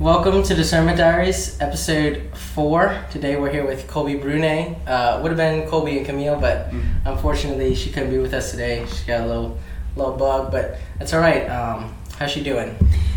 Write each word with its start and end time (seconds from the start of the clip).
Welcome 0.00 0.42
to 0.44 0.54
Discernment 0.54 0.96
Diaries, 0.96 1.60
episode 1.60 2.22
four. 2.54 2.96
Today 3.10 3.36
we're 3.36 3.50
here 3.52 3.66
with 3.66 3.86
Colby 3.86 4.14
Brunet. 4.14 4.76
Uh, 4.88 5.20
would 5.22 5.30
have 5.30 5.36
been 5.36 5.68
Colby 5.68 5.98
and 5.98 6.06
Camille, 6.06 6.40
but 6.40 6.72
unfortunately 7.04 7.74
she 7.74 7.90
couldn't 7.90 8.08
be 8.10 8.16
with 8.18 8.32
us 8.32 8.50
today. 8.50 8.86
She 8.86 9.06
got 9.06 9.20
a 9.20 9.26
little 9.26 9.58
little 9.96 10.16
bug, 10.16 10.50
but 10.50 10.78
that's 10.98 11.12
all 11.12 11.20
right. 11.20 11.46
Um, 11.50 11.94
how's 12.18 12.30
she 12.30 12.42
doing? 12.42 12.74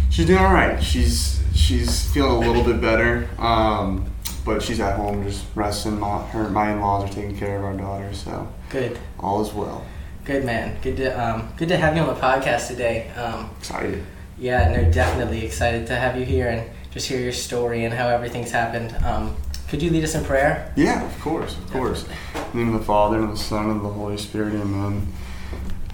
She's 0.10 0.26
doing 0.26 0.40
all 0.40 0.54
right. 0.54 0.82
She's 0.84 1.42
she's 1.56 2.12
feeling 2.12 2.44
a 2.44 2.52
little 2.52 2.64
bit 2.66 2.82
better, 2.82 3.30
um, 3.40 4.06
but 4.44 4.62
she's 4.62 4.82
at 4.82 4.98
home 4.98 5.24
just 5.24 5.46
resting. 5.56 6.00
My, 6.02 6.22
her 6.28 6.50
my 6.50 6.74
in-laws 6.74 7.10
are 7.10 7.14
taking 7.14 7.38
care 7.38 7.58
of 7.60 7.64
our 7.64 7.74
daughter, 7.76 8.14
so 8.14 8.52
Good, 8.70 9.00
all 9.20 9.42
is 9.42 9.54
well. 9.54 9.86
good 10.26 10.44
man. 10.44 10.78
Good 10.82 10.98
to 10.98 11.12
um, 11.18 11.48
good 11.56 11.70
to 11.70 11.78
have 11.78 11.96
you 11.96 12.02
on 12.02 12.14
the 12.14 12.20
podcast 12.20 12.68
today. 12.68 13.08
Um, 13.12 13.50
Excited. 13.60 14.04
yeah, 14.38 14.70
no, 14.76 14.92
definitely 14.92 15.46
excited 15.46 15.88
to 15.88 15.96
have 15.96 16.18
you 16.20 16.26
here 16.26 16.50
and 16.50 16.70
just 16.94 17.08
hear 17.08 17.20
your 17.20 17.32
story 17.32 17.86
and 17.86 17.94
how 17.94 18.08
everything's 18.08 18.52
happened. 18.52 18.96
Um, 19.04 19.36
could 19.68 19.82
you 19.82 19.90
lead 19.90 20.04
us 20.04 20.14
in 20.14 20.24
prayer? 20.24 20.72
Yeah, 20.76 21.04
of 21.04 21.20
course, 21.22 21.58
of 21.58 21.72
course. 21.72 22.06
In 22.36 22.42
the 22.52 22.58
name 22.58 22.74
of 22.76 22.80
the 22.80 22.86
Father 22.86 23.16
and 23.16 23.26
of 23.26 23.32
the 23.32 23.44
Son 23.44 23.72
and 23.72 23.78
of 23.78 23.84
the 23.84 23.90
Holy 23.90 24.18
Spirit, 24.18 24.54
Amen. 24.54 25.08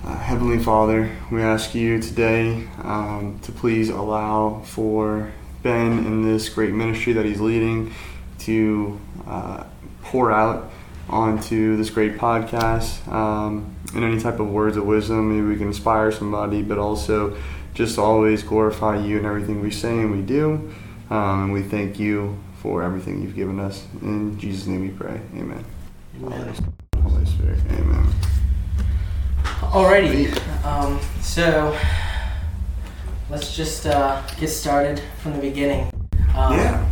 Uh, 0.04 0.18
Heavenly 0.18 0.60
Father, 0.60 1.16
we 1.32 1.42
ask 1.42 1.74
you 1.74 2.02
today 2.02 2.68
um, 2.84 3.40
to 3.44 3.54
please 3.54 3.90
allow 3.90 4.62
for 4.66 5.32
Ben 5.64 6.00
in 6.00 6.24
this 6.24 6.50
great 6.50 6.74
ministry 6.74 7.14
that 7.14 7.26
he's 7.26 7.40
leading 7.40 7.94
to 8.40 9.00
uh, 9.26 9.64
pour 10.02 10.34
out 10.34 10.70
onto 11.08 11.78
this 11.78 11.90
great 11.90 12.18
podcast 12.18 13.08
um, 13.10 13.74
and 13.96 14.04
any 14.04 14.20
type 14.20 14.42
of 14.42 14.50
words 14.50 14.76
of 14.76 14.86
wisdom. 14.86 15.34
Maybe 15.34 15.48
we 15.48 15.58
can 15.58 15.68
inspire 15.68 16.12
somebody, 16.12 16.62
but 16.62 16.78
also 16.78 17.38
just 17.74 17.98
always 17.98 18.44
glorify 18.44 18.98
you 18.98 19.18
in 19.20 19.26
everything 19.26 19.62
we 19.62 19.72
say 19.72 19.92
and 20.00 20.12
we 20.12 20.22
do. 20.22 20.74
Um, 21.10 21.46
and 21.46 21.54
we 21.54 21.64
thank 21.64 22.00
you 22.00 22.38
for 22.62 22.84
everything 22.84 23.22
you've 23.22 23.36
given 23.36 23.60
us. 23.60 23.86
In 24.02 24.38
Jesus' 24.40 24.68
name 24.68 24.82
we 24.82 24.90
pray. 24.90 25.20
Amen. 25.36 25.64
Amen. 26.22 26.54
Holy 27.02 27.26
Spirit. 27.26 27.60
Amen. 27.72 28.08
Alrighty. 29.44 30.66
Um, 30.66 31.00
so 31.22 31.78
let's 33.30 33.56
just 33.56 33.86
uh, 33.88 34.22
get 34.40 34.50
started 34.50 35.02
from 35.22 35.34
the 35.34 35.40
beginning. 35.42 35.92
Um, 36.36 36.54
Yeah. 36.54 36.90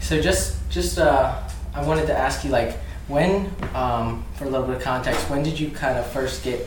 So 0.00 0.20
just 0.20 0.58
just 0.70 0.98
uh, 0.98 1.40
I 1.72 1.82
wanted 1.86 2.06
to 2.08 2.16
ask 2.18 2.44
you 2.44 2.50
like 2.50 2.76
when 3.08 3.50
um, 3.74 4.24
for 4.34 4.44
a 4.44 4.48
little 4.50 4.66
bit 4.66 4.76
of 4.76 4.82
context 4.82 5.30
when 5.30 5.42
did 5.42 5.58
you 5.58 5.70
kind 5.70 5.98
of 5.98 6.06
first 6.06 6.42
get 6.44 6.66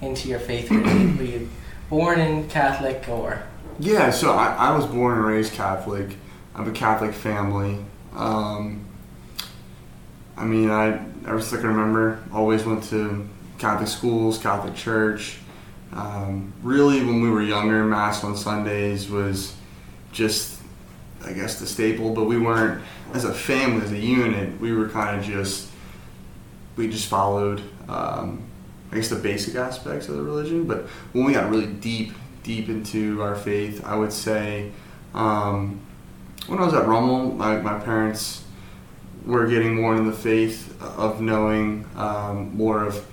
into 0.00 0.28
your 0.28 0.38
faith? 0.38 0.70
Were 0.70 0.76
you, 0.78 1.16
were 1.18 1.24
you 1.24 1.50
born 1.90 2.20
in 2.20 2.48
Catholic 2.48 3.06
or 3.08 3.42
Yeah, 3.80 4.10
so 4.10 4.32
I, 4.32 4.54
I 4.54 4.76
was 4.76 4.86
born 4.86 5.18
and 5.18 5.26
raised 5.26 5.52
Catholic. 5.52 6.16
I 6.54 6.58
have 6.58 6.68
a 6.68 6.72
Catholic 6.72 7.14
family. 7.14 7.78
Um, 8.16 8.84
I 10.36 10.44
mean, 10.44 10.70
I 10.70 11.00
ever 11.26 11.40
since 11.40 11.52
I 11.52 11.56
can 11.60 11.68
remember, 11.68 12.22
always 12.32 12.64
went 12.64 12.82
to 12.84 13.28
Catholic 13.58 13.88
schools, 13.88 14.38
Catholic 14.38 14.74
church. 14.74 15.38
Um, 15.92 16.52
really, 16.62 17.04
when 17.04 17.20
we 17.20 17.30
were 17.30 17.42
younger, 17.42 17.84
Mass 17.84 18.24
on 18.24 18.36
Sundays 18.36 19.08
was 19.08 19.54
just, 20.10 20.60
I 21.24 21.32
guess, 21.32 21.60
the 21.60 21.66
staple. 21.66 22.12
But 22.12 22.24
we 22.24 22.38
weren't, 22.38 22.82
as 23.14 23.24
a 23.24 23.32
family, 23.32 23.84
as 23.84 23.92
a 23.92 23.98
unit, 23.98 24.60
we 24.60 24.72
were 24.72 24.88
kind 24.88 25.18
of 25.18 25.24
just, 25.24 25.68
we 26.76 26.88
just 26.88 27.08
followed, 27.08 27.62
um, 27.88 28.42
I 28.90 28.96
guess, 28.96 29.08
the 29.08 29.16
basic 29.16 29.54
aspects 29.54 30.08
of 30.08 30.16
the 30.16 30.22
religion. 30.22 30.64
But 30.64 30.86
when 31.12 31.24
we 31.24 31.32
got 31.32 31.48
really 31.48 31.66
deep, 31.66 32.12
deep 32.48 32.70
into 32.70 33.22
our 33.22 33.36
faith, 33.36 33.84
I 33.84 33.94
would 33.94 34.12
say, 34.12 34.72
um, 35.12 35.82
when 36.46 36.58
I 36.58 36.64
was 36.64 36.72
at 36.72 36.88
Rummel, 36.88 37.32
my, 37.32 37.58
my 37.58 37.78
parents 37.78 38.42
were 39.26 39.46
getting 39.46 39.74
more 39.74 39.94
in 39.94 40.06
the 40.06 40.14
faith 40.14 40.74
of 40.80 41.20
knowing 41.20 41.84
um, 41.94 42.56
more 42.56 42.84
of 42.84 43.06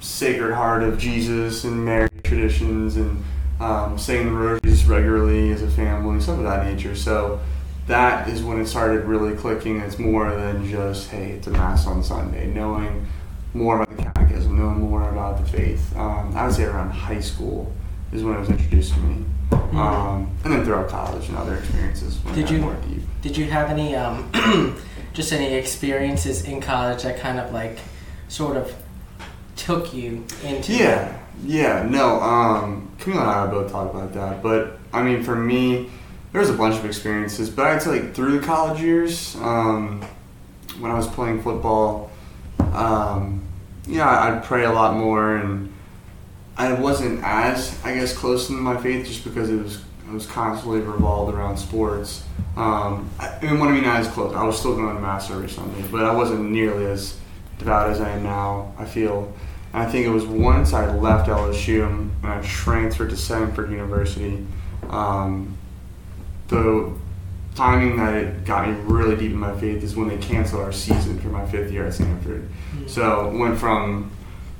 Sacred 0.00 0.54
Heart 0.54 0.82
of 0.82 0.98
Jesus 0.98 1.64
and 1.64 1.84
Mary 1.84 2.08
traditions 2.24 2.96
and 2.96 3.22
um, 3.60 3.98
saying 3.98 4.24
the 4.24 4.32
rosaries 4.32 4.86
regularly 4.86 5.52
as 5.52 5.62
a 5.62 5.70
family, 5.70 6.18
stuff 6.18 6.38
of 6.38 6.44
that 6.44 6.64
nature. 6.64 6.96
So 6.96 7.38
that 7.86 8.30
is 8.30 8.42
when 8.42 8.58
it 8.58 8.66
started 8.66 9.04
really 9.04 9.36
clicking. 9.36 9.78
It's 9.80 9.98
more 9.98 10.34
than 10.34 10.66
just 10.70 11.10
hey, 11.10 11.32
it's 11.32 11.46
a 11.48 11.50
mass 11.50 11.86
on 11.86 12.02
Sunday. 12.02 12.46
Knowing 12.46 13.06
more 13.52 13.82
about 13.82 13.94
the 13.94 14.04
catechism, 14.04 14.56
knowing 14.56 14.80
more 14.80 15.06
about 15.10 15.36
the 15.36 15.44
faith. 15.44 15.94
Um, 15.98 16.34
I 16.34 16.46
would 16.46 16.54
say 16.54 16.64
around 16.64 16.92
high 16.92 17.20
school 17.20 17.70
is 18.12 18.22
when 18.24 18.34
it 18.34 18.40
was 18.40 18.50
introduced 18.50 18.94
to 18.94 19.00
me, 19.00 19.24
um, 19.72 20.30
and 20.44 20.52
then 20.52 20.64
throughout 20.64 20.88
college 20.88 21.28
and 21.28 21.36
other 21.38 21.56
experiences. 21.56 22.18
When 22.24 22.34
Did 22.34 22.50
you- 22.50 22.74
did 23.22 23.36
you 23.36 23.44
have 23.46 23.70
any 23.70 23.94
um, 23.94 24.30
just 25.12 25.32
any 25.32 25.54
experiences 25.54 26.42
in 26.44 26.60
college 26.60 27.02
that 27.02 27.20
kind 27.20 27.38
of 27.38 27.52
like 27.52 27.78
sort 28.28 28.56
of 28.56 28.74
took 29.56 29.92
you 29.92 30.24
into 30.42 30.72
Yeah, 30.72 31.18
yeah, 31.44 31.86
no. 31.88 32.20
Um, 32.20 32.90
Camille 32.98 33.20
and 33.20 33.28
I 33.30 33.46
both 33.46 33.70
talked 33.70 33.94
about 33.94 34.12
that, 34.14 34.42
but 34.42 34.78
I 34.92 35.02
mean, 35.02 35.22
for 35.22 35.36
me, 35.36 35.90
there 36.32 36.40
was 36.40 36.50
a 36.50 36.54
bunch 36.54 36.76
of 36.76 36.84
experiences, 36.84 37.50
but 37.50 37.66
I'd 37.66 37.82
say 37.82 38.00
like 38.00 38.14
through 38.14 38.40
the 38.40 38.46
college 38.46 38.80
years, 38.80 39.36
um, 39.36 40.02
when 40.78 40.90
I 40.90 40.94
was 40.94 41.06
playing 41.08 41.42
football, 41.42 42.10
um, 42.72 43.42
yeah, 43.86 44.08
I'd 44.08 44.44
pray 44.44 44.64
a 44.64 44.72
lot 44.72 44.96
more, 44.96 45.36
and 45.36 45.72
I 46.60 46.74
wasn't 46.74 47.20
as, 47.24 47.74
I 47.84 47.94
guess, 47.94 48.14
close 48.14 48.48
to 48.48 48.52
my 48.52 48.76
faith 48.76 49.06
just 49.06 49.24
because 49.24 49.48
it 49.48 49.56
was 49.56 49.76
it 50.06 50.12
was 50.12 50.26
constantly 50.26 50.80
revolved 50.80 51.32
around 51.34 51.56
sports. 51.56 52.22
Um, 52.54 53.08
I, 53.18 53.28
and 53.42 53.58
what 53.58 53.70
I 53.70 53.72
mean 53.72 53.84
as 53.84 54.08
close, 54.08 54.34
I 54.34 54.42
was 54.44 54.58
still 54.58 54.74
going 54.74 54.94
to 54.94 55.00
mass 55.00 55.30
every 55.30 55.48
Sunday, 55.48 55.82
but 55.90 56.04
I 56.04 56.14
wasn't 56.14 56.50
nearly 56.50 56.84
as 56.84 57.16
devout 57.58 57.88
as 57.88 58.00
I 58.00 58.10
am 58.10 58.24
now. 58.24 58.74
I 58.76 58.84
feel. 58.84 59.32
And 59.72 59.84
I 59.84 59.90
think 59.90 60.04
it 60.04 60.10
was 60.10 60.26
once 60.26 60.74
I 60.74 60.92
left 60.92 61.30
LSU 61.30 61.88
and 61.88 62.10
I 62.22 62.42
transferred 62.42 63.10
to 63.10 63.16
Stanford 63.16 63.70
University. 63.70 64.44
Um, 64.90 65.56
the 66.48 66.92
timing 67.54 67.96
that 67.96 68.14
it 68.14 68.44
got 68.44 68.68
me 68.68 68.74
really 68.82 69.16
deep 69.16 69.30
in 69.30 69.38
my 69.38 69.58
faith 69.58 69.82
is 69.82 69.96
when 69.96 70.08
they 70.08 70.18
canceled 70.18 70.62
our 70.62 70.72
season 70.72 71.18
for 71.20 71.28
my 71.28 71.46
fifth 71.46 71.72
year 71.72 71.86
at 71.86 71.94
Stanford. 71.94 72.50
So 72.86 73.30
went 73.30 73.58
from 73.58 74.10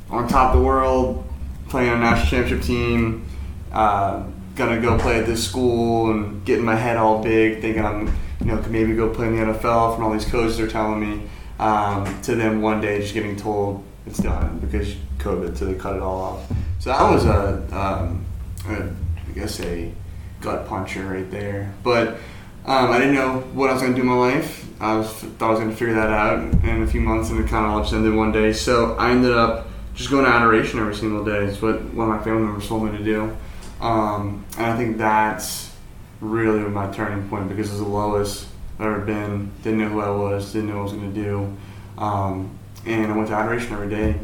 on 0.09 0.29
top 0.29 0.55
of 0.55 0.61
the 0.61 0.67
world, 0.67 1.27
playing 1.71 1.89
on 1.89 1.99
a 1.99 2.01
national 2.01 2.27
championship 2.27 2.67
team, 2.67 3.25
uh, 3.73 4.25
gonna 4.57 4.81
go 4.81 4.99
play 4.99 5.19
at 5.21 5.27
this 5.27 5.43
school 5.43 6.11
and 6.11 6.45
getting 6.45 6.65
my 6.65 6.75
head 6.75 6.97
all 6.97 7.23
big, 7.23 7.63
thinking 7.63 7.85
I'm, 7.85 8.07
you 8.41 8.47
know, 8.47 8.59
could 8.59 8.73
maybe 8.73 8.95
go 8.95 9.09
play 9.09 9.29
in 9.29 9.37
the 9.37 9.43
NFL 9.55 9.95
from 9.95 10.05
all 10.05 10.13
these 10.13 10.27
coaches 10.27 10.61
are 10.61 10.69
telling 10.69 11.01
me, 11.01 11.23
um, 11.59 12.21
to 12.23 12.35
then 12.35 12.61
one 12.61 12.81
day 12.81 13.01
just 13.01 13.15
getting 13.15 13.37
told 13.37 13.83
it's 14.07 14.19
done 14.19 14.59
because 14.59 14.95
COVID, 15.19 15.57
so 15.57 15.67
they 15.67 15.75
cut 15.75 15.97
it 15.97 16.03
all 16.03 16.21
off. 16.21 16.53
So 16.81 16.91
that 16.91 17.11
was 17.11 17.25
a, 17.25 17.63
um, 17.77 18.25
a 18.67 18.91
I 19.29 19.33
guess 19.35 19.61
a 19.61 19.93
gut 20.41 20.67
puncher 20.67 21.07
right 21.07 21.31
there. 21.31 21.73
But 21.83 22.19
um, 22.67 22.91
I 22.91 22.99
didn't 22.99 23.15
know 23.15 23.41
what 23.53 23.71
I 23.71 23.75
was 23.75 23.83
gonna 23.83 23.95
do 23.95 24.03
in 24.03 24.09
my 24.09 24.15
life. 24.15 24.67
I 24.81 24.97
was 24.97 25.09
thought 25.09 25.49
I 25.49 25.51
was 25.51 25.61
gonna 25.61 25.77
figure 25.77 25.95
that 25.95 26.11
out 26.11 26.39
in 26.65 26.83
a 26.83 26.87
few 26.87 27.01
months, 27.01 27.31
and 27.31 27.39
it 27.39 27.49
kind 27.49 27.67
of 27.67 27.73
all 27.73 27.81
just 27.81 27.93
ended 27.93 28.15
one 28.15 28.33
day. 28.33 28.53
So 28.53 28.95
I 28.97 29.11
ended 29.11 29.33
up 29.33 29.69
just 30.01 30.11
going 30.11 30.25
to 30.25 30.31
adoration 30.31 30.81
every 30.81 30.95
single 30.95 31.23
day. 31.23 31.45
Is 31.45 31.61
what 31.61 31.83
one 31.93 32.11
of 32.11 32.17
my 32.17 32.25
family 32.25 32.43
members 32.43 32.67
told 32.67 32.91
me 32.91 32.97
to 32.97 33.05
do, 33.05 33.37
um, 33.83 34.47
and 34.57 34.67
I 34.67 34.77
think 34.77 34.97
that's 34.97 35.75
really 36.23 36.61
my 36.61 36.91
turning 36.91 37.29
point 37.29 37.51
because 37.51 37.69
it 37.69 37.73
was 37.73 37.83
the 37.83 37.89
lowest 37.89 38.49
I've 38.79 38.87
ever 38.87 39.01
been. 39.01 39.51
Didn't 39.63 39.81
know 39.81 39.91
who 39.91 40.01
I 40.01 40.11
was. 40.11 40.55
Didn't 40.55 40.71
know 40.71 40.77
what 40.77 40.81
I 40.81 40.85
was 40.85 40.93
gonna 40.95 41.13
do, 41.13 41.57
um, 41.99 42.59
and 42.87 43.13
I 43.13 43.17
went 43.17 43.29
to 43.29 43.35
adoration 43.35 43.75
every 43.75 43.91
day, 43.91 44.19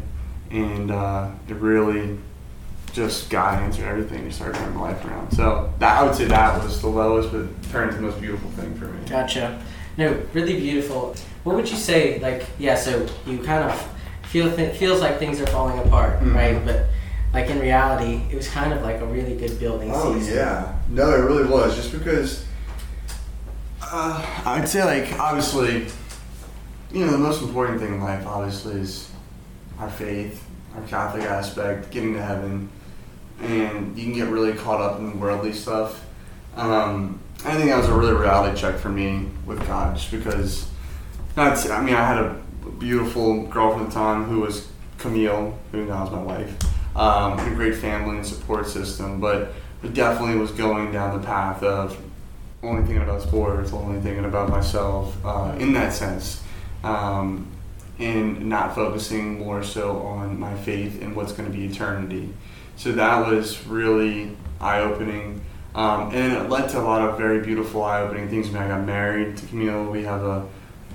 and 0.51 0.91
uh, 0.91 1.31
it 1.47 1.57
really 1.57 2.19
just 2.95 3.29
God 3.29 3.63
answered 3.63 3.85
everything 3.85 4.23
and 4.23 4.33
started 4.33 4.57
turning 4.57 4.77
my 4.77 4.93
life 4.93 5.05
around. 5.05 5.31
So 5.33 5.71
that 5.79 6.01
I 6.01 6.07
would 6.07 6.15
say 6.15 6.25
that 6.25 6.65
was 6.65 6.81
the 6.81 6.89
lowest, 6.89 7.33
but 7.33 7.45
turned 7.71 7.91
into 7.91 8.01
the 8.01 8.09
most 8.09 8.19
beautiful 8.19 8.49
thing 8.53 8.75
for 8.77 8.87
me. 8.87 9.07
Gotcha. 9.07 9.63
No, 9.99 10.19
really 10.33 10.59
beautiful. 10.59 11.15
What 11.45 11.57
would 11.57 11.71
you 11.71 11.77
say? 11.77 12.19
Like, 12.19 12.47
yeah. 12.59 12.77
So 12.77 13.07
you 13.27 13.39
kind 13.41 13.71
of 13.71 13.96
feel 14.31 14.55
th- 14.55 14.77
feels 14.77 15.01
like 15.01 15.19
things 15.19 15.41
are 15.41 15.47
falling 15.47 15.79
apart, 15.79 16.21
Mhm. 16.21 16.35
right? 16.35 16.65
But 16.65 16.87
like 17.33 17.49
in 17.51 17.59
reality, 17.61 18.23
it 18.31 18.37
was 18.37 18.49
kind 18.49 18.73
of 18.73 18.83
like 18.83 19.01
a 19.01 19.07
really 19.07 19.37
good 19.37 19.59
building 19.59 19.91
Oh 19.93 20.15
season. 20.15 20.37
yeah, 20.37 20.73
no, 20.89 21.11
it 21.11 21.21
really 21.23 21.45
was. 21.47 21.77
Just 21.77 21.93
because 21.93 22.45
uh, 23.83 24.25
I'd 24.45 24.69
say 24.69 24.85
like 24.85 25.19
obviously, 25.19 25.87
you 26.93 27.05
know, 27.05 27.13
the 27.13 27.19
most 27.19 27.43
important 27.43 27.81
thing 27.81 27.95
in 27.95 28.01
life 28.01 28.27
obviously 28.27 28.81
is 28.81 29.11
our 29.79 29.91
faith, 29.91 30.43
our 30.75 30.83
Catholic 30.89 31.25
aspect, 31.25 31.91
getting 31.91 32.15
to 32.15 32.23
heaven, 32.23 32.69
and 33.43 33.97
you 33.97 34.05
can 34.05 34.15
get 34.15 34.29
really 34.29 34.55
caught 34.55 34.81
up 34.81 34.99
in 34.99 35.19
worldly 35.21 35.53
stuff. 35.53 36.03
Um, 36.57 37.21
I 37.45 37.55
think 37.55 37.69
that 37.69 37.77
was 37.79 37.89
a 37.89 37.95
really 37.95 38.15
reality 38.15 38.59
check 38.59 38.77
for 38.79 38.89
me 38.89 39.29
with 39.45 39.65
God, 39.67 39.95
just 39.97 40.11
because. 40.11 40.69
Not, 41.37 41.71
I 41.71 41.83
mean, 41.83 41.95
I 41.95 42.03
had 42.07 42.17
a 42.17 42.35
beautiful 42.71 43.47
girlfriend 43.47 43.87
at 43.87 43.93
the 43.93 43.95
time 43.95 44.25
who 44.25 44.41
was 44.41 44.69
Camille, 44.99 45.59
who 45.73 45.85
now 45.85 46.05
is 46.05 46.11
my 46.11 46.23
wife. 46.23 46.57
Um, 46.97 47.39
a 47.39 47.55
great 47.55 47.77
family 47.77 48.17
and 48.17 48.27
support 48.27 48.67
system, 48.67 49.21
but 49.21 49.53
definitely 49.93 50.37
was 50.37 50.51
going 50.51 50.93
down 50.93 51.21
the 51.21 51.27
path 51.27 51.63
of 51.63 52.01
only 52.63 52.83
thinking 52.83 53.03
about 53.03 53.23
sports, 53.23 53.73
only 53.73 54.01
thinking 54.01 54.25
about 54.25 54.49
myself 54.49 55.17
uh, 55.25 55.55
in 55.59 55.73
that 55.75 55.93
sense, 55.93 56.43
um, 56.83 57.47
and 57.99 58.47
not 58.47 58.75
focusing 58.75 59.39
more 59.39 59.63
so 59.63 59.99
on 59.99 60.39
my 60.41 60.55
faith 60.55 61.03
and 61.03 61.15
what's 61.15 61.33
going 61.33 61.51
to 61.51 61.57
be 61.57 61.67
eternity. 61.67 62.33
So 62.77 62.93
that 62.93 63.27
was 63.27 63.67
really 63.67 64.37
eye 64.61 64.81
opening. 64.81 65.45
Um, 65.75 66.15
and 66.15 66.33
it 66.33 66.49
led 66.49 66.71
to 66.71 66.81
a 66.81 66.83
lot 66.83 67.07
of 67.07 67.19
very 67.19 67.41
beautiful, 67.41 67.83
eye 67.83 68.01
opening 68.01 68.29
things. 68.29 68.55
I, 68.55 68.65
I 68.65 68.69
got 68.69 68.85
married 68.85 69.37
to 69.37 69.47
Camille. 69.47 69.91
We 69.91 70.05
have 70.05 70.23
a 70.23 70.47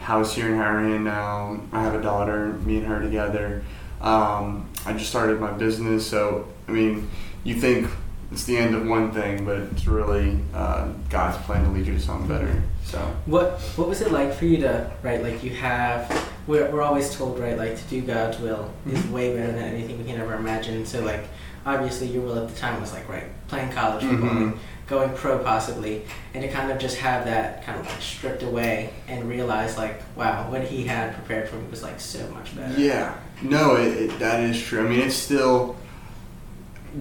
house 0.02 0.34
here 0.36 0.48
in 0.48 0.54
Harahan 0.54 1.04
now. 1.04 1.62
I 1.72 1.84
have 1.84 1.94
a 1.96 2.02
daughter, 2.02 2.54
me 2.54 2.78
and 2.78 2.88
her 2.88 3.00
together. 3.02 3.64
Um, 4.02 4.70
I 4.86 4.94
just 4.94 5.10
started 5.10 5.40
my 5.40 5.52
business. 5.52 6.06
So, 6.08 6.48
I 6.68 6.72
mean, 6.72 7.10
you 7.44 7.56
think 7.56 7.88
it's 8.32 8.46
the 8.46 8.58
end 8.58 8.76
of 8.76 8.88
one 8.88 9.12
thing, 9.12 9.46
but 9.46 9.58
it's 9.60 9.86
really 9.88 10.40
uh, 10.54 10.90
God's 11.10 11.38
plan 11.46 11.64
to 11.66 11.70
lead 11.70 11.86
you 11.86 11.94
to 11.94 12.00
something 12.00 12.28
better. 12.28 12.64
So, 12.84 12.98
what 13.28 13.60
what 13.78 13.88
was 13.88 14.02
it 14.02 14.12
like 14.12 14.34
for 14.34 14.46
you 14.46 14.58
to 14.62 14.92
right? 15.04 15.22
Like 15.22 15.44
you 15.44 15.52
have, 15.52 16.10
we're, 16.48 16.70
we're 16.72 16.82
always 16.82 17.16
told 17.16 17.40
right, 17.40 17.58
like 17.58 17.78
to 17.78 17.84
do 17.86 18.02
God's 18.02 18.40
will 18.40 18.74
is 18.88 18.98
Mhm. 19.00 19.12
way 19.12 19.36
better 19.36 19.52
than 19.52 19.64
anything 19.64 20.00
we 20.00 20.04
can 20.06 20.20
ever 20.20 20.34
imagine. 20.34 20.86
So 20.86 21.02
like, 21.02 21.24
obviously 21.66 22.08
your 22.08 22.24
will 22.24 22.40
at 22.40 22.50
the 22.50 22.56
time 22.60 22.82
was 22.82 22.92
like 22.92 23.08
right, 23.08 23.26
playing 23.48 23.72
college 23.72 24.04
football, 24.04 24.30
Mhm. 24.30 24.58
Going 24.88 25.14
pro 25.14 25.40
possibly, 25.40 26.04
and 26.34 26.44
to 26.44 26.50
kind 26.50 26.72
of 26.72 26.80
just 26.80 26.98
have 26.98 27.26
that 27.26 27.64
kind 27.64 27.80
of 27.80 27.88
like 27.88 28.02
stripped 28.02 28.44
away 28.44 28.94
and 29.08 29.28
realize 29.28 29.78
like, 29.78 30.02
wow, 30.16 30.50
what 30.52 30.64
he 30.64 30.84
had 30.84 31.14
prepared 31.14 31.48
for 31.48 31.56
me 31.56 31.68
was 31.70 31.82
like 31.82 32.00
so 32.00 32.28
much 32.30 32.56
better. 32.56 32.80
Yeah, 32.80 33.18
no, 33.42 33.76
it, 33.78 33.88
it, 33.88 34.20
that 34.20 34.42
is 34.42 34.62
true. 34.62 34.86
I 34.86 34.90
mean, 34.90 35.00
it's 35.00 35.16
still 35.16 35.78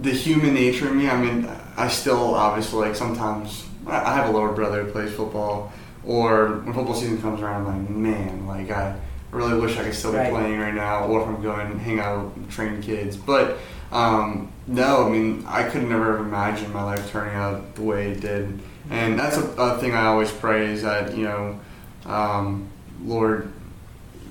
the 0.01 0.11
human 0.11 0.53
nature 0.53 0.87
in 0.89 0.97
me. 0.97 1.09
I 1.09 1.21
mean, 1.21 1.49
I 1.75 1.87
still 1.89 2.35
obviously 2.35 2.87
like 2.87 2.95
sometimes 2.95 3.67
I 3.87 4.13
have 4.15 4.29
a 4.29 4.31
lower 4.31 4.53
brother 4.53 4.83
who 4.83 4.91
plays 4.91 5.13
football, 5.13 5.73
or 6.05 6.59
when 6.63 6.73
football 6.73 6.95
season 6.95 7.21
comes 7.21 7.41
around, 7.41 7.67
I'm 7.67 7.85
like, 7.85 7.89
man, 7.89 8.47
like 8.47 8.71
I 8.71 8.95
really 9.31 9.59
wish 9.59 9.77
I 9.77 9.83
could 9.83 9.93
still 9.93 10.11
be 10.11 10.17
Right. 10.17 10.29
playing 10.31 10.59
right 10.59 10.73
now, 10.73 11.05
or 11.05 11.21
if 11.21 11.27
I'm 11.27 11.41
going 11.41 11.79
hang 11.79 11.99
out 11.99 12.33
and 12.35 12.49
train 12.51 12.81
kids. 12.81 13.15
But 13.17 13.57
um, 13.91 14.51
no, 14.67 15.05
I 15.07 15.09
mean, 15.09 15.43
I 15.47 15.63
could 15.63 15.83
never 15.83 16.17
have 16.17 16.25
imagined 16.25 16.73
my 16.73 16.83
life 16.83 17.11
turning 17.11 17.35
out 17.35 17.75
the 17.75 17.81
way 17.81 18.11
it 18.11 18.21
did, 18.21 18.59
and 18.89 19.19
that's 19.19 19.37
a, 19.37 19.43
a 19.57 19.77
thing 19.79 19.93
I 19.93 20.05
always 20.05 20.31
pray 20.31 20.67
is 20.67 20.81
that 20.83 21.15
you 21.15 21.25
know, 21.25 21.59
um, 22.05 22.69
Lord, 23.03 23.51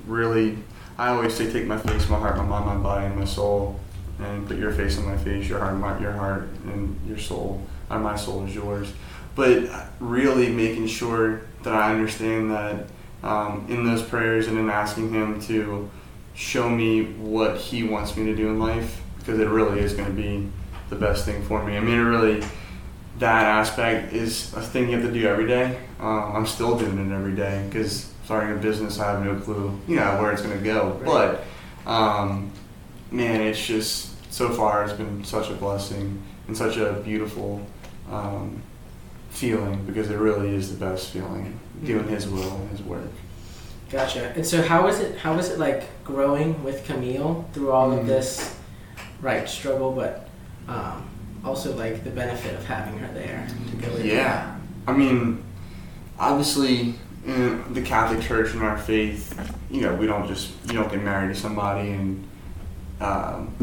really 0.07 0.57
I 0.97 1.09
always 1.09 1.33
say, 1.33 1.51
take 1.51 1.65
my 1.65 1.77
face, 1.79 2.07
my 2.09 2.19
heart, 2.19 2.37
my 2.37 2.43
mind, 2.43 2.65
my 2.65 2.75
body, 2.75 3.05
and 3.07 3.15
my 3.17 3.25
soul, 3.25 3.79
and 4.19 4.47
put 4.47 4.57
your 4.57 4.71
face 4.71 4.99
on 4.99 5.05
my 5.05 5.17
face, 5.17 5.49
your 5.49 5.57
heart, 5.59 5.75
my, 5.75 5.99
your 5.99 6.11
heart, 6.11 6.49
and 6.65 6.99
your 7.07 7.17
soul, 7.17 7.65
and 7.89 8.03
my 8.03 8.15
soul 8.15 8.45
is 8.45 8.53
yours. 8.53 8.93
But 9.33 9.69
really 9.99 10.49
making 10.49 10.87
sure 10.87 11.41
that 11.63 11.73
I 11.73 11.91
understand 11.91 12.51
that 12.51 12.85
um, 13.23 13.65
in 13.69 13.85
those 13.85 14.01
prayers 14.01 14.47
and 14.47 14.57
in 14.57 14.69
asking 14.69 15.11
Him 15.13 15.41
to 15.41 15.89
show 16.33 16.69
me 16.69 17.03
what 17.03 17.57
He 17.57 17.83
wants 17.83 18.15
me 18.15 18.25
to 18.25 18.35
do 18.35 18.49
in 18.49 18.59
life, 18.59 19.01
because 19.19 19.39
it 19.39 19.47
really 19.47 19.79
is 19.79 19.93
going 19.93 20.07
to 20.07 20.21
be 20.21 20.47
the 20.89 20.95
best 20.95 21.25
thing 21.25 21.43
for 21.43 21.63
me. 21.63 21.77
I 21.77 21.79
mean, 21.79 21.95
it 21.95 22.03
really, 22.03 22.43
that 23.19 23.45
aspect 23.45 24.13
is 24.13 24.53
a 24.53 24.61
thing 24.61 24.89
you 24.89 24.97
have 24.97 25.05
to 25.05 25.11
do 25.11 25.27
every 25.27 25.47
day. 25.47 25.77
Um, 25.99 26.35
I'm 26.35 26.45
still 26.45 26.77
doing 26.77 26.97
it 26.97 27.13
every 27.13 27.35
day 27.35 27.65
because 27.67 28.11
starting 28.25 28.57
a 28.57 28.59
business, 28.59 28.99
I 28.99 29.11
have 29.11 29.23
no 29.23 29.35
clue, 29.35 29.79
you 29.87 29.97
know, 29.97 30.21
where 30.21 30.31
it's 30.31 30.41
going 30.41 30.57
to 30.57 30.63
go. 30.63 30.93
Right. 31.01 31.05
But 31.05 31.43
man, 31.89 32.51
man, 33.11 33.41
it's 33.41 33.65
just 33.65 34.33
so 34.33 34.49
far 34.49 34.83
it's 34.83 34.93
been 34.93 35.23
such 35.23 35.49
a 35.49 35.53
blessing 35.53 36.21
and 36.47 36.57
such 36.57 36.77
a 36.77 36.93
beautiful 37.03 37.65
um, 38.09 38.63
feeling 39.31 39.83
because 39.85 40.09
it 40.11 40.17
really 40.17 40.53
is 40.53 40.71
the 40.77 40.85
best 40.85 41.09
feeling 41.09 41.59
doing 41.83 42.07
His 42.07 42.27
will 42.27 42.55
and 42.57 42.69
His 42.69 42.81
work. 42.83 43.01
Gotcha. 43.89 44.31
And 44.35 44.45
so 44.45 44.61
how 44.61 44.85
was 44.85 44.99
it 44.99 45.17
how 45.17 45.35
was 45.35 45.49
it 45.49 45.57
like 45.59 45.83
growing 46.03 46.63
with 46.63 46.85
Camille 46.85 47.45
through 47.53 47.71
all 47.71 47.91
of 47.91 48.01
Mhm. 48.05 48.07
this 48.07 48.55
right 49.21 49.47
struggle 49.49 49.91
but 49.91 50.29
um, 50.67 51.03
also 51.43 51.75
like 51.75 52.03
the 52.03 52.09
benefit 52.09 52.53
of 52.55 52.65
having 52.65 52.97
her 52.99 53.13
there 53.13 53.45
to 53.69 53.75
go 53.77 53.91
with 53.93 54.05
Yeah, 54.05 54.55
I 54.87 54.93
mean, 54.93 55.43
obviously, 56.19 56.95
in 57.25 57.73
the 57.73 57.81
Catholic 57.81 58.21
Church 58.21 58.53
and 58.53 58.63
our 58.63 58.77
faith, 58.77 59.37
you 59.69 59.81
know, 59.81 59.93
we 59.95 60.05
don't 60.07 60.27
just 60.27 60.51
you 60.67 60.73
don't 60.73 60.89
get 60.91 61.03
married 61.03 61.33
to 61.35 61.39
somebody 61.39 61.89
and 61.91 62.23
um, 63.01 63.53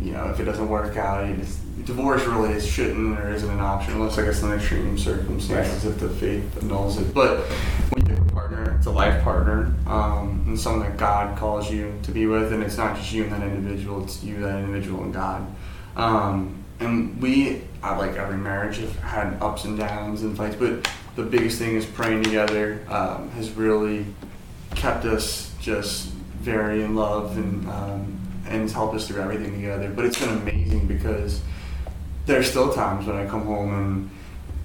you 0.00 0.12
know 0.12 0.28
if 0.30 0.38
it 0.40 0.44
doesn't 0.44 0.68
work 0.68 0.96
out, 0.96 1.26
just, 1.38 1.58
divorce 1.84 2.24
really 2.24 2.52
is 2.52 2.66
shouldn't 2.66 3.18
or 3.18 3.30
isn't 3.30 3.50
an 3.50 3.60
option 3.60 3.94
unless 3.94 4.16
I 4.18 4.24
guess 4.24 4.42
in 4.42 4.52
extreme 4.52 4.96
circumstances 4.96 5.84
if 5.84 5.98
the 5.98 6.08
faith 6.08 6.62
annuls 6.62 6.98
it. 6.98 7.12
But 7.12 7.40
when 7.90 8.06
you 8.06 8.14
have 8.14 8.26
a 8.26 8.32
partner, 8.32 8.76
it's 8.76 8.86
a 8.86 8.90
life 8.90 9.22
partner 9.22 9.74
um, 9.86 10.44
and 10.46 10.58
someone 10.58 10.88
that 10.88 10.96
God 10.96 11.36
calls 11.36 11.70
you 11.70 11.92
to 12.04 12.10
be 12.10 12.26
with, 12.26 12.52
and 12.52 12.62
it's 12.62 12.76
not 12.76 12.96
just 12.96 13.12
you 13.12 13.24
and 13.24 13.32
that 13.32 13.42
individual; 13.42 14.02
it's 14.04 14.22
you, 14.22 14.40
that 14.40 14.58
individual, 14.58 15.02
and 15.02 15.12
God. 15.12 15.46
Um, 15.96 16.64
and 16.80 17.20
we, 17.20 17.62
I 17.82 17.96
like 17.96 18.16
every 18.16 18.36
marriage, 18.36 18.78
have 18.78 18.96
had 18.98 19.42
ups 19.42 19.64
and 19.64 19.78
downs 19.78 20.22
and 20.22 20.36
fights, 20.36 20.56
but 20.56 20.88
the 21.16 21.22
biggest 21.22 21.58
thing 21.58 21.76
is 21.76 21.86
praying 21.86 22.24
together 22.24 22.80
um, 22.88 23.30
has 23.30 23.50
really 23.52 24.06
kept 24.74 25.04
us 25.04 25.52
just 25.60 26.08
very 26.08 26.82
in 26.82 26.94
love 26.94 27.36
and 27.36 27.68
um, 27.68 28.20
and 28.46 28.70
helped 28.70 28.94
us 28.94 29.08
through 29.08 29.22
everything 29.22 29.52
together. 29.54 29.90
But 29.90 30.04
it's 30.04 30.18
been 30.18 30.36
amazing 30.36 30.86
because 30.86 31.40
there's 32.26 32.50
still 32.50 32.72
times 32.72 33.06
when 33.06 33.16
I 33.16 33.26
come 33.26 33.44
home 33.44 33.74
and 33.74 34.10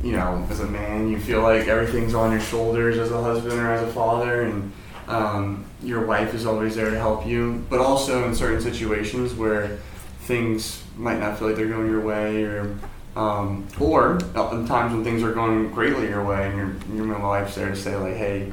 you 0.03 0.13
know, 0.13 0.45
as 0.49 0.61
a 0.61 0.67
man, 0.67 1.09
you 1.09 1.19
feel 1.19 1.41
like 1.41 1.67
everything's 1.67 2.13
on 2.13 2.31
your 2.31 2.39
shoulders 2.39 2.97
as 2.97 3.11
a 3.11 3.21
husband 3.21 3.59
or 3.59 3.71
as 3.71 3.83
a 3.83 3.91
father, 3.91 4.43
and 4.43 4.71
um, 5.07 5.65
your 5.83 6.05
wife 6.05 6.33
is 6.33 6.45
always 6.45 6.75
there 6.75 6.89
to 6.89 6.97
help 6.97 7.25
you. 7.25 7.65
But 7.69 7.79
also 7.79 8.25
in 8.27 8.33
certain 8.33 8.61
situations 8.61 9.33
where 9.33 9.77
things 10.21 10.83
might 10.95 11.19
not 11.19 11.37
feel 11.37 11.47
like 11.47 11.57
they're 11.57 11.67
going 11.67 11.89
your 11.89 12.01
way, 12.01 12.43
or 12.43 12.77
um, 13.15 13.67
or 13.79 14.13
in 14.13 14.65
times 14.67 14.93
when 14.93 15.03
things 15.03 15.21
are 15.21 15.33
going 15.33 15.69
greatly 15.71 16.07
your 16.07 16.23
way, 16.23 16.47
and 16.47 16.57
your 16.57 17.05
your 17.05 17.19
wife's 17.19 17.55
there 17.55 17.69
to 17.69 17.75
say 17.75 17.95
like, 17.97 18.15
hey, 18.15 18.51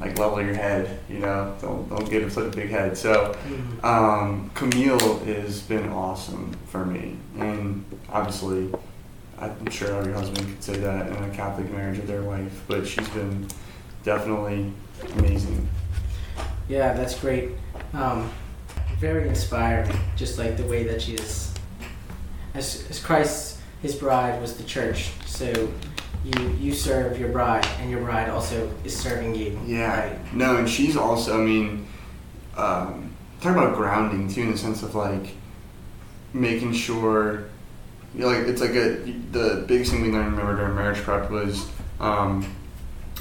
like 0.00 0.18
level 0.18 0.40
your 0.42 0.54
head, 0.54 1.00
you 1.08 1.18
know, 1.18 1.54
don't 1.60 1.88
don't 1.88 2.08
get 2.10 2.30
such 2.32 2.52
a 2.52 2.56
big 2.56 2.70
head. 2.70 2.96
So 2.96 3.34
Mhm. 3.48 3.84
um, 3.84 4.50
Camille 4.54 5.18
has 5.24 5.60
been 5.62 5.88
awesome 5.90 6.56
for 6.68 6.84
me, 6.84 7.16
and 7.38 7.84
obviously, 8.12 8.72
I'm 9.40 9.70
sure 9.70 9.94
every 9.96 10.12
husband 10.12 10.46
could 10.46 10.62
say 10.62 10.76
that 10.78 11.06
in 11.08 11.24
a 11.24 11.28
Catholic 11.30 11.70
marriage 11.72 11.96
with 11.98 12.06
their 12.08 12.22
wife, 12.22 12.60
but 12.68 12.86
she's 12.86 13.08
been 13.10 13.46
definitely 14.04 14.72
amazing. 15.16 15.68
Yeah, 16.68 16.92
that's 16.92 17.18
great. 17.18 17.50
Um, 17.94 18.30
very 18.98 19.28
inspiring, 19.28 19.90
just 20.16 20.38
like 20.38 20.56
the 20.56 20.64
way 20.64 20.84
that 20.84 21.00
she 21.02 21.14
is. 21.14 21.52
As, 22.54 22.84
as 22.90 22.98
Christ, 22.98 23.58
his 23.80 23.94
bride 23.94 24.40
was 24.40 24.56
the 24.56 24.64
church, 24.64 25.10
so 25.24 25.52
you 26.36 26.56
you 26.60 26.74
serve 26.74 27.18
your 27.18 27.30
bride, 27.30 27.66
and 27.80 27.90
your 27.90 28.00
bride 28.00 28.28
also 28.28 28.70
is 28.84 28.96
serving 28.96 29.34
you. 29.34 29.58
Yeah. 29.66 30.10
Right. 30.10 30.34
No, 30.34 30.56
and 30.56 30.68
she's 30.68 30.96
also, 30.96 31.40
I 31.40 31.44
mean, 31.44 31.86
um, 32.56 33.14
talk 33.40 33.56
about 33.56 33.76
grounding 33.76 34.28
too, 34.28 34.42
in 34.42 34.52
the 34.52 34.58
sense 34.58 34.82
of 34.82 34.94
like 34.94 35.34
making 36.32 36.72
sure, 36.72 37.48
you 38.14 38.20
know, 38.20 38.28
like 38.28 38.46
it's 38.46 38.60
like 38.60 38.70
a 38.70 38.96
the 39.32 39.64
biggest 39.66 39.92
thing 39.92 40.02
we 40.02 40.10
learned 40.10 40.32
remember 40.32 40.56
during 40.56 40.74
marriage 40.74 40.98
prep 40.98 41.30
was 41.30 41.70
um, 42.00 42.44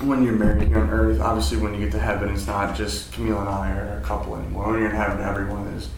when 0.01 0.23
you're 0.23 0.33
married 0.33 0.67
here 0.67 0.79
on 0.79 0.89
earth. 0.89 1.21
Obviously, 1.21 1.57
when 1.57 1.73
you 1.73 1.79
get 1.79 1.91
to 1.91 1.99
heaven, 1.99 2.29
it's 2.29 2.47
not 2.47 2.75
just 2.75 3.13
Camille 3.13 3.39
and 3.39 3.49
I 3.49 3.71
are 3.71 3.99
a 3.99 4.01
couple 4.01 4.35
anymore. 4.35 4.71
When 4.71 4.79
you're 4.79 4.89
in 4.89 4.95
heaven, 4.95 5.21
everyone 5.21 5.67
is 5.67 5.89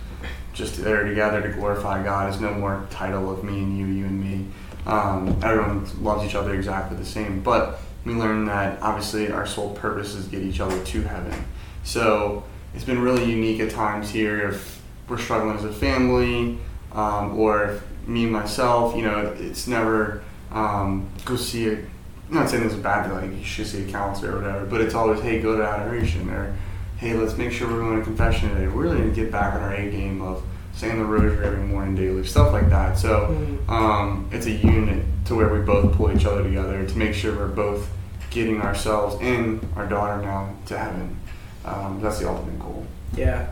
just 0.54 0.84
there 0.84 1.06
together 1.06 1.42
to 1.42 1.50
glorify 1.50 2.04
God. 2.04 2.32
It's 2.32 2.42
no 2.42 2.54
more 2.54 2.86
title 2.90 3.32
of 3.32 3.44
me 3.44 3.60
and 3.60 3.78
you, 3.78 3.86
you 3.86 4.06
and 4.06 4.22
me. 4.22 4.46
Um, 4.86 5.40
everyone 5.44 5.88
loves 6.04 6.26
each 6.26 6.36
other 6.36 6.54
exactly 6.54 6.98
the 6.98 7.06
same, 7.06 7.42
but 7.42 7.80
we 8.06 8.14
learned 8.14 8.48
that 8.48 8.82
obviously 8.82 9.32
our 9.32 9.46
sole 9.46 9.74
purpose 9.76 10.16
is 10.16 10.28
get 10.28 10.42
each 10.42 10.60
other 10.60 10.84
to 10.84 11.02
heaven. 11.02 11.46
So 11.84 12.44
it's 12.74 12.84
been 12.84 13.02
really 13.02 13.30
unique 13.30 13.60
at 13.60 13.72
times 13.72 14.10
here 14.10 14.50
if 14.50 14.82
we're 15.08 15.18
struggling 15.18 15.58
as 15.58 15.66
a 15.66 15.74
family, 15.74 16.58
um, 16.92 17.38
or 17.38 17.82
me 18.08 18.26
myself, 18.26 18.96
you 18.96 19.02
know, 19.04 19.36
it's 19.40 19.68
never 19.68 20.24
um, 20.52 21.10
go 21.26 21.36
see 21.36 21.68
a. 21.70 21.74
I'm 21.74 22.36
not 22.36 22.50
saying 22.50 22.64
this 22.64 22.74
is 22.74 22.80
bad, 22.80 23.12
like 23.12 23.32
you 23.32 23.44
should 23.44 23.66
see 23.66 23.84
a 23.84 23.92
counselor 23.92 24.34
or 24.34 24.42
whatever, 24.42 24.66
but 24.66 24.82
it's 24.82 24.94
always 24.94 25.20
hey 25.22 25.42
go 25.42 25.58
to 25.58 25.64
adoration 25.64 26.30
or 26.30 26.56
hey 26.98 27.16
let's 27.16 27.36
make 27.38 27.52
sure 27.52 27.68
we're 27.68 27.80
going 27.80 27.98
to 27.98 28.04
confession 28.04 28.50
today. 28.50 28.68
We're 28.68 28.84
really 28.84 29.00
gonna 29.00 29.12
get 29.12 29.32
back 29.32 29.56
on 29.56 29.62
our 29.62 29.74
A 29.74 29.90
game 29.90 30.22
of 30.22 30.44
saying 30.80 30.98
the 30.98 31.04
rosary 31.04 31.46
every 31.46 31.60
morning 31.62 31.94
daily, 31.94 32.26
stuff 32.26 32.54
like 32.54 32.70
that. 32.70 32.98
So 32.98 33.36
Mhm. 33.68 33.70
um, 33.70 34.30
it's 34.32 34.46
a 34.46 34.52
unit 34.52 35.04
to 35.26 35.36
where 35.36 35.50
we 35.54 35.60
both 35.60 35.94
pull 35.96 36.10
each 36.16 36.26
other 36.26 36.42
together 36.42 36.86
to 36.86 36.98
make 36.98 37.14
sure 37.14 37.36
we're 37.36 37.48
both 37.48 37.90
getting 38.30 38.62
ourselves 38.62 39.18
and 39.22 39.60
our 39.76 39.86
daughter 39.86 40.22
now 40.22 40.48
to 40.68 40.78
heaven. 40.78 41.18
Um, 41.66 42.00
that's 42.02 42.20
the 42.20 42.30
ultimate 42.30 42.60
goal. 42.60 42.86
Yeah. 43.14 43.48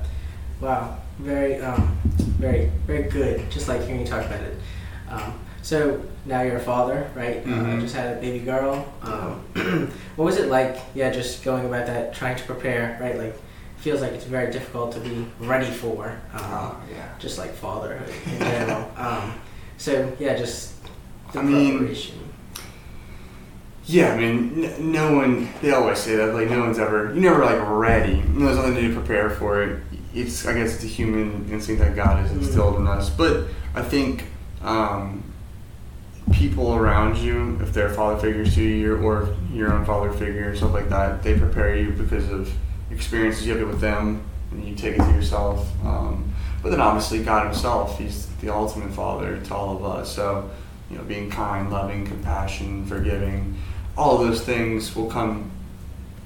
Wow. 0.62 0.96
Very, 1.19 1.60
um, 1.60 1.98
very, 2.39 2.72
very 2.86 3.10
good. 3.10 3.50
Just 3.51 3.67
like 3.67 3.84
hearing 3.84 4.01
you 4.01 4.07
talk 4.07 4.25
about 4.25 4.41
it. 4.41 4.57
Um, 5.12 5.34
So 5.63 6.00
now 6.25 6.43
you're 6.43 6.55
a 6.55 6.60
father, 6.62 7.07
right? 7.13 7.43
Uh, 7.46 7.50
Mhm. 7.50 7.81
just 7.81 7.93
had 7.93 8.15
a 8.15 8.22
baby 8.22 8.39
girl. 8.39 8.86
Um, 9.03 9.41
what 10.15 10.24
was 10.24 10.38
it 10.38 10.50
like? 10.50 10.77
Yeah, 10.96 11.10
just 11.10 11.43
going 11.43 11.65
about 11.65 11.88
that, 11.88 12.13
trying 12.15 12.38
to 12.38 12.43
prepare, 12.43 12.98
right? 13.01 13.17
Like, 13.17 13.38
feels 13.77 14.01
like 14.01 14.12
it's 14.13 14.25
very 14.25 14.51
difficult 14.51 14.91
to 14.93 15.00
be 15.00 15.25
ready 15.39 15.69
for, 15.72 16.07
um, 16.34 16.41
Uh, 16.43 16.74
yeah. 16.91 17.10
just 17.19 17.38
like 17.38 17.53
fatherhood 17.53 18.10
in 18.34 18.39
general. 18.39 18.91
um, 18.98 19.34
so 19.77 20.12
yeah, 20.19 20.36
just 20.36 20.74
the 21.34 21.39
I 21.39 21.43
mean. 21.43 21.96
Yeah, 23.89 24.13
I 24.13 24.17
mean, 24.17 24.65
n- 24.65 24.91
no 24.91 25.13
one. 25.13 25.48
They 25.62 25.72
always 25.72 25.98
say 26.00 26.15
that 26.17 26.34
like 26.34 26.50
no 26.50 26.60
one's 26.60 26.77
ever. 26.79 27.13
You 27.13 27.22
never 27.22 27.46
like 27.46 27.60
ready. 27.69 28.22
There's 28.27 28.57
nothing 28.57 28.75
to 28.75 28.93
prepare 28.93 29.29
for 29.29 29.63
it. 29.63 29.79
It's 30.13 30.46
I 30.46 30.53
guess 30.53 30.75
it's 30.75 30.84
a 30.84 30.88
human 30.88 31.48
instinct 31.50 31.81
that 31.81 31.96
God 31.96 32.17
has 32.17 32.31
instilled 32.34 32.75
in 32.77 32.88
us. 32.88 33.10
But 33.10 33.46
I 33.75 33.81
think 33.81 34.25
um, 34.62 35.24
people 36.34 36.75
around 36.75 37.17
you, 37.17 37.57
if 37.62 37.72
they're 37.72 37.89
father 37.89 38.19
figures 38.19 38.55
to 38.55 38.62
you, 38.63 38.98
or 38.98 39.34
your 39.53 39.72
own 39.72 39.86
father 39.86 40.12
figure, 40.12 40.53
stuff 40.53 40.74
like 40.74 40.89
that, 40.89 41.24
they 41.24 41.38
prepare 41.39 41.77
you 41.77 41.91
because 41.91 42.29
of 42.29 42.51
experiences 42.98 43.48
you 43.48 43.56
have 43.56 43.68
with 43.68 43.80
them, 43.80 44.24
and 44.51 44.66
you 44.66 44.75
take 44.75 44.96
it 44.96 45.04
to 45.04 45.12
yourself. 45.12 45.68
Um, 45.86 46.34
but 46.62 46.72
then 46.72 46.82
obviously 46.82 47.24
God 47.24 47.46
Himself, 47.46 47.98
He's 47.98 48.27
the 48.42 48.50
ultimate 48.50 48.92
Father 48.92 49.39
to 49.39 49.56
all 49.56 49.77
of 49.77 49.86
us. 49.86 50.13
So 50.13 50.50
you 50.89 50.98
know, 50.98 51.04
being 51.04 51.30
kind, 51.30 51.70
loving, 51.70 52.06
compassion, 52.06 52.86
forgiving 52.86 53.58
all 53.98 54.18
those 54.18 54.42
things 54.42 54.96
will 54.96 55.10
come, 55.10 55.51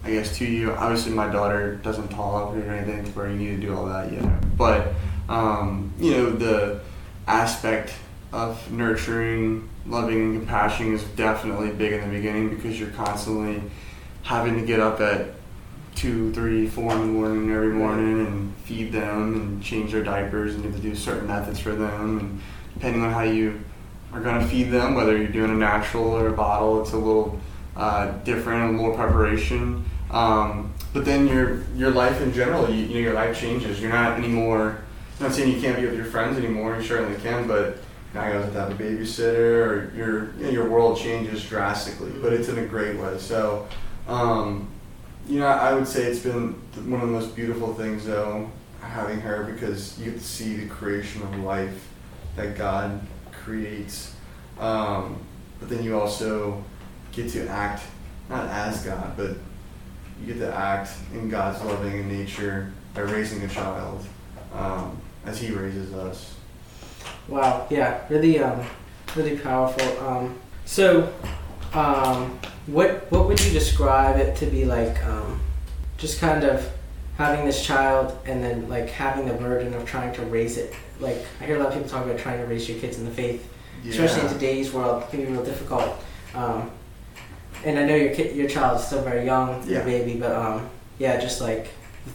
I 0.04 0.12
guess, 0.12 0.38
to 0.38 0.46
you. 0.46 0.74
Obviously, 0.74 1.13
my 1.13 1.32
daughter 1.32 1.75
doesn't 1.78 2.10
talk 2.10 2.54
or 2.54 2.70
anything 2.70 3.06
where 3.13 3.30
you 3.30 3.38
need 3.38 3.62
to 3.62 3.68
do 3.68 3.75
all 3.75 3.86
that 3.86 4.12
yet. 4.12 4.58
But, 4.58 4.94
um, 5.30 5.94
you 5.98 6.12
know, 6.12 6.30
the 6.32 6.82
aspect 7.28 7.94
of 8.34 8.72
nurturing, 8.72 9.70
loving, 9.86 10.22
and 10.22 10.40
compassion 10.40 10.94
is 10.94 11.04
definitely 11.04 11.72
big 11.72 11.94
in 11.94 12.01
the 12.01 12.13
beginning 12.13 12.50
because 12.50 12.80
you're 12.80 12.90
constantly 12.90 13.62
having 14.24 14.60
to 14.60 14.66
get 14.66 14.80
up 14.80 15.00
at 15.00 15.28
two, 15.95 16.31
three, 16.33 16.67
four 16.67 16.91
in 16.93 17.00
the 17.00 17.05
morning 17.05 17.51
every 17.51 17.74
morning 17.74 18.25
and 18.25 18.55
feed 18.57 18.91
them 18.91 19.36
and 19.36 19.63
change 19.63 19.91
their 19.91 20.03
diapers 20.03 20.55
and 20.55 20.63
you 20.63 20.71
have 20.71 20.79
to 20.79 20.88
do 20.88 20.95
certain 20.95 21.27
methods 21.27 21.60
for 21.60 21.75
them. 21.75 22.19
And 22.19 22.41
depending 22.74 23.03
on 23.03 23.12
how 23.12 23.24
you 23.24 23.62
are 24.13 24.21
going 24.21 24.39
to 24.39 24.48
feed 24.48 24.71
them, 24.71 24.95
whether 24.95 25.17
you're 25.17 25.27
doing 25.27 25.51
a 25.51 25.55
natural 25.55 26.05
or 26.05 26.27
a 26.27 26.33
bottle, 26.33 26.81
it's 26.81 26.93
a 26.93 26.98
little 26.98 27.39
uh, 27.75 28.12
different 28.24 28.69
and 28.69 28.77
more 28.77 28.95
preparation. 28.95 29.86
Um, 30.10 30.74
but 30.93 31.05
then 31.05 31.27
your 31.27 31.63
your 31.75 31.91
life 31.91 32.19
in 32.21 32.33
general, 32.33 32.69
you, 32.69 32.86
you 32.86 32.95
know, 32.95 33.00
your 33.00 33.13
life 33.13 33.39
changes. 33.39 33.81
You're 33.81 33.91
not 33.91 34.17
anymore. 34.17 34.83
I'm 35.19 35.27
not 35.27 35.33
saying 35.33 35.53
you 35.53 35.62
can't 35.62 35.79
be 35.79 35.86
with 35.86 35.95
your 35.95 36.05
friends 36.05 36.38
anymore. 36.38 36.75
You 36.75 36.83
certainly 36.83 37.19
can, 37.21 37.48
but 37.48 37.77
now 38.13 38.27
you 38.27 38.33
have 38.33 38.51
to 38.51 38.60
have 38.60 38.71
a 38.71 38.83
babysitter, 38.83 39.65
or 39.65 39.93
your 39.95 40.33
you 40.33 40.45
know, 40.45 40.50
your 40.50 40.69
world 40.69 40.98
changes 40.98 41.48
drastically. 41.48 42.12
But 42.21 42.33
it's 42.33 42.50
in 42.50 42.57
a 42.57 42.65
great 42.65 42.98
way. 43.00 43.17
So, 43.19 43.67
um, 44.07 44.67
you 45.32 45.40
know, 45.40 45.48
I 45.48 45.74
would 45.74 45.88
say 45.88 46.04
it's 46.04 46.20
been 46.20 46.56
one 46.92 47.00
of 47.00 47.08
the 47.08 47.14
most 47.14 47.38
beautiful 47.38 47.74
things, 47.74 48.06
though, 48.06 48.52
having 48.82 49.22
her 49.22 49.46
because 49.46 49.98
you 49.98 50.12
get 50.12 50.20
to 50.20 50.26
see 50.26 50.56
the 50.56 50.68
creation 50.68 51.22
of 51.22 51.34
life 51.38 51.88
that 52.36 52.58
God 52.58 53.00
creates. 53.32 54.14
Um, 54.60 55.18
but 55.58 55.70
then 55.70 55.84
you 55.84 55.98
also 55.98 56.62
get 57.14 57.30
to 57.32 57.48
act 57.48 57.84
not 58.30 58.46
as 58.48 58.84
God, 58.84 59.16
but 59.16 59.38
you 60.20 60.34
get 60.34 60.40
to 60.40 60.54
act 60.54 60.92
in 61.14 61.30
God's 61.30 61.64
loving 61.64 62.10
nature 62.10 62.74
by 62.94 63.02
raising 63.02 63.42
a 63.44 63.48
child 63.48 64.06
um, 64.54 65.00
as 65.26 65.40
He 65.40 65.54
raises 65.54 65.94
us. 65.94 66.36
Wow, 67.30 67.68
yeah, 67.70 68.02
really, 68.10 68.38
um, 68.40 68.66
really 69.16 69.38
powerful. 69.38 70.06
Um, 70.06 70.38
so, 70.66 71.14
um, 71.74 72.38
what 72.68 73.12
what 73.12 73.27
would 73.27 73.44
you 73.44 73.51
describe 73.51 74.18
it 74.18 74.36
to 74.38 74.46
be 74.46 74.65
like? 74.65 75.03
Um, 75.06 75.39
just 75.98 76.20
kind 76.20 76.44
of 76.44 76.72
having 77.18 77.46
this 77.46 77.63
child 77.63 78.18
and 78.25 78.44
then 78.44 78.68
like 78.68 78.89
having 78.89 79.27
the 79.27 79.34
burden 79.34 79.74
of 79.74 79.86
trying 79.86 80.13
to 80.13 80.22
raise 80.24 80.58
it. 80.58 80.74
Like 81.00 81.18
I 81.39 81.46
hear 81.46 81.58
a 81.58 81.60
lot 81.60 81.68
of 81.68 81.74
people 81.74 81.89
talk 81.89 82.06
about 82.06 82.18
trying 82.18 82.39
to 82.39 82.46
raise 82.46 82.68
your 82.68 82.80
kids 82.80 82.98
in 82.98 83.06
the 83.06 83.12
faith, 83.12 83.48
especially 83.88 84.22
in 84.27 84.34
today's 84.34 84.74
world, 84.74 85.03
it 85.03 85.10
can 85.10 85.22
be 85.22 85.32
real 85.32 85.44
difficult. 85.44 86.03
Um, 86.34 86.72
and 87.63 87.77
I 87.77 87.86
know 87.86 87.96
your 87.96 88.15
kid, 88.15 88.36
your 88.36 88.50
child 88.50 88.80
is 88.80 88.88
still 88.88 89.03
very 89.03 89.25
young, 89.25 89.68
your 89.68 89.84
baby, 89.84 90.20
but 90.20 90.32
um, 90.32 90.70
yeah, 90.98 91.20
just 91.20 91.41
like 91.41 91.68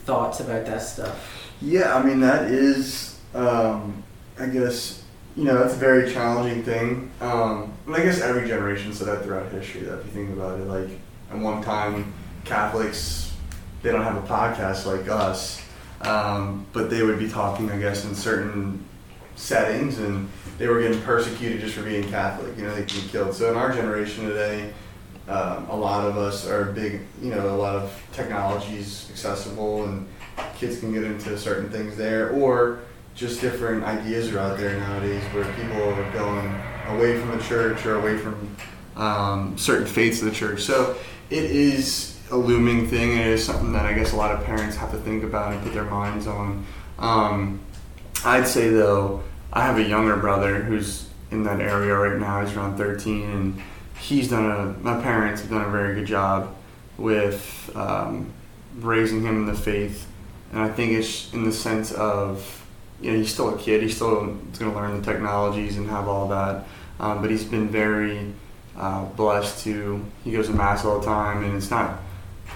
thoughts 0.04 0.40
about 0.40 0.66
that 0.66 0.82
stuff. 0.82 1.52
Yeah, 1.62 1.96
I 1.96 2.02
mean 2.02 2.20
that 2.20 2.50
is, 2.50 3.18
um, 3.34 4.02
I 4.38 4.46
guess, 4.46 5.04
you 5.36 5.44
know, 5.44 5.58
that's 5.58 5.74
a 5.74 5.78
very 5.78 6.10
challenging 6.12 6.62
thing. 6.62 7.10
Um, 7.20 7.72
and 7.86 7.94
I 7.94 8.02
guess 8.02 8.20
every 8.20 8.48
generation 8.48 8.92
said 8.92 9.08
that 9.08 9.24
throughout 9.24 9.52
history. 9.52 9.82
That 9.82 10.00
if 10.00 10.06
you 10.06 10.12
think 10.12 10.30
about 10.30 10.58
it, 10.58 10.66
like 10.66 10.88
at 11.30 11.38
one 11.38 11.62
time, 11.62 12.12
Catholics 12.44 13.26
they 13.86 13.92
don't 13.92 14.02
have 14.02 14.16
a 14.16 14.26
podcast 14.26 14.84
like 14.84 15.08
us, 15.08 15.62
um, 16.00 16.66
but 16.72 16.90
they 16.90 17.02
would 17.02 17.18
be 17.18 17.28
talking, 17.28 17.70
I 17.70 17.78
guess, 17.78 18.04
in 18.04 18.14
certain 18.14 18.84
settings, 19.36 19.98
and 19.98 20.28
they 20.58 20.66
were 20.66 20.80
getting 20.80 21.00
persecuted 21.02 21.60
just 21.60 21.74
for 21.74 21.82
being 21.82 22.08
Catholic. 22.08 22.56
You 22.56 22.64
know, 22.64 22.74
they 22.74 22.82
could 22.82 23.02
be 23.02 23.08
killed. 23.08 23.34
So 23.34 23.50
in 23.50 23.56
our 23.56 23.72
generation 23.72 24.26
today, 24.26 24.72
um, 25.28 25.68
a 25.68 25.76
lot 25.76 26.04
of 26.04 26.16
us 26.16 26.48
are 26.48 26.64
big. 26.64 27.02
You 27.22 27.30
know, 27.30 27.54
a 27.54 27.56
lot 27.56 27.76
of 27.76 28.02
technologies 28.12 29.08
accessible, 29.10 29.84
and 29.84 30.08
kids 30.56 30.80
can 30.80 30.92
get 30.92 31.04
into 31.04 31.38
certain 31.38 31.70
things 31.70 31.96
there, 31.96 32.30
or 32.30 32.80
just 33.16 33.40
different 33.40 33.82
ideas 33.82 34.30
are 34.32 34.38
out 34.38 34.58
there 34.58 34.78
nowadays 34.78 35.22
where 35.32 35.44
people 35.54 35.82
are 35.82 36.12
going 36.12 36.54
away 36.88 37.18
from 37.18 37.36
the 37.36 37.42
church 37.42 37.84
or 37.86 37.96
away 37.96 38.18
from 38.18 38.56
um, 38.96 39.58
certain 39.58 39.86
faiths 39.86 40.20
of 40.20 40.26
the 40.26 40.34
church. 40.34 40.60
So 40.60 40.96
it 41.30 41.44
is 41.44 42.20
a 42.30 42.36
looming 42.36 42.88
thing, 42.88 43.12
and 43.12 43.20
it 43.20 43.26
is 43.28 43.44
something 43.44 43.72
that 43.72 43.86
I 43.86 43.94
guess 43.94 44.12
a 44.12 44.16
lot 44.16 44.32
of 44.32 44.44
parents 44.44 44.76
have 44.76 44.90
to 44.92 44.98
think 44.98 45.24
about 45.24 45.52
and 45.52 45.62
put 45.62 45.72
their 45.72 45.84
minds 45.84 46.26
on. 46.26 46.66
Um, 46.98 47.60
I'd 48.24 48.46
say 48.46 48.68
though, 48.68 49.22
I 49.52 49.62
have 49.62 49.78
a 49.78 49.82
younger 49.82 50.16
brother 50.16 50.62
who's 50.62 51.08
in 51.30 51.42
that 51.44 51.60
area 51.60 51.94
right 51.94 52.18
now. 52.18 52.44
He's 52.44 52.54
around 52.56 52.76
13, 52.76 53.30
and 53.30 53.62
he's 53.98 54.28
done 54.28 54.50
a. 54.50 54.66
My 54.82 55.00
parents 55.00 55.40
have 55.40 55.50
done 55.50 55.64
a 55.64 55.70
very 55.70 55.94
good 55.94 56.06
job 56.06 56.54
with 56.98 57.70
um, 57.74 58.32
raising 58.78 59.22
him 59.22 59.36
in 59.42 59.46
the 59.46 59.54
faith, 59.54 60.06
and 60.52 60.60
I 60.60 60.68
think 60.68 60.92
it's 60.92 61.32
in 61.32 61.44
the 61.44 61.52
sense 61.52 61.92
of, 61.92 62.65
you 63.00 63.12
know, 63.12 63.18
he's 63.18 63.32
still 63.32 63.54
a 63.54 63.58
kid. 63.58 63.82
He's 63.82 63.94
still 63.96 64.14
going 64.26 64.52
to 64.52 64.70
learn 64.72 65.00
the 65.00 65.04
technologies 65.04 65.76
and 65.76 65.88
have 65.90 66.08
all 66.08 66.28
that, 66.28 66.64
um, 67.00 67.20
but 67.20 67.30
he's 67.30 67.44
been 67.44 67.68
very 67.68 68.32
uh, 68.76 69.04
blessed 69.04 69.64
to. 69.64 70.04
He 70.24 70.32
goes 70.32 70.46
to 70.48 70.52
mass 70.54 70.84
all 70.84 70.98
the 71.00 71.06
time, 71.06 71.44
and 71.44 71.56
it's 71.56 71.70
not. 71.70 72.00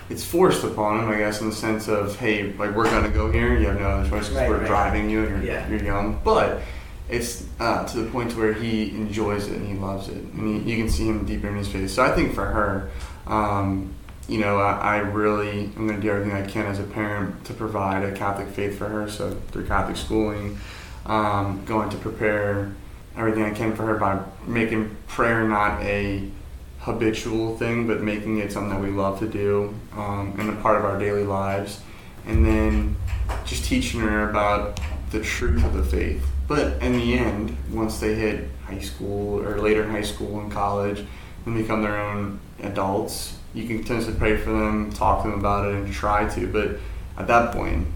It's 0.08 0.24
forced 0.24 0.64
upon 0.64 1.00
him, 1.00 1.08
I 1.08 1.18
guess, 1.18 1.40
in 1.40 1.48
the 1.50 1.54
sense 1.54 1.86
of, 1.88 2.16
hey, 2.16 2.52
like 2.54 2.74
we're 2.74 2.90
gonna 2.90 3.10
go 3.10 3.30
here. 3.30 3.56
You 3.58 3.66
have 3.68 3.78
no 3.80 3.88
other 3.88 4.08
choice 4.10 4.28
because 4.28 4.36
Right, 4.42 4.48
we're 4.48 4.58
right. 4.58 4.66
driving 4.66 5.08
you, 5.10 5.24
and 5.24 5.42
you're, 5.44 5.54
Yeah. 5.54 5.68
you're 5.68 5.82
young. 5.84 6.20
But 6.24 6.60
it's 7.08 7.44
uh, 7.60 7.84
to 7.86 7.98
the 7.98 8.10
point 8.10 8.36
where 8.36 8.52
he 8.52 8.90
enjoys 8.90 9.46
it 9.48 9.56
and 9.56 9.66
he 9.68 9.74
loves 9.74 10.08
it, 10.08 10.16
and 10.16 10.62
he, 10.64 10.70
you 10.72 10.76
can 10.82 10.90
see 10.90 11.06
him 11.06 11.24
deeper 11.26 11.48
in 11.48 11.56
his 11.56 11.68
face. 11.68 11.92
So 11.92 12.02
I 12.02 12.10
think 12.12 12.34
for 12.34 12.44
her, 12.46 12.90
um, 13.26 13.94
you 14.30 14.38
know, 14.38 14.60
I, 14.60 14.74
I 14.78 14.96
really 14.98 15.64
am 15.76 15.88
going 15.88 16.00
to 16.00 16.00
do 16.00 16.08
everything 16.08 16.32
I 16.32 16.46
can 16.46 16.66
as 16.66 16.78
a 16.78 16.84
parent 16.84 17.44
to 17.46 17.52
provide 17.52 18.04
a 18.04 18.12
Catholic 18.12 18.46
faith 18.46 18.78
for 18.78 18.86
her. 18.86 19.10
So 19.10 19.32
through 19.48 19.66
Catholic 19.66 19.96
schooling, 19.96 20.56
um, 21.04 21.64
going 21.64 21.90
to 21.90 21.96
prepare 21.96 22.72
everything 23.16 23.42
I 23.42 23.50
can 23.50 23.74
for 23.74 23.82
her 23.86 23.96
by 23.96 24.22
making 24.46 24.96
prayer 25.08 25.48
not 25.48 25.82
a 25.82 26.30
habitual 26.78 27.56
thing, 27.56 27.88
but 27.88 28.02
making 28.02 28.38
it 28.38 28.52
something 28.52 28.70
that 28.70 28.80
we 28.80 28.90
love 28.90 29.18
to 29.18 29.26
do 29.26 29.74
um, 29.96 30.36
and 30.38 30.48
a 30.48 30.62
part 30.62 30.78
of 30.78 30.84
our 30.84 30.96
daily 30.96 31.24
lives. 31.24 31.80
And 32.24 32.46
then 32.46 32.96
just 33.44 33.64
teaching 33.64 33.98
her 33.98 34.30
about 34.30 34.78
the 35.10 35.20
truth 35.22 35.64
of 35.64 35.74
the 35.74 35.82
faith. 35.82 36.24
But 36.46 36.80
in 36.80 36.92
the 36.92 37.14
end, 37.14 37.56
once 37.72 37.98
they 37.98 38.14
hit 38.14 38.48
high 38.64 38.78
school 38.78 39.40
or 39.40 39.58
later 39.58 39.82
in 39.82 39.90
high 39.90 40.02
school 40.02 40.38
and 40.38 40.52
college 40.52 41.04
and 41.46 41.56
become 41.56 41.82
their 41.82 42.00
own 42.00 42.38
adults, 42.62 43.39
you 43.54 43.66
can 43.66 43.78
continuously 43.78 44.14
pray 44.14 44.36
for 44.36 44.50
them, 44.50 44.92
talk 44.92 45.22
to 45.22 45.30
them 45.30 45.38
about 45.38 45.68
it, 45.68 45.74
and 45.74 45.92
try 45.92 46.28
to. 46.28 46.46
But 46.46 46.78
at 47.18 47.26
that 47.26 47.52
point, 47.52 47.86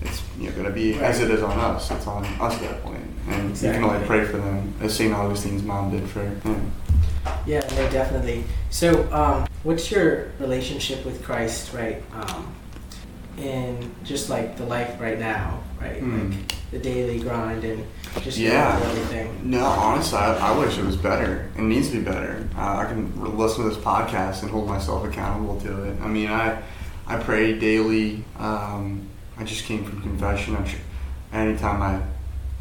it's 0.00 0.22
you 0.38 0.48
know, 0.48 0.52
going 0.52 0.66
to 0.66 0.72
be 0.72 0.94
as 0.94 1.20
it 1.20 1.30
is 1.30 1.42
on 1.42 1.58
us. 1.58 1.90
It's 1.90 2.06
on 2.06 2.24
us 2.24 2.54
at 2.54 2.60
that 2.62 2.82
point, 2.82 3.04
and 3.28 3.50
you 3.50 3.70
can 3.70 3.84
only 3.84 4.06
pray 4.06 4.24
for 4.24 4.38
them 4.38 4.72
as 4.80 4.96
Saint 4.96 5.12
Augustine's 5.12 5.62
mom 5.62 5.90
did 5.90 6.08
for 6.08 6.20
him. 6.20 6.72
Yeah, 7.46 7.60
no, 7.76 7.90
definitely. 7.90 8.44
So, 8.70 9.10
um, 9.12 9.46
what's 9.62 9.90
your 9.90 10.32
relationship 10.38 11.04
with 11.04 11.22
Christ, 11.22 11.74
right? 11.74 12.02
Um, 12.14 12.54
in 13.36 13.90
just 14.04 14.30
like 14.30 14.56
the 14.56 14.64
life 14.64 15.00
right 15.00 15.18
now, 15.18 15.62
right? 15.80 15.98
Hmm. 16.00 16.30
Like 16.30 16.54
the 16.70 16.78
daily 16.78 17.18
grind 17.20 17.64
and 17.64 17.84
just 18.22 18.38
Yeah. 18.38 18.78
everything. 18.82 19.40
No, 19.50 19.64
honestly, 19.64 20.18
I, 20.18 20.52
I 20.52 20.58
wish 20.58 20.78
it 20.78 20.84
was 20.84 20.96
better. 20.96 21.50
It 21.56 21.62
needs 21.62 21.90
to 21.90 21.98
be 21.98 22.04
better. 22.04 22.48
Uh, 22.56 22.76
I 22.78 22.84
can 22.84 23.36
listen 23.36 23.64
to 23.64 23.70
this 23.70 23.78
podcast 23.78 24.42
and 24.42 24.50
hold 24.50 24.68
myself 24.68 25.04
accountable 25.04 25.60
to 25.62 25.84
it. 25.84 26.00
I 26.00 26.06
mean, 26.06 26.28
I 26.30 26.62
I 27.06 27.16
pray 27.18 27.58
daily. 27.58 28.22
Um, 28.38 29.08
I 29.36 29.42
just 29.44 29.64
came 29.64 29.84
from 29.84 30.00
confession. 30.02 30.54
I 30.56 30.62
tr- 30.62 30.76
anytime 31.32 31.82
I 31.82 32.00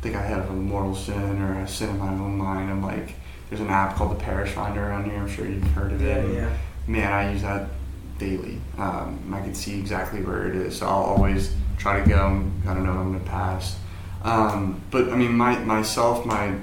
think 0.02 0.16
I 0.16 0.22
have 0.22 0.50
a 0.50 0.54
mortal 0.54 0.96
sin 0.96 1.42
or 1.42 1.60
a 1.62 1.68
sin 1.68 1.90
in 1.90 2.00
my 2.00 2.10
own 2.10 2.38
mind, 2.38 2.72
I'm 2.72 2.82
like 2.82 3.14
there's 3.50 3.62
an 3.62 3.70
app 3.70 3.96
called 3.96 4.12
the 4.12 4.24
Parish 4.24 4.52
Finder 4.52 4.82
around 4.90 5.06
here. 5.06 5.20
I'm 5.20 5.30
sure 5.30 5.46
you've 5.46 5.64
heard 5.72 5.92
of 5.92 6.02
it. 6.04 6.34
Yeah, 6.34 6.42
yeah. 6.42 6.58
Man, 6.88 7.12
I 7.14 7.32
use 7.32 7.42
that 7.44 7.70
daily. 8.18 8.60
Um, 8.78 9.32
I 9.34 9.42
can 9.42 9.54
see 9.54 9.78
exactly 9.80 10.22
where 10.24 10.48
it 10.48 10.56
is. 10.56 10.78
So 10.78 10.88
I'll 10.88 11.04
always 11.04 11.54
try 11.78 12.02
to 12.02 12.10
go. 12.10 12.44
I 12.68 12.74
don't 12.74 12.86
know. 12.86 12.92
I'm 12.94 13.12
gonna 13.14 13.24
pass. 13.26 13.78
Um, 14.24 14.82
but 14.92 15.10
I 15.10 15.16
mean, 15.16 15.34
my 15.36 15.58
myself, 15.60 16.26
my 16.26 16.56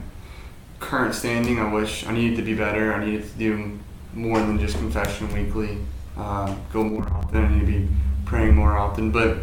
current 0.81 1.15
standing, 1.15 1.59
I 1.59 1.73
wish 1.73 2.07
I 2.07 2.13
needed 2.13 2.37
to 2.37 2.43
be 2.43 2.55
better. 2.55 2.93
I 2.93 3.05
needed 3.05 3.25
to 3.31 3.39
do 3.39 3.79
more 4.15 4.39
than 4.39 4.59
just 4.59 4.77
confession 4.77 5.33
weekly. 5.33 5.79
Uh, 6.17 6.55
go 6.73 6.85
more 6.85 7.07
often. 7.13 7.45
I 7.45 7.49
need 7.49 7.61
to 7.61 7.67
be 7.67 7.89
praying 8.25 8.55
more 8.55 8.77
often. 8.77 9.11
But 9.11 9.39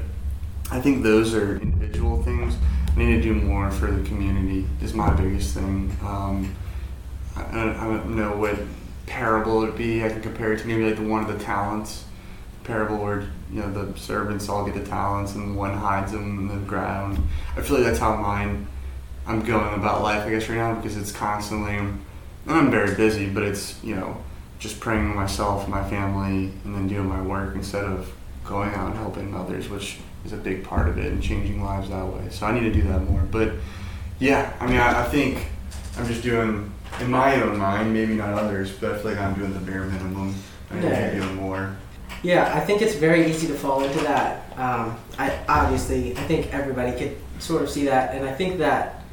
I 0.71 0.79
think 0.79 1.03
those 1.03 1.33
are 1.33 1.57
individual 1.57 2.21
things. 2.23 2.55
I 2.95 2.99
need 2.99 3.15
to 3.15 3.21
do 3.21 3.33
more 3.33 3.71
for 3.71 3.89
the 3.91 4.07
community. 4.07 4.67
Is 4.81 4.93
my 4.93 5.11
biggest 5.13 5.53
thing. 5.55 5.95
Um, 6.03 6.55
I, 7.35 7.41
I 7.43 7.85
don't- 7.85 8.15
know 8.15 8.35
what 8.37 8.59
parable 9.07 9.63
it 9.63 9.67
would 9.67 9.77
be. 9.77 10.03
I 10.03 10.09
can 10.09 10.21
compare 10.21 10.53
it 10.53 10.59
to 10.59 10.67
maybe 10.67 10.85
like 10.85 10.97
the 10.97 11.03
one 11.03 11.23
of 11.23 11.27
the 11.37 11.43
talents 11.43 12.05
parable 12.63 12.97
where 12.97 13.27
you 13.53 13.61
know 13.61 13.71
the 13.71 13.97
servants 13.99 14.49
all 14.49 14.65
get 14.65 14.73
the 14.73 14.83
talents 14.83 15.35
and 15.35 15.55
one 15.55 15.73
hides 15.73 16.11
them 16.11 16.39
in 16.39 16.47
the 16.47 16.65
ground. 16.65 17.19
I 17.55 17.61
feel 17.61 17.77
like 17.77 17.85
that's 17.85 17.99
how 17.99 18.15
mine 18.15 18.67
I'm 19.27 19.43
going 19.43 19.75
about 19.75 20.01
life, 20.01 20.25
I 20.25 20.31
guess, 20.31 20.49
right 20.49 20.57
now 20.57 20.75
because 20.75 20.97
it's 20.97 21.11
constantly. 21.11 21.75
And 21.75 22.01
I'm 22.47 22.71
very 22.71 22.95
busy, 22.95 23.29
but 23.29 23.43
it's 23.43 23.81
you 23.83 23.95
know 23.95 24.17
just 24.59 24.79
praying 24.79 25.07
with 25.07 25.15
myself, 25.15 25.67
my 25.67 25.87
family, 25.87 26.51
and 26.63 26.75
then 26.75 26.87
doing 26.87 27.07
my 27.07 27.21
work 27.21 27.55
instead 27.55 27.83
of 27.83 28.11
going 28.43 28.73
out 28.73 28.87
and 28.87 28.95
helping 28.95 29.35
others, 29.35 29.69
which 29.69 29.99
is 30.25 30.33
a 30.33 30.37
big 30.37 30.63
part 30.63 30.87
of 30.89 30.97
it 30.97 31.11
and 31.11 31.21
changing 31.21 31.63
lives 31.63 31.89
that 31.89 32.05
way. 32.05 32.27
So 32.29 32.45
I 32.45 32.53
need 32.53 32.61
to 32.61 32.73
do 32.73 32.81
that 32.87 32.99
more. 33.01 33.21
But 33.21 33.53
yeah, 34.19 34.53
I 34.59 34.67
mean, 34.67 34.77
I, 34.77 35.01
I 35.01 35.09
think 35.09 35.47
I'm 35.97 36.07
just 36.07 36.23
doing 36.23 36.71
in 36.99 37.11
my 37.11 37.41
own 37.41 37.57
mind, 37.57 37.93
maybe 37.93 38.15
not 38.15 38.33
others, 38.33 38.71
but 38.71 38.91
I 38.91 38.97
feel 38.97 39.11
like 39.11 39.19
I'm 39.19 39.33
doing 39.35 39.53
the 39.53 39.59
bare 39.59 39.83
minimum. 39.83 40.35
I 40.71 40.75
need 40.75 40.81
to 40.81 41.11
be 41.11 41.19
doing 41.19 41.35
more. 41.35 41.75
Yeah, 42.23 42.51
I 42.55 42.61
think 42.61 42.81
it's 42.81 42.95
very 42.95 43.29
easy 43.29 43.47
to 43.47 43.53
fall 43.53 43.83
into 43.83 43.99
that. 43.99 44.45
Um, 44.57 44.97
I 45.19 45.37
obviously, 45.47 46.11
I 46.17 46.21
think 46.23 46.53
everybody 46.53 46.97
could 46.97 47.17
sort 47.39 47.61
of 47.61 47.69
see 47.69 47.85
that, 47.85 48.15
and 48.15 48.25
I 48.25 48.33
think 48.33 48.57
that, 48.59 49.03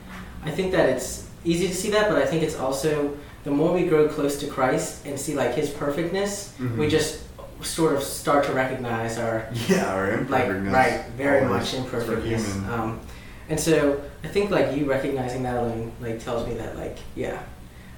I 0.45 0.51
think 0.51 0.73
that 0.73 0.89
it's 0.89 1.27
easy 1.45 1.67
to 1.69 1.75
see 1.75 1.91
that, 1.91 2.09
but 2.09 2.23
I 2.23 2.27
think 2.27 2.43
it's 2.43 2.57
also 2.57 3.17
the 3.45 3.51
more 3.51 3.73
we 3.73 3.85
grow 3.85 4.07
close 4.09 4.39
to 4.41 4.47
Christ 4.47 5.05
and 5.07 5.19
see 5.19 5.35
like 5.35 5.55
His 5.55 5.71
perfectness, 5.71 6.55
Mhm. 6.59 6.77
we 6.79 6.89
just 6.89 7.21
sort 7.63 7.95
of 7.95 8.03
start 8.03 8.45
to 8.45 8.53
recognize 8.53 9.19
our 9.19 9.47
Yeah, 9.69 9.93
our 9.93 10.17
like 10.29 10.45
imperfectness. 10.47 10.73
right, 10.73 11.05
very 11.17 11.45
much 11.47 11.75
imperfectness. 11.75 12.57
Um, 12.71 13.01
and 13.49 13.59
so 13.59 14.01
I 14.25 14.29
think 14.29 14.51
like 14.51 14.77
you 14.77 14.85
recognizing 14.89 15.43
that 15.43 15.57
alone 15.57 15.93
like 16.01 16.23
tells 16.25 16.47
me 16.47 16.55
that 16.55 16.77
like 16.77 16.99
yeah, 17.17 17.39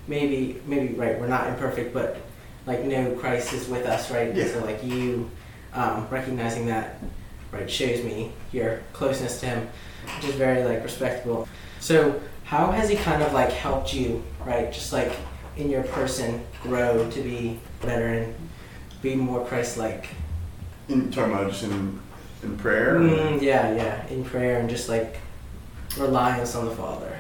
maybe 0.09 0.61
maybe 0.67 0.95
right 0.95 1.21
we're 1.21 1.27
not 1.29 1.47
imperfect, 1.49 1.93
but 1.93 2.17
like 2.67 2.85
no 2.85 3.15
Christ 3.15 3.53
is 3.53 3.69
with 3.69 3.87
us, 3.87 4.11
right? 4.11 4.35
Yeah. 4.35 4.49
So 4.49 4.65
like 4.65 4.83
you 4.85 5.31
um, 5.75 6.07
recognizing 6.11 6.67
that 6.67 6.99
right 7.51 7.71
shows 7.71 8.03
me 8.05 8.33
your 8.53 8.81
closeness 8.93 9.41
to 9.41 9.47
Him, 9.47 9.69
which 10.17 10.31
is 10.31 10.35
very 10.35 10.65
like 10.65 10.83
respectable. 10.83 11.49
So 11.81 12.21
how 12.45 12.71
has 12.71 12.89
He 12.89 12.97
kind 12.97 13.23
of 13.23 13.33
like 13.33 13.51
helped 13.51 13.95
you 13.95 14.23
right, 14.45 14.73
just 14.73 14.93
like 14.93 15.13
in 15.57 15.71
your 15.71 15.83
person 15.85 16.45
grow 16.63 17.11
to 17.11 17.23
be 17.23 17.61
better 17.83 18.07
and 18.07 18.35
be 19.01 19.15
more 19.15 19.45
Christ-like? 19.45 20.09
In, 20.89 21.11
talking 21.11 21.33
about 21.33 21.51
just 21.51 21.65
in, 21.65 22.01
in 22.43 22.57
prayer? 22.57 22.97
Mm, 22.97 23.41
yeah, 23.41 23.75
yeah, 23.75 24.07
in 24.09 24.25
prayer 24.25 24.61
and 24.61 24.69
just 24.69 24.89
like 24.89 25.19
reliance 25.99 26.55
on 26.55 26.67
the 26.67 26.75
Father. 26.75 27.19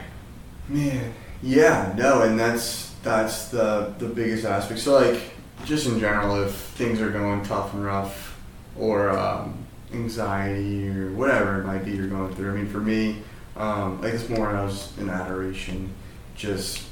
Man, 0.68 1.12
yeah, 1.42 1.92
no, 1.96 2.22
and 2.22 2.38
that's 2.38 2.92
that's 3.02 3.48
the 3.48 3.92
the 3.98 4.06
biggest 4.06 4.44
aspect. 4.44 4.80
So 4.80 4.94
like, 4.94 5.20
just 5.64 5.86
in 5.86 5.98
general, 6.00 6.42
if 6.42 6.54
things 6.54 7.00
are 7.00 7.10
going 7.10 7.44
tough 7.44 7.74
and 7.74 7.84
rough, 7.84 8.38
or 8.76 9.10
um, 9.10 9.66
anxiety 9.92 10.88
or 10.88 11.10
whatever 11.12 11.60
it 11.60 11.64
might 11.64 11.84
be 11.84 11.92
you're 11.92 12.08
going 12.08 12.34
through. 12.34 12.52
I 12.52 12.54
mean, 12.54 12.66
for 12.66 12.80
me, 12.80 13.22
um, 13.56 14.00
like 14.00 14.12
this 14.12 14.28
morning 14.28 14.56
I 14.56 14.64
was 14.64 14.96
in 14.98 15.10
adoration. 15.10 15.92
Just, 16.34 16.84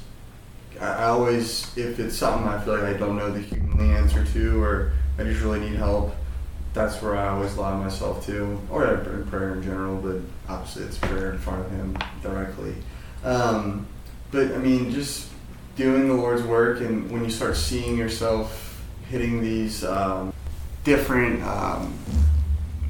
I, 0.79 1.05
always, 1.05 1.75
if 1.77 1.99
it's 1.99 2.15
something 2.15 2.47
I 2.47 2.63
feel 2.63 2.77
like 2.77 2.95
I 2.95 2.97
don't 2.97 3.17
know 3.17 3.31
the 3.31 3.39
humanly 3.39 3.93
answer 3.93 4.23
to, 4.23 4.63
or 4.63 4.93
I 5.17 5.23
just 5.23 5.41
really 5.41 5.59
need 5.59 5.75
help, 5.75 6.15
that's 6.73 7.01
where 7.01 7.17
I 7.17 7.29
always 7.29 7.55
lie 7.57 7.75
myself 7.75 8.25
to, 8.27 8.59
or 8.69 8.93
in 8.93 9.25
prayer 9.27 9.53
in 9.53 9.63
general. 9.63 9.97
But 9.97 10.21
obviously, 10.47 10.83
it's 10.83 10.97
prayer 10.97 11.31
in 11.31 11.39
front 11.39 11.65
of 11.65 11.71
Him 11.71 11.97
directly. 12.21 12.75
Um, 13.23 13.87
but 14.31 14.53
I 14.53 14.57
mean, 14.57 14.91
just 14.91 15.29
doing 15.75 16.07
the 16.07 16.13
Lord's 16.13 16.43
work, 16.43 16.79
and 16.79 17.09
when 17.11 17.23
you 17.23 17.29
start 17.29 17.57
seeing 17.57 17.97
yourself 17.97 18.70
hitting 19.11 19.41
these 19.41 19.83
um, 19.83 20.33
different 20.85 21.43
um, 21.43 21.93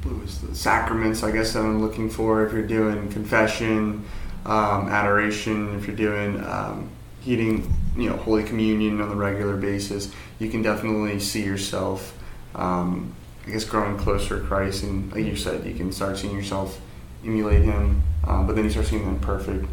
the 0.02 0.54
sacraments, 0.54 1.22
I 1.22 1.32
guess 1.32 1.52
that 1.52 1.60
I'm 1.60 1.82
looking 1.82 2.08
for. 2.08 2.46
If 2.46 2.52
you're 2.52 2.66
doing 2.66 3.08
confession, 3.10 4.04
um, 4.46 4.88
adoration, 4.88 5.76
if 5.76 5.86
you're 5.86 5.96
doing 5.96 6.42
um, 6.44 6.88
heating, 7.20 7.72
you 7.96 8.08
know, 8.08 8.16
Holy 8.16 8.44
Communion 8.44 9.00
on 9.00 9.10
a 9.10 9.14
regular 9.14 9.56
basis, 9.56 10.12
you 10.38 10.48
can 10.48 10.62
definitely 10.62 11.18
see 11.18 11.44
yourself. 11.44 12.18
Um, 12.54 13.14
I 13.46 13.50
guess 13.50 13.64
growing 13.64 13.98
closer 13.98 14.40
to 14.40 14.46
Christ, 14.46 14.84
and 14.84 15.12
like 15.12 15.24
you 15.24 15.34
said, 15.34 15.66
you 15.66 15.74
can 15.74 15.90
start 15.90 16.18
seeing 16.18 16.36
yourself 16.36 16.80
emulate 17.24 17.62
Him, 17.62 18.02
um, 18.26 18.46
but 18.46 18.54
then 18.54 18.64
you 18.64 18.70
start 18.70 18.86
seeing 18.86 19.04
the 19.04 19.10
imperfect 19.10 19.64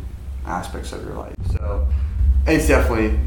aspects 0.46 0.92
of 0.92 1.04
your 1.04 1.14
life. 1.14 1.36
So 1.52 1.88
it's 2.48 2.68
definitely 2.68 3.20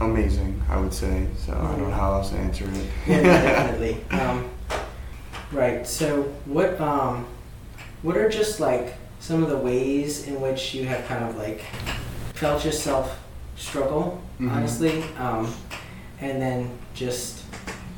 amazing, 0.00 0.62
I 0.68 0.78
would 0.80 0.92
say. 0.92 1.26
So 1.36 1.52
I 1.52 1.72
don't 1.76 1.88
know 1.88 1.90
how 1.90 2.14
else 2.14 2.30
to 2.30 2.36
answer 2.36 2.64
it. 2.64 2.86
Yeah, 3.06 3.22
definitely. 3.22 3.98
Um, 4.10 4.50
right. 5.52 5.86
So, 5.86 6.22
what 6.46 6.80
um, 6.80 7.26
what 8.02 8.16
are 8.16 8.28
just 8.28 8.60
like 8.60 8.94
some 9.20 9.42
of 9.42 9.48
the 9.50 9.56
ways 9.56 10.26
in 10.26 10.40
which 10.40 10.74
you 10.74 10.84
have 10.86 11.06
kind 11.06 11.24
of 11.24 11.36
like 11.36 11.60
felt 12.34 12.64
yourself 12.64 13.18
struggle, 13.56 14.20
Mhm. 14.40 14.50
honestly, 14.50 15.02
um, 15.18 15.52
and 16.20 16.40
then 16.42 16.70
just 16.94 17.42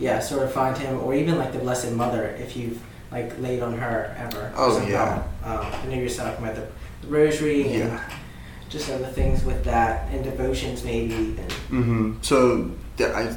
yeah, 0.00 0.18
sort 0.18 0.42
of 0.42 0.52
find 0.52 0.76
him, 0.76 1.00
or 1.00 1.14
even 1.14 1.38
like 1.38 1.52
the 1.52 1.58
Blessed 1.58 1.92
Mother, 1.92 2.24
if 2.38 2.56
you've 2.56 2.80
like 3.12 3.38
laid 3.38 3.62
on 3.62 3.78
her 3.78 4.14
ever. 4.18 4.52
Oh, 4.56 4.72
somehow. 4.74 4.90
yeah. 4.90 5.22
Um, 5.44 5.66
I 5.72 5.86
know 5.86 5.94
you're 5.96 6.08
talking 6.08 6.44
about 6.44 6.56
the, 6.56 6.66
Rosary 7.06 7.62
and 7.62 7.74
Yeah. 7.90 8.10
Just 8.68 8.90
other 8.90 9.06
things 9.06 9.44
with 9.44 9.64
that, 9.64 10.08
and 10.10 10.24
devotions 10.24 10.82
maybe. 10.84 11.14
mm-hmm. 11.70 12.14
So 12.22 12.70
th- 12.96 13.10
I, 13.12 13.36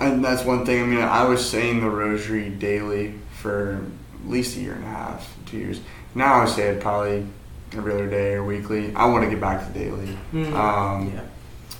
and 0.00 0.24
that's 0.24 0.44
one 0.44 0.64
thing. 0.66 0.82
I 0.82 0.86
mean, 0.86 1.00
I 1.00 1.24
was 1.24 1.48
saying 1.48 1.80
the 1.80 1.90
Rosary 1.90 2.50
daily 2.50 3.14
for 3.40 3.80
at 4.24 4.30
least 4.30 4.56
a 4.56 4.60
year 4.60 4.74
and 4.74 4.84
a 4.84 4.88
half, 4.88 5.36
two 5.46 5.58
years. 5.58 5.80
Now 6.14 6.40
I 6.42 6.46
say 6.46 6.68
it 6.68 6.80
probably 6.80 7.26
every 7.74 7.92
other 7.92 8.08
day 8.08 8.34
or 8.34 8.44
weekly. 8.44 8.94
I 8.94 9.06
want 9.06 9.24
to 9.24 9.30
get 9.30 9.40
back 9.40 9.66
to 9.66 9.72
daily. 9.78 10.16
Mm, 10.32 10.52
Um, 10.54 11.12
yeah. 11.14 11.20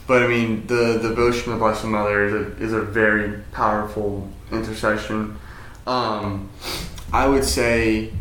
But 0.06 0.22
I 0.24 0.26
mean, 0.26 0.66
the 0.66 0.98
devotion 1.00 1.52
of 1.52 1.58
the 1.58 1.64
Blessed 1.64 1.84
Mother 1.84 2.24
is 2.26 2.32
a, 2.32 2.62
is 2.64 2.72
a 2.72 2.80
very 2.82 3.40
powerful 3.52 4.28
intercession. 4.50 5.38
Um, 5.86 6.50
I 7.12 7.26
would 7.28 7.44
say 7.44 8.12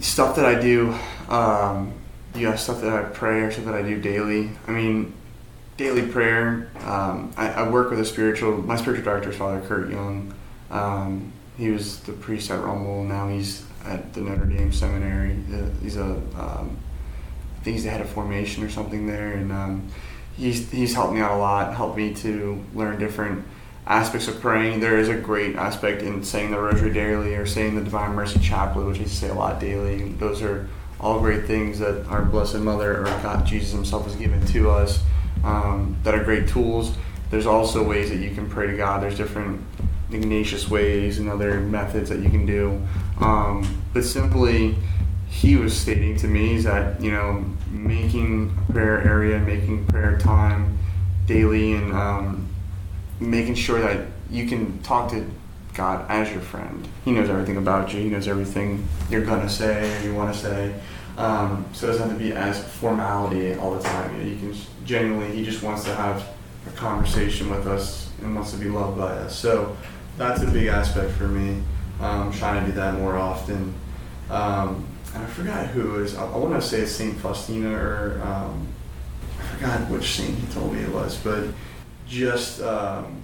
stuff 0.00 0.36
that 0.36 0.46
I 0.46 0.54
do, 0.60 0.94
um, 1.28 1.92
yeah, 2.34 2.54
stuff 2.56 2.80
that 2.80 2.92
I 2.92 3.02
pray 3.04 3.40
or 3.40 3.50
stuff 3.50 3.66
that 3.66 3.74
I 3.74 3.82
do 3.82 4.00
daily. 4.00 4.50
I 4.66 4.72
mean, 4.72 5.12
daily 5.76 6.06
prayer. 6.06 6.70
Um, 6.80 7.32
I, 7.36 7.48
I 7.48 7.68
work 7.68 7.90
with 7.90 8.00
a 8.00 8.04
spiritual. 8.04 8.58
My 8.58 8.76
spiritual 8.76 9.04
director 9.04 9.30
is 9.30 9.36
Father 9.36 9.60
Kurt 9.66 9.90
Young. 9.90 10.34
Um, 10.70 11.32
he 11.56 11.70
was 11.70 12.00
the 12.00 12.12
priest 12.12 12.50
at 12.50 12.60
Rummel. 12.60 13.04
Now 13.04 13.28
he's 13.28 13.64
at 13.84 14.12
the 14.12 14.20
Notre 14.20 14.46
Dame 14.46 14.72
Seminary. 14.72 15.36
Uh, 15.52 15.68
He's 15.80 15.96
a, 15.96 16.04
um, 16.04 16.76
I 17.60 17.64
think 17.64 17.74
he's 17.74 17.84
the 17.84 17.90
head 17.90 18.00
of 18.00 18.08
formation 18.08 18.64
or 18.64 18.70
something 18.70 19.06
there, 19.06 19.32
and 19.32 19.52
um, 19.52 19.88
he's 20.36 20.70
he's 20.70 20.94
helped 20.94 21.14
me 21.14 21.20
out 21.20 21.32
a 21.32 21.36
lot. 21.36 21.74
Helped 21.74 21.96
me 21.96 22.14
to 22.16 22.62
learn 22.74 22.98
different 22.98 23.44
aspects 23.86 24.28
of 24.28 24.40
praying. 24.40 24.80
There 24.80 24.98
is 24.98 25.08
a 25.08 25.16
great 25.16 25.56
aspect 25.56 26.02
in 26.02 26.24
saying 26.24 26.50
the 26.50 26.58
Rosary 26.58 26.92
daily 26.92 27.34
or 27.34 27.46
saying 27.46 27.76
the 27.76 27.82
Divine 27.82 28.14
Mercy 28.14 28.40
Chaplet, 28.40 28.86
which 28.86 29.00
I 29.00 29.04
say 29.04 29.28
a 29.28 29.34
lot 29.34 29.60
daily. 29.60 30.12
Those 30.12 30.42
are 30.42 30.68
all 31.04 31.20
great 31.20 31.44
things 31.44 31.78
that 31.78 32.06
our 32.06 32.22
Blessed 32.22 32.56
Mother 32.56 33.02
or 33.02 33.04
God, 33.04 33.46
Jesus 33.46 33.72
Himself, 33.72 34.06
has 34.06 34.16
given 34.16 34.44
to 34.46 34.70
us. 34.70 35.02
Um, 35.44 35.98
that 36.04 36.14
are 36.14 36.24
great 36.24 36.48
tools. 36.48 36.96
There's 37.30 37.44
also 37.44 37.82
ways 37.82 38.08
that 38.08 38.16
you 38.16 38.30
can 38.30 38.48
pray 38.48 38.66
to 38.66 38.76
God. 38.78 39.02
There's 39.02 39.18
different 39.18 39.60
Ignatius 40.10 40.70
ways 40.70 41.18
and 41.18 41.28
other 41.28 41.60
methods 41.60 42.08
that 42.08 42.20
you 42.20 42.30
can 42.30 42.46
do. 42.46 42.80
Um, 43.20 43.82
but 43.92 44.04
simply, 44.04 44.76
he 45.28 45.56
was 45.56 45.76
stating 45.76 46.16
to 46.18 46.28
me 46.28 46.54
is 46.54 46.64
that 46.64 47.00
you 47.02 47.10
know 47.10 47.44
making 47.70 48.56
a 48.68 48.72
prayer 48.72 49.02
area, 49.02 49.38
making 49.38 49.86
prayer 49.86 50.16
time 50.18 50.78
daily, 51.26 51.74
and 51.74 51.92
um, 51.92 52.48
making 53.20 53.56
sure 53.56 53.80
that 53.80 54.06
you 54.30 54.48
can 54.48 54.82
talk 54.82 55.10
to 55.10 55.30
God 55.74 56.06
as 56.08 56.30
your 56.30 56.40
friend. 56.40 56.88
He 57.04 57.12
knows 57.12 57.28
everything 57.28 57.56
about 57.56 57.92
you. 57.92 58.00
He 58.00 58.08
knows 58.08 58.28
everything 58.28 58.88
you're 59.10 59.24
gonna 59.24 59.48
say 59.50 59.98
or 59.98 60.04
you 60.04 60.14
want 60.14 60.34
to 60.34 60.40
say. 60.40 60.74
Um, 61.16 61.64
so 61.72 61.86
it 61.86 61.92
doesn't 61.92 62.10
have 62.10 62.18
to 62.18 62.24
be 62.24 62.32
as 62.32 62.62
formality 62.74 63.54
all 63.54 63.74
the 63.74 63.82
time. 63.82 64.26
You, 64.26 64.36
can 64.36 64.56
genuinely. 64.84 65.36
He 65.36 65.44
just 65.44 65.62
wants 65.62 65.84
to 65.84 65.94
have 65.94 66.28
a 66.66 66.70
conversation 66.70 67.50
with 67.50 67.66
us 67.66 68.10
and 68.20 68.34
wants 68.34 68.50
to 68.52 68.58
be 68.58 68.68
loved 68.68 68.98
by 68.98 69.10
us. 69.10 69.38
So 69.38 69.76
that's 70.16 70.42
a 70.42 70.46
big 70.46 70.66
aspect 70.66 71.12
for 71.12 71.28
me. 71.28 71.62
Um, 72.00 72.32
trying 72.32 72.64
to 72.64 72.70
do 72.70 72.76
that 72.76 72.94
more 72.94 73.16
often. 73.16 73.74
Um, 74.28 74.86
and 75.14 75.22
I 75.22 75.26
forgot 75.26 75.66
who 75.68 75.92
was. 75.92 76.16
I, 76.16 76.24
I 76.24 76.36
want 76.36 76.60
to 76.60 76.62
say 76.62 76.80
it's 76.80 76.92
Saint 76.92 77.16
Faustina 77.18 77.72
or 77.72 78.20
um, 78.24 78.66
I 79.38 79.42
forgot 79.54 79.90
which 79.90 80.16
saint 80.16 80.36
he 80.36 80.46
told 80.52 80.72
me 80.72 80.80
it 80.80 80.90
was, 80.90 81.16
but 81.18 81.46
just 82.08 82.60
um, 82.62 83.22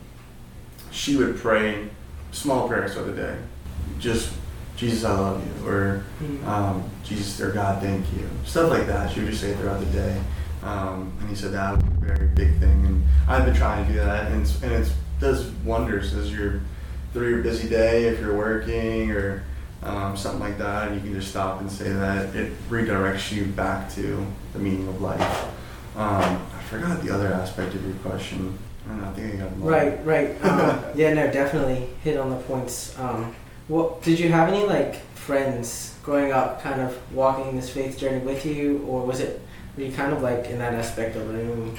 she 0.90 1.16
would 1.16 1.36
pray 1.36 1.88
small 2.30 2.68
prayers 2.68 2.94
for 2.94 3.02
the 3.02 3.12
day, 3.12 3.38
just 3.98 4.32
Jesus, 4.80 5.04
I 5.04 5.12
love 5.12 5.42
you, 5.44 5.68
or 5.68 6.02
Mm. 6.22 6.46
um, 6.48 6.84
Jesus 7.04 7.38
or 7.38 7.50
God, 7.50 7.82
thank 7.82 8.06
you, 8.16 8.26
stuff 8.46 8.70
like 8.70 8.86
that. 8.86 9.10
She 9.12 9.20
would 9.20 9.28
just 9.28 9.42
say 9.42 9.50
it 9.50 9.58
throughout 9.58 9.80
the 9.80 9.86
day. 9.86 10.18
Um, 10.64 11.12
and 11.20 11.28
he 11.28 11.34
said 11.34 11.52
that 11.52 11.74
was 11.76 11.82
a 11.84 12.04
very 12.14 12.28
big 12.28 12.58
thing, 12.58 12.86
and 12.86 13.04
I've 13.28 13.44
been 13.44 13.54
trying 13.54 13.86
to 13.86 13.92
do 13.92 13.98
that, 13.98 14.32
and 14.32 14.40
it's, 14.40 14.62
and 14.62 14.72
it 14.72 14.90
does 15.20 15.50
wonders 15.66 16.14
as 16.14 16.32
you're 16.32 16.60
through 17.12 17.28
your 17.28 17.42
busy 17.42 17.68
day, 17.68 18.04
if 18.04 18.20
you're 18.20 18.34
working 18.36 19.10
or 19.10 19.42
um, 19.82 20.16
something 20.16 20.40
like 20.40 20.56
that, 20.56 20.88
and 20.88 20.94
you 20.96 21.02
can 21.02 21.12
just 21.12 21.30
stop 21.30 21.60
and 21.60 21.70
say 21.70 21.90
that. 21.92 22.34
It 22.34 22.52
redirects 22.70 23.32
you 23.32 23.44
back 23.46 23.90
to 23.96 24.26
the 24.54 24.58
meaning 24.58 24.88
of 24.88 25.02
life. 25.02 25.44
Um, 25.94 26.40
I 26.56 26.62
forgot 26.70 27.02
the 27.02 27.12
other 27.14 27.28
aspect 27.34 27.74
of 27.74 27.84
your 27.84 27.96
question. 27.96 28.58
I 28.86 28.92
don't 28.92 29.02
know. 29.02 29.08
I 29.08 29.12
think 29.12 29.34
I 29.34 29.36
got. 29.44 29.62
Right, 29.62 30.06
right. 30.06 30.44
Um, 30.44 30.84
yeah, 30.94 31.12
no, 31.14 31.30
definitely 31.30 31.88
hit 32.02 32.18
on 32.18 32.30
the 32.30 32.36
points. 32.36 32.98
What 33.70 34.02
did 34.02 34.18
you 34.18 34.30
have 34.30 34.48
any 34.48 34.66
like 34.66 34.96
friends 35.14 35.94
growing 36.02 36.32
up, 36.32 36.60
kind 36.60 36.80
of 36.80 36.98
walking 37.14 37.54
this 37.54 37.70
faith 37.70 37.96
journey 37.96 38.18
with 38.18 38.44
you, 38.44 38.84
or 38.88 39.06
was 39.06 39.20
it 39.20 39.40
were 39.76 39.84
you 39.84 39.92
kind 39.92 40.12
of 40.12 40.22
like 40.22 40.46
in 40.46 40.58
that 40.58 40.74
aspect? 40.74 41.14
Mm, 41.16 41.76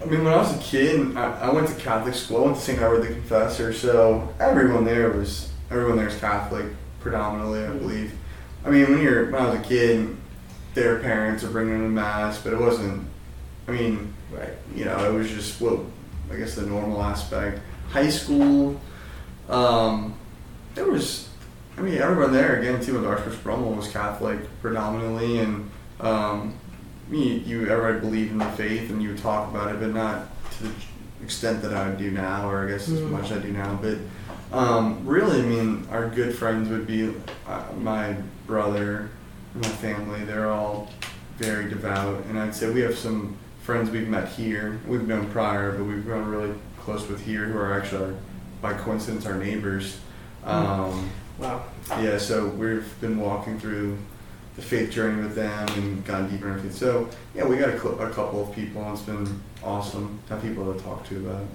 I 0.00 0.04
mean, 0.04 0.22
when 0.22 0.32
I 0.32 0.36
was 0.36 0.54
a 0.54 0.62
kid, 0.62 1.16
I, 1.16 1.48
I 1.48 1.52
went 1.52 1.66
to 1.68 1.74
Catholic 1.74 2.14
school. 2.14 2.36
I 2.36 2.40
went 2.46 2.56
to 2.58 2.62
St. 2.62 2.78
Edward 2.80 3.02
the 3.02 3.08
Confessor, 3.08 3.72
so 3.72 4.28
everyone 4.38 4.84
there 4.84 5.10
was 5.10 5.50
everyone 5.72 5.96
there 5.96 6.06
is 6.06 6.16
Catholic 6.20 6.66
predominantly, 7.00 7.64
I 7.64 7.68
Mhm. 7.68 7.78
believe. 7.80 8.12
I 8.64 8.70
mean, 8.70 8.88
when 8.92 9.02
you're 9.02 9.24
when 9.32 9.42
I 9.42 9.46
was 9.50 9.58
a 9.58 9.62
kid, 9.62 10.16
their 10.74 11.00
parents 11.00 11.42
were 11.42 11.50
bringing 11.50 11.72
them 11.74 11.82
to 11.82 11.88
mass, 11.88 12.38
but 12.38 12.52
it 12.52 12.60
wasn't. 12.60 13.08
I 13.66 13.72
mean, 13.72 14.14
Right. 14.30 14.54
you 14.72 14.84
know, 14.84 14.98
it 15.04 15.12
was 15.18 15.28
just 15.30 15.60
what 15.60 15.80
I 16.32 16.36
guess 16.36 16.54
the 16.54 16.62
normal 16.62 17.02
aspect. 17.02 17.58
High 17.90 18.08
school, 18.08 18.80
um, 19.48 20.14
there 20.74 20.86
was, 20.86 21.28
I 21.76 21.80
mean, 21.82 21.98
everyone 21.98 22.32
there 22.32 22.60
again 22.60 22.80
too. 22.82 22.94
With 22.94 23.06
Archbishop 23.06 23.44
Rummel 23.44 23.72
was 23.74 23.88
Catholic 23.88 24.38
predominantly, 24.60 25.38
and 25.38 25.70
um, 26.00 26.54
you, 27.10 27.18
you 27.20 27.68
everybody 27.68 28.00
believed 28.00 28.32
in 28.32 28.38
the 28.38 28.50
faith, 28.52 28.90
and 28.90 29.02
you 29.02 29.10
would 29.10 29.18
talk 29.18 29.48
about 29.50 29.74
it, 29.74 29.80
but 29.80 29.90
not 29.90 30.26
to 30.58 30.64
the 30.64 30.70
extent 31.22 31.62
that 31.62 31.74
I 31.74 31.90
do 31.92 32.10
now, 32.10 32.48
or 32.50 32.64
I 32.66 32.70
guess 32.70 32.88
as 32.88 33.00
Mm. 33.00 33.10
much 33.10 33.30
as 33.30 33.38
I 33.38 33.40
do 33.40 33.52
now. 33.52 33.78
But 33.80 33.98
um, 34.56 35.04
really, 35.06 35.40
I 35.40 35.42
mean, 35.44 35.86
our 35.90 36.08
good 36.08 36.34
friends 36.34 36.68
would 36.68 36.86
be 36.86 37.12
uh, 37.46 37.62
my 37.80 38.16
brother, 38.46 39.10
my 39.54 39.68
family. 39.68 40.24
They're 40.24 40.50
all 40.50 40.90
very 41.38 41.68
devout, 41.68 42.24
and 42.28 42.38
I'd 42.38 42.54
say 42.54 42.70
we 42.70 42.80
have 42.82 42.96
some 42.96 43.36
friends 43.62 43.90
we've 43.90 44.08
met 44.08 44.28
here. 44.28 44.78
We've 44.86 45.06
known 45.08 45.28
prior, 45.30 45.72
but 45.72 45.84
we've 45.84 46.04
grown 46.04 46.28
really 46.28 46.54
close 46.80 47.08
with 47.08 47.24
here, 47.24 47.46
who 47.46 47.58
are 47.58 47.72
actually, 47.80 48.14
by 48.60 48.74
coincidence, 48.74 49.24
our 49.26 49.36
neighbors. 49.36 49.98
Um, 50.44 51.10
Wow. 51.38 51.62
yeah, 52.00 52.16
so 52.18 52.46
we've 52.46 52.88
been 53.00 53.18
walking 53.18 53.58
through 53.58 53.98
the 54.54 54.62
faith 54.62 54.90
journey 54.92 55.20
with 55.20 55.34
them 55.34 55.66
and 55.76 56.04
gotten 56.04 56.30
deeper 56.30 56.48
into 56.52 56.68
it. 56.68 56.72
So 56.74 57.08
yeah, 57.34 57.44
we 57.44 57.56
got 57.56 57.70
a, 57.70 57.78
cl- 57.80 57.98
a 58.00 58.08
couple 58.10 58.40
of 58.48 58.54
people, 58.54 58.82
and 58.82 58.92
it's 58.92 59.02
been 59.02 59.40
awesome 59.64 60.20
to 60.28 60.34
have 60.34 60.42
people 60.42 60.72
to 60.72 60.78
talk 60.80 61.04
to 61.08 61.16
about 61.16 61.40
it. 61.42 61.46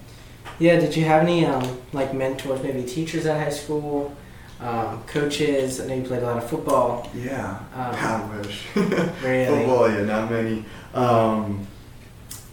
Yeah. 0.60 0.80
Did 0.80 0.98
you 0.98 1.06
have 1.06 1.22
any 1.24 1.46
um, 1.46 1.78
like 1.94 2.14
mentors, 2.14 2.62
maybe 2.62 2.84
teachers 2.84 3.26
at 3.26 3.42
high 3.42 3.52
school, 3.52 4.14
um, 4.60 5.02
coaches? 5.08 5.80
I 5.80 5.86
know 5.88 5.96
you 5.96 6.04
played 6.04 6.24
a 6.24 6.26
lot 6.26 6.38
of 6.38 6.50
football. 6.50 7.10
Yeah, 7.16 7.60
Um, 7.74 7.96
I 7.96 8.38
wish. 8.38 8.64
Really? 8.76 9.46
Football, 9.46 9.90
yeah, 9.92 10.04
not 10.04 10.30
many. 10.30 10.66
Um, 10.94 11.66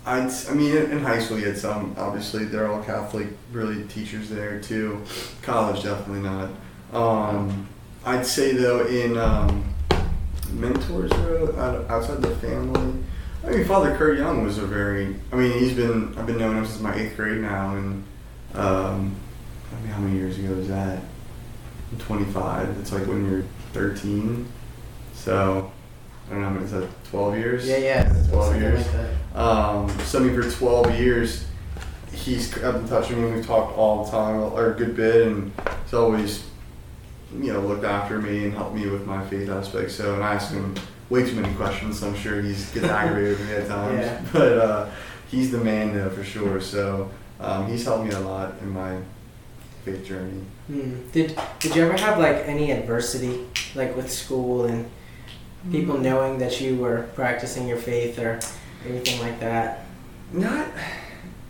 I'd, 0.06 0.30
I 0.48 0.54
mean, 0.54 0.76
in, 0.76 1.00
high 1.00 1.18
school, 1.18 1.36
you 1.36 1.46
had 1.46 1.58
some. 1.58 1.94
Obviously, 1.98 2.44
they're 2.44 2.70
all 2.70 2.80
Catholic, 2.82 3.26
really 3.50 3.84
teachers 3.88 4.30
there 4.30 4.60
too. 4.60 5.02
College, 5.42 5.82
definitely 5.82 6.20
not. 6.22 6.50
Um, 6.92 7.66
I'd 8.04 8.24
say 8.24 8.52
though, 8.52 8.86
in 8.86 9.18
um, 9.18 9.64
mentors 10.52 11.10
though, 11.10 11.52
out- 11.58 11.90
outside 11.90 12.22
the 12.22 12.36
family, 12.36 13.02
I 13.44 13.50
mean, 13.50 13.64
Father 13.64 13.96
Kurt 13.96 14.16
Young 14.16 14.44
was 14.44 14.58
a 14.58 14.66
very. 14.66 15.16
I 15.32 15.36
mean, 15.36 15.58
he's 15.58 15.72
been. 15.72 16.16
I've 16.16 16.26
been 16.26 16.38
knowing 16.38 16.58
him 16.58 16.66
since 16.66 16.80
my 16.80 16.94
eighth 16.94 17.16
grade 17.16 17.40
now, 17.40 17.74
and 17.74 18.04
um, 18.54 19.16
I 19.72 19.80
mean, 19.80 19.90
how 19.90 20.00
many 20.00 20.16
years 20.16 20.38
ago 20.38 20.54
was 20.54 20.68
that? 20.68 21.02
I'm 21.90 21.98
25. 21.98 22.78
It's 22.78 22.92
like 22.92 23.06
when 23.06 23.28
you're 23.28 23.44
13. 23.72 24.46
So 25.14 25.72
I 26.26 26.30
don't 26.30 26.42
know, 26.42 26.48
how 26.48 26.54
many 26.54 26.64
is 26.64 26.72
that 26.72 26.88
12 27.10 27.38
years? 27.38 27.66
Yeah, 27.68 27.76
yeah. 27.78 28.26
12 28.30 28.60
years. 28.60 28.94
Like. 28.94 29.06
Um, 29.36 29.90
so 30.00 30.18
I 30.18 30.22
mean, 30.22 30.42
for 30.42 30.50
12 30.50 30.98
years, 30.98 31.46
he's 32.12 32.52
I've 32.64 32.74
been 32.74 32.88
touching 32.88 33.22
me. 33.22 33.30
We've 33.30 33.46
talked 33.46 33.76
all 33.76 34.04
the 34.04 34.10
time, 34.10 34.40
or 34.40 34.72
a 34.72 34.74
good 34.74 34.96
bit, 34.96 35.26
and 35.26 35.52
he's 35.84 35.94
always, 35.94 36.44
you 37.38 37.52
know, 37.52 37.60
looked 37.60 37.84
after 37.84 38.18
me 38.18 38.44
and 38.44 38.54
helped 38.54 38.74
me 38.74 38.88
with 38.88 39.06
my 39.06 39.24
faith 39.26 39.48
aspect. 39.50 39.90
So, 39.90 40.14
and 40.14 40.24
I 40.24 40.34
ask 40.34 40.52
him 40.52 40.74
way 41.10 41.28
too 41.28 41.38
many 41.38 41.54
questions, 41.54 42.00
so 42.00 42.08
I'm 42.08 42.16
sure 42.16 42.40
he's 42.40 42.70
gets 42.72 42.86
aggravated 42.86 43.38
with 43.38 43.48
me 43.48 43.54
at 43.54 43.68
times. 43.68 43.98
Yeah. 43.98 44.22
But 44.32 44.58
uh, 44.58 44.90
he's 45.30 45.50
the 45.52 45.58
man 45.58 45.94
though 45.94 46.10
for 46.10 46.24
sure. 46.24 46.60
So 46.60 47.10
um, 47.38 47.66
he's 47.68 47.84
helped 47.84 48.04
me 48.04 48.12
a 48.12 48.20
lot 48.20 48.54
in 48.62 48.70
my 48.70 48.98
faith 49.84 50.04
journey. 50.06 50.40
Hmm. 50.66 51.08
Did 51.12 51.38
Did 51.60 51.76
you 51.76 51.82
ever 51.82 51.98
have 51.98 52.18
like 52.18 52.36
any 52.48 52.70
adversity, 52.70 53.46
like 53.74 53.94
with 53.94 54.10
school 54.10 54.64
and 54.64 54.90
people 55.70 55.98
knowing 55.98 56.38
that 56.38 56.60
you 56.60 56.76
were 56.76 57.08
practicing 57.14 57.68
your 57.68 57.76
faith 57.76 58.18
or 58.18 58.40
anything 58.84 59.20
like 59.20 59.40
that? 59.40 59.84
Not, 60.32 60.66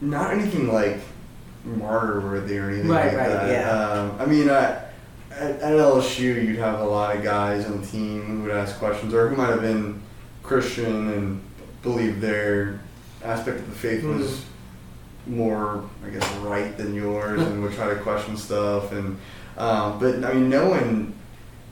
not 0.01 0.33
anything 0.35 0.73
like 0.73 0.99
martyr 1.65 2.21
worthy 2.21 2.59
or 2.59 2.69
anything 2.71 2.89
Right, 2.89 3.07
like 3.07 3.17
right, 3.17 3.29
that. 3.29 3.51
yeah. 3.51 3.71
Um, 3.81 4.17
I 4.21 4.27
mean, 4.27 4.49
I, 4.51 4.83
at, 5.33 5.61
at 5.61 5.73
LSU, 5.73 6.21
you'd 6.47 6.59
have 6.59 6.81
a 6.81 6.85
lot 6.85 7.17
of 7.17 7.23
guys 7.23 7.65
on 7.67 7.81
the 7.81 7.87
team 7.87 8.23
who 8.25 8.43
would 8.43 8.53
ask 8.53 8.79
questions, 8.79 9.13
or 9.15 9.29
who 9.29 9.37
might 9.37 9.49
have 9.51 9.61
been 9.63 10.01
Christian 10.43 11.09
and 11.13 11.43
believed 11.83 12.21
their 12.21 12.81
aspect 13.25 13.59
of 13.59 13.69
the 13.69 13.75
faith 13.77 14.05
was 14.05 14.45
more, 15.27 15.89
I 16.05 16.11
guess, 16.11 16.31
right 16.37 16.77
than 16.77 16.95
yours, 16.95 17.43
and 17.43 17.63
would 17.63 17.73
try 17.73 17.89
to 17.93 17.97
question 18.01 18.37
stuff. 18.37 18.93
And 18.93 19.19
um, 19.59 19.99
but 19.99 20.23
I 20.25 20.33
mean, 20.35 20.49
no 20.49 20.69
one, 20.69 21.15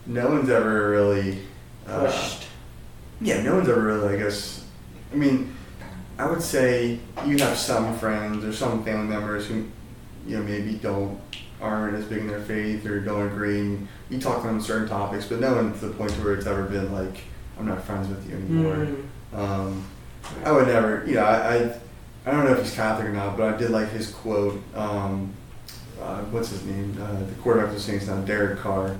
no 0.06 0.28
one's 0.28 0.48
ever 0.50 0.90
really 0.90 1.38
uh, 1.86 2.06
Pushed. 2.06 2.46
yeah, 3.20 3.42
no 3.42 3.54
one's 3.56 3.68
ever 3.68 3.80
really, 3.80 4.14
I 4.14 4.18
guess. 4.18 4.63
I 5.14 5.16
mean, 5.16 5.54
I 6.18 6.28
would 6.28 6.42
say 6.42 6.98
you 7.24 7.38
have 7.38 7.56
some 7.56 7.96
friends 7.98 8.44
or 8.44 8.52
some 8.52 8.84
family 8.84 9.06
members 9.06 9.46
who, 9.46 9.68
you 10.26 10.36
know, 10.36 10.42
maybe 10.42 10.74
don't 10.74 11.20
aren't 11.60 11.96
as 11.96 12.04
big 12.04 12.18
in 12.18 12.26
their 12.26 12.40
faith 12.40 12.84
or 12.84 12.98
don't 12.98 13.28
agree. 13.28 13.60
And 13.60 13.88
you 14.10 14.18
talk 14.18 14.44
on 14.44 14.60
certain 14.60 14.88
topics, 14.88 15.26
but 15.26 15.38
no 15.38 15.54
one 15.54 15.72
to 15.72 15.86
the 15.86 15.94
point 15.94 16.10
where 16.12 16.34
it's 16.34 16.46
ever 16.46 16.64
been 16.64 16.92
like, 16.92 17.16
I'm 17.58 17.66
not 17.66 17.84
friends 17.84 18.08
with 18.08 18.28
you 18.28 18.36
anymore. 18.36 18.74
Hmm. 18.74 19.38
Um, 19.38 19.86
I 20.44 20.50
would 20.50 20.66
never, 20.66 21.04
you 21.06 21.14
know, 21.14 21.24
I, 21.24 21.54
I, 21.54 21.78
I 22.26 22.30
don't 22.32 22.44
know 22.44 22.52
if 22.52 22.62
he's 22.62 22.74
Catholic 22.74 23.06
or 23.06 23.12
not, 23.12 23.36
but 23.36 23.54
I 23.54 23.56
did 23.56 23.70
like 23.70 23.90
his 23.90 24.10
quote. 24.10 24.60
Um, 24.74 25.32
uh, 26.02 26.22
what's 26.24 26.48
his 26.48 26.64
name? 26.64 26.98
Uh, 27.00 27.20
the 27.24 27.34
quarterback 27.40 27.68
of 27.68 27.74
the 27.74 27.80
Saints 27.80 28.08
now, 28.08 28.20
Derek 28.22 28.58
Carr. 28.58 28.98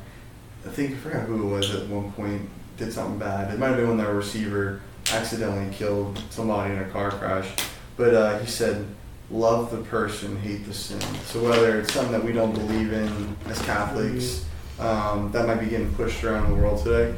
I 0.64 0.68
think 0.68 0.92
I 0.92 0.94
forgot 0.94 1.22
who 1.22 1.48
it 1.48 1.56
was 1.56 1.74
at 1.74 1.88
one 1.88 2.12
point. 2.12 2.48
Did 2.76 2.92
something 2.92 3.18
bad. 3.18 3.52
It 3.52 3.58
might 3.58 3.68
have 3.68 3.76
been 3.76 3.88
when 3.88 3.98
their 3.98 4.14
receiver 4.14 4.80
accidentally 5.14 5.72
killed 5.72 6.20
somebody 6.30 6.74
in 6.74 6.80
a 6.80 6.88
car 6.90 7.10
crash. 7.10 7.48
But 7.96 8.14
uh, 8.14 8.38
he 8.38 8.46
said, 8.46 8.86
"Love 9.30 9.70
the 9.70 9.82
person, 9.84 10.36
hate 10.36 10.66
the 10.66 10.74
sin." 10.74 11.00
So 11.26 11.42
whether 11.42 11.80
it's 11.80 11.92
something 11.92 12.12
that 12.12 12.24
we 12.24 12.32
don't 12.32 12.52
believe 12.52 12.92
in 12.92 13.36
as 13.46 13.60
Catholics, 13.62 14.44
um, 14.78 15.30
that 15.32 15.46
might 15.46 15.60
be 15.60 15.66
getting 15.66 15.92
pushed 15.94 16.24
around 16.24 16.50
the 16.50 16.56
world 16.56 16.82
today, 16.82 17.14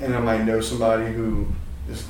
and 0.00 0.14
I 0.14 0.20
might 0.20 0.44
know 0.44 0.60
somebody 0.60 1.12
who 1.12 1.46
is 1.88 2.06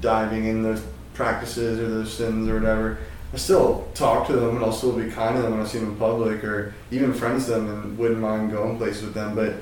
diving 0.00 0.44
in 0.44 0.62
those 0.62 0.84
practices 1.14 1.80
or 1.80 1.88
those 1.88 2.12
sins 2.12 2.48
or 2.48 2.54
whatever. 2.54 2.98
I 3.32 3.36
still 3.36 3.88
talk 3.94 4.26
to 4.28 4.32
them 4.34 4.56
and 4.56 4.64
I'll 4.64 4.72
still 4.72 4.92
be 4.92 5.10
kind 5.10 5.34
to 5.34 5.42
them 5.42 5.52
when 5.52 5.60
I 5.60 5.64
see 5.64 5.78
them 5.78 5.88
in 5.88 5.96
public 5.96 6.44
or 6.44 6.72
even 6.92 7.12
friends 7.12 7.46
them 7.46 7.68
and 7.68 7.98
wouldn't 7.98 8.20
mind 8.20 8.52
going 8.52 8.76
places 8.76 9.02
with 9.02 9.14
them. 9.14 9.34
But 9.34 9.54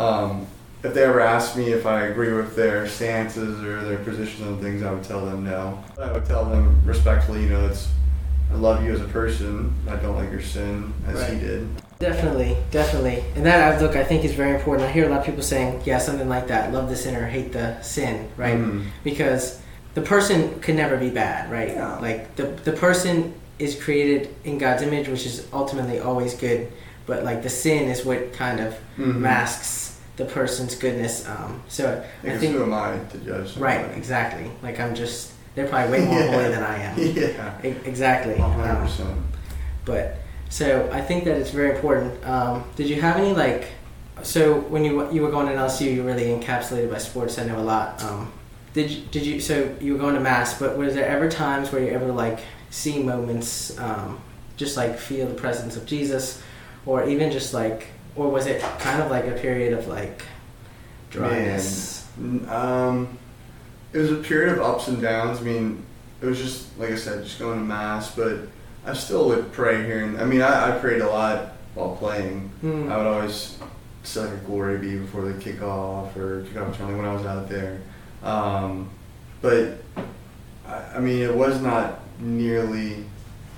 um, 0.00 0.46
if 0.86 0.94
they 0.94 1.02
ever 1.04 1.20
ask 1.20 1.56
me 1.56 1.72
if 1.72 1.84
I 1.86 2.02
agree 2.06 2.32
with 2.32 2.54
their 2.56 2.86
stances 2.88 3.62
or 3.64 3.82
their 3.82 3.98
positions 3.98 4.46
on 4.46 4.60
things, 4.60 4.82
I 4.82 4.92
would 4.92 5.02
tell 5.04 5.24
them 5.24 5.44
no. 5.44 5.82
I 6.00 6.12
would 6.12 6.24
tell 6.26 6.44
them 6.44 6.80
respectfully, 6.84 7.42
you 7.42 7.48
know, 7.48 7.66
it's 7.66 7.88
I 8.52 8.54
love 8.54 8.84
you 8.84 8.92
as 8.92 9.00
a 9.00 9.08
person. 9.08 9.74
I 9.88 9.96
don't 9.96 10.16
like 10.16 10.30
your 10.30 10.40
sin 10.40 10.92
as 11.08 11.28
he 11.28 11.38
did. 11.38 11.68
Definitely, 11.98 12.56
definitely. 12.70 13.24
And 13.34 13.44
that 13.44 13.60
I- 13.74 13.80
look, 13.80 13.96
I 13.96 14.04
think 14.04 14.24
is 14.24 14.34
very 14.34 14.54
important. 14.54 14.88
I 14.88 14.92
hear 14.92 15.06
a 15.06 15.08
lot 15.08 15.20
of 15.20 15.26
people 15.26 15.42
saying, 15.42 15.80
yeah, 15.84 15.98
something 15.98 16.28
like 16.28 16.46
that, 16.48 16.72
love 16.72 16.88
the 16.88 16.96
sinner, 16.96 17.26
hate 17.26 17.52
the 17.52 17.80
sin, 17.82 18.28
right? 18.36 18.54
Mhm. 18.56 18.84
Because 19.02 19.58
the 19.94 20.02
person 20.02 20.60
can 20.60 20.76
never 20.76 20.96
be 20.96 21.10
bad, 21.10 21.50
right? 21.50 21.70
Yeah. 21.70 21.98
Like 21.98 22.36
the 22.36 22.44
the 22.64 22.72
person 22.72 23.34
is 23.58 23.74
created 23.82 24.28
in 24.44 24.58
God's 24.58 24.82
image, 24.82 25.08
which 25.08 25.26
is 25.26 25.46
ultimately 25.52 25.98
always 25.98 26.34
good, 26.34 26.68
but 27.06 27.24
like 27.24 27.42
the 27.42 27.48
sin 27.48 27.88
is 27.88 28.04
what 28.04 28.32
kind 28.34 28.60
of 28.60 28.74
Mhm. 28.98 29.16
masks 29.16 29.95
the 30.16 30.24
person's 30.24 30.74
goodness. 30.74 31.26
Um, 31.28 31.62
so 31.68 32.04
I 32.24 32.36
think 32.38 32.54
who 32.56 32.62
am 32.62 32.72
I 32.74 32.98
to 33.10 33.18
judge? 33.18 33.52
somebody? 33.52 33.60
right, 33.86 33.96
exactly. 33.96 34.50
Like 34.62 34.80
I'm 34.80 34.94
just 34.94 35.32
they're 35.54 35.68
probably 35.68 35.98
way 35.98 36.04
more 36.06 36.18
Yeah. 36.18 36.30
holy 36.30 36.48
than 36.48 36.62
I 36.62 36.76
am. 36.78 36.98
Yeah. 37.16 37.58
E- 37.64 37.74
Exactly. 37.84 38.34
One 38.34 38.50
hundred 38.52 38.70
Um, 38.76 38.82
percent. 38.86 39.18
but 39.84 40.16
so 40.48 40.88
I 40.92 41.00
think 41.00 41.24
that 41.24 41.36
it's 41.36 41.50
very 41.50 41.74
important. 41.76 42.24
Um, 42.26 42.64
did 42.76 42.88
you 42.88 43.00
have 43.00 43.16
any 43.16 43.32
like? 43.34 43.68
So 44.22 44.60
when 44.60 44.84
you 44.84 45.10
you 45.12 45.22
were 45.22 45.30
going 45.30 45.46
to 45.48 45.52
LSU, 45.52 45.92
you 45.94 46.02
were 46.02 46.12
really 46.12 46.28
encapsulated 46.38 46.90
by 46.90 46.98
sports. 46.98 47.38
I 47.38 47.44
know 47.44 47.58
a 47.58 47.66
lot. 47.74 48.02
Um, 48.02 48.32
did 48.72 48.90
you, 48.90 49.02
did 49.10 49.26
you? 49.26 49.40
So 49.40 49.74
you 49.80 49.92
were 49.94 49.98
going 49.98 50.14
to 50.14 50.20
mass, 50.20 50.58
but 50.58 50.76
was 50.78 50.94
there 50.94 51.06
ever 51.06 51.28
times 51.30 51.72
where 51.72 51.82
you 51.82 51.88
ever 51.90 52.10
like 52.12 52.40
see 52.70 53.02
moments, 53.02 53.78
um, 53.78 54.18
just 54.56 54.76
like 54.76 54.98
feel 54.98 55.26
the 55.26 55.34
presence 55.34 55.76
of 55.76 55.84
Jesus, 55.86 56.42
or 56.86 57.06
even 57.08 57.30
just 57.30 57.52
like, 57.54 57.88
or 58.16 58.28
was 58.30 58.46
it 58.46 58.60
kind 58.78 59.02
of 59.02 59.10
like 59.10 59.26
a 59.26 59.32
period 59.32 59.72
of 59.72 59.86
like 59.88 60.22
dryness? 61.10 62.06
N- 62.18 62.46
Um, 62.50 63.18
it 63.92 63.98
was 63.98 64.12
a 64.12 64.16
period 64.16 64.56
of 64.58 64.62
ups 64.64 64.88
and 64.88 65.00
downs. 65.00 65.40
I 65.40 65.42
mean, 65.42 65.84
it 66.20 66.26
was 66.26 66.38
just 66.38 66.78
like 66.78 66.90
I 66.90 66.96
said, 66.96 67.24
just 67.24 67.38
going 67.38 67.58
to 67.58 67.64
mass. 67.64 68.14
But 68.14 68.40
I 68.84 68.92
still 68.94 69.28
would 69.28 69.52
pray 69.52 69.84
here. 69.84 70.04
And 70.04 70.20
I 70.20 70.24
mean, 70.24 70.42
I, 70.42 70.74
I 70.74 70.78
prayed 70.78 71.00
a 71.02 71.08
lot 71.08 71.52
while 71.74 71.96
playing. 71.96 72.50
Hmm. 72.60 72.90
I 72.90 72.96
would 72.96 73.06
always 73.06 73.58
say 74.02 74.22
a 74.24 74.36
glory 74.46 74.78
be 74.78 74.96
before 74.98 75.22
the 75.22 75.32
kickoff 75.34 76.14
or 76.16 76.42
kickoff 76.44 76.70
return 76.72 76.96
when 76.96 77.06
I 77.06 77.12
was 77.12 77.26
out 77.26 77.48
there. 77.48 77.80
Um, 78.22 78.88
but 79.42 79.78
I, 80.66 80.74
I 80.96 81.00
mean, 81.00 81.22
it 81.22 81.34
was 81.34 81.60
not 81.60 82.00
nearly 82.20 83.04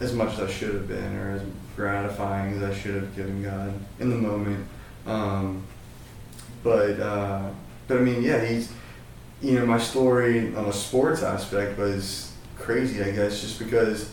as 0.01 0.13
much 0.13 0.33
as 0.35 0.41
I 0.41 0.51
should 0.51 0.75
have 0.75 0.89
been 0.89 1.17
or 1.17 1.31
as 1.33 1.43
gratifying 1.79 2.55
as 2.55 2.63
I 2.63 2.75
should 2.75 2.97
have 2.97 3.17
given 3.17 3.43
God 3.43 3.73
in 4.01 4.11
the 4.11 4.17
moment. 4.17 4.67
Um, 5.07 5.63
but 6.63 7.01
uh, 7.01 7.49
but 7.87 7.97
I 7.97 8.01
mean, 8.01 8.23
yeah, 8.23 8.45
he's 8.45 8.71
you 9.41 9.53
know 9.53 9.65
my 9.65 9.79
story 9.79 10.55
on 10.55 10.67
a 10.67 10.73
sports 10.73 11.23
aspect 11.23 11.79
was 11.79 12.33
crazy, 12.59 13.03
I 13.03 13.13
guess, 13.13 13.41
just 13.41 13.59
because 13.59 14.11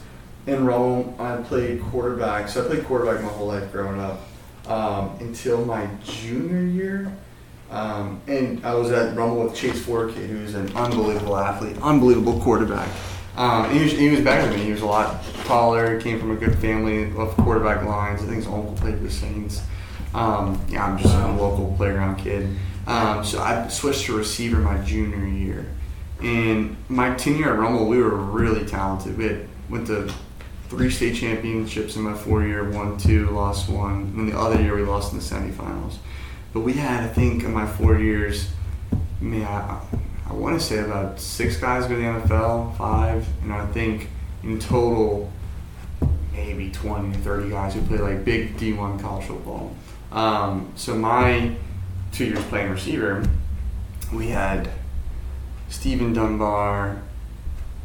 in 0.47 0.65
Rome 0.65 1.15
I 1.19 1.37
played 1.37 1.81
quarterback, 1.81 2.47
so 2.47 2.63
I 2.63 2.67
played 2.67 2.85
quarterback 2.85 3.21
my 3.21 3.29
whole 3.29 3.47
life 3.47 3.71
growing 3.71 3.99
up 3.99 4.21
um, 4.67 5.17
until 5.19 5.65
my 5.65 5.89
junior 6.03 6.61
year. 6.61 7.11
Um, 7.71 8.21
and 8.27 8.63
I 8.63 8.75
was 8.75 8.91
at 8.91 9.17
Rummel 9.17 9.43
with 9.43 9.55
Chase 9.55 9.83
Fourcade, 9.83 10.27
who's 10.27 10.53
an 10.53 10.71
unbelievable 10.77 11.35
athlete, 11.35 11.77
unbelievable 11.81 12.39
quarterback. 12.41 12.87
Um, 13.37 13.69
he, 13.69 13.83
was, 13.83 13.91
he 13.91 14.09
was 14.09 14.21
better 14.21 14.47
than 14.47 14.57
me. 14.57 14.65
He 14.65 14.71
was 14.71 14.81
a 14.81 14.85
lot 14.85 15.23
taller, 15.43 15.99
came 15.99 16.19
from 16.19 16.31
a 16.31 16.35
good 16.35 16.57
family 16.59 17.11
of 17.17 17.35
quarterback 17.37 17.85
lines. 17.85 18.21
I 18.21 18.25
think 18.25 18.37
his 18.37 18.47
uncle 18.47 18.73
played 18.73 18.97
for 18.97 19.03
the 19.03 19.11
Saints. 19.11 19.61
Um, 20.13 20.63
yeah, 20.69 20.85
I'm 20.85 20.97
just 20.97 21.13
a 21.13 21.31
local 21.33 21.73
playground 21.75 22.17
kid. 22.17 22.55
Um, 22.87 23.25
so 23.25 23.41
I 23.41 23.67
switched 23.67 24.05
to 24.05 24.17
receiver 24.17 24.57
my 24.57 24.77
junior 24.79 25.25
year. 25.27 25.65
And 26.21 26.77
my 26.87 27.13
tenure 27.15 27.53
at 27.53 27.59
Rummel, 27.59 27.87
we 27.87 27.97
were 27.97 28.15
really 28.15 28.65
talented. 28.65 29.17
We 29.17 29.25
had, 29.25 29.47
went 29.69 29.87
to 29.87 30.09
three 30.69 30.89
state 30.89 31.15
championships 31.15 31.95
in 31.95 32.03
my 32.03 32.13
four 32.13 32.43
year, 32.43 32.69
won 32.69 32.97
two, 32.97 33.29
lost 33.31 33.69
one. 33.69 33.93
And 33.93 34.19
then 34.19 34.29
the 34.29 34.39
other 34.39 34.61
year 34.61 34.75
we 34.75 34.83
lost 34.83 35.11
in 35.11 35.19
the 35.19 35.23
semifinals. 35.23 35.97
But 36.53 36.61
we 36.61 36.73
had, 36.73 37.03
I 37.03 37.07
think, 37.07 37.43
in 37.43 37.53
my 37.53 37.67
four 37.67 37.99
years, 37.99 38.49
man, 39.19 39.43
I, 39.43 39.81
I 40.27 40.33
want 40.33 40.59
to 40.59 40.65
say 40.65 40.79
about 40.79 41.19
six 41.19 41.57
guys 41.57 41.83
go 41.85 41.89
to 41.89 41.95
the 41.95 42.01
NFL, 42.01 42.77
five, 42.77 43.27
and 43.43 43.53
I 43.53 43.65
think 43.67 44.09
in 44.43 44.59
total, 44.59 45.31
maybe 46.33 46.71
20 46.71 47.13
to 47.13 47.19
30 47.19 47.49
guys 47.49 47.73
who 47.73 47.81
play 47.83 47.99
like 47.99 48.25
big 48.25 48.57
D1 48.57 48.99
college 48.99 49.25
football. 49.25 49.75
Um, 50.11 50.71
so 50.75 50.95
my 50.95 51.55
two 52.11 52.25
years 52.25 52.43
playing 52.45 52.71
receiver, 52.71 53.27
we 54.13 54.27
had 54.27 54.69
Stephen 55.69 56.13
Dunbar, 56.13 57.01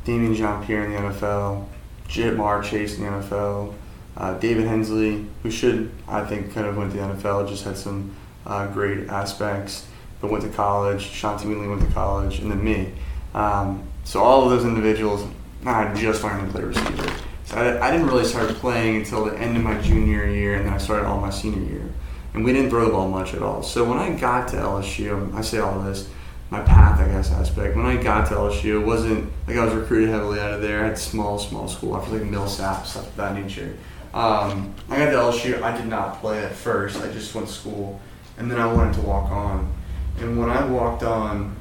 Damien 0.04 0.34
Jean 0.34 0.64
Pierre 0.64 0.84
in 0.84 0.92
the 0.92 0.98
NFL, 0.98 1.66
Ja'Marr 2.08 2.62
Chase 2.64 2.98
in 2.98 3.04
the 3.04 3.10
NFL, 3.10 3.74
uh, 4.16 4.34
David 4.38 4.66
Hensley, 4.66 5.26
who 5.42 5.50
should, 5.50 5.90
I 6.08 6.24
think, 6.24 6.52
kind 6.52 6.66
of 6.66 6.76
went 6.76 6.92
to 6.92 6.98
the 6.98 7.02
NFL, 7.02 7.48
just 7.48 7.64
had 7.64 7.76
some 7.76 8.14
uh, 8.46 8.66
great 8.68 9.08
aspects, 9.08 9.86
went 10.28 10.44
to 10.44 10.50
college. 10.50 11.04
Shanti 11.04 11.46
Wheatley 11.46 11.68
went 11.68 11.80
to 11.82 11.92
college, 11.92 12.40
and 12.40 12.50
then 12.50 12.62
me. 12.62 12.92
Um, 13.34 13.86
so 14.04 14.20
all 14.20 14.44
of 14.44 14.50
those 14.50 14.64
individuals, 14.64 15.26
I 15.64 15.92
just 15.94 16.22
learned 16.22 16.46
to 16.46 16.52
play 16.52 16.64
receiver. 16.64 17.12
So 17.44 17.56
I, 17.56 17.88
I 17.88 17.90
didn't 17.90 18.06
really 18.06 18.24
start 18.24 18.48
playing 18.50 18.96
until 18.96 19.24
the 19.24 19.38
end 19.38 19.56
of 19.56 19.62
my 19.62 19.80
junior 19.80 20.26
year, 20.26 20.54
and 20.54 20.66
then 20.66 20.72
I 20.72 20.78
started 20.78 21.06
all 21.06 21.20
my 21.20 21.30
senior 21.30 21.62
year. 21.70 21.88
And 22.32 22.44
we 22.44 22.52
didn't 22.52 22.70
throw 22.70 22.84
the 22.84 22.92
ball 22.92 23.08
much 23.08 23.34
at 23.34 23.42
all. 23.42 23.62
So 23.62 23.84
when 23.84 23.98
I 23.98 24.10
got 24.10 24.48
to 24.48 24.56
LSU, 24.56 25.34
I 25.34 25.40
say 25.40 25.58
all 25.58 25.80
this, 25.80 26.08
my 26.50 26.60
path, 26.60 27.00
I 27.00 27.06
guess, 27.08 27.30
aspect. 27.32 27.76
When 27.76 27.86
I 27.86 27.96
got 27.96 28.28
to 28.28 28.34
LSU, 28.34 28.80
it 28.80 28.86
wasn't 28.86 29.32
like 29.46 29.56
I 29.56 29.64
was 29.64 29.74
recruited 29.74 30.10
heavily 30.10 30.38
out 30.40 30.52
of 30.52 30.62
there. 30.62 30.84
I 30.84 30.88
had 30.88 30.98
small, 30.98 31.38
small 31.38 31.68
school. 31.68 31.94
I 31.94 32.00
was 32.00 32.08
like 32.10 32.22
Millsap, 32.22 32.86
stuff 32.86 33.08
of 33.08 33.16
that 33.16 33.34
nature. 33.34 33.76
Um, 34.14 34.74
I 34.88 34.98
got 34.98 35.06
to 35.06 35.16
LSU. 35.16 35.62
I 35.62 35.76
did 35.76 35.86
not 35.86 36.20
play 36.20 36.44
at 36.44 36.52
first. 36.52 37.00
I 37.00 37.10
just 37.12 37.34
went 37.34 37.46
to 37.46 37.52
school, 37.52 38.00
and 38.38 38.50
then 38.50 38.60
I 38.60 38.72
wanted 38.72 38.94
to 38.94 39.02
walk 39.02 39.30
on. 39.30 39.72
And 40.18 40.38
when 40.38 40.50
I 40.50 40.64
walked 40.66 41.02
on, 41.02 41.56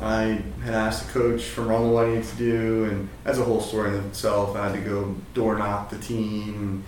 I 0.00 0.42
had 0.62 0.74
asked 0.74 1.06
the 1.06 1.12
coach 1.12 1.42
from 1.42 1.68
Rummel 1.68 1.92
what 1.92 2.06
I 2.06 2.08
needed 2.10 2.24
to 2.24 2.36
do, 2.36 2.84
and 2.84 3.08
that's 3.24 3.38
a 3.38 3.44
whole 3.44 3.60
story 3.60 3.96
in 3.96 4.04
itself. 4.04 4.54
I 4.54 4.68
had 4.68 4.74
to 4.74 4.80
go 4.80 5.14
door 5.32 5.56
knock 5.56 5.90
the 5.90 5.98
team, 5.98 6.84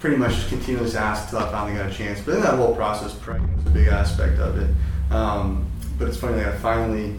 pretty 0.00 0.16
much 0.16 0.34
just 0.34 0.48
continuously 0.48 0.98
ask 0.98 1.24
until 1.24 1.46
I 1.46 1.52
finally 1.52 1.78
got 1.78 1.90
a 1.90 1.94
chance. 1.94 2.20
But 2.20 2.36
in 2.36 2.42
that 2.42 2.54
whole 2.54 2.74
process, 2.74 3.14
praying 3.14 3.54
was 3.56 3.66
a 3.66 3.70
big 3.70 3.88
aspect 3.88 4.38
of 4.40 4.58
it. 4.58 4.70
Um, 5.12 5.70
but 5.98 6.08
it's 6.08 6.16
funny, 6.16 6.36
like 6.36 6.46
I 6.46 6.56
finally 6.58 7.14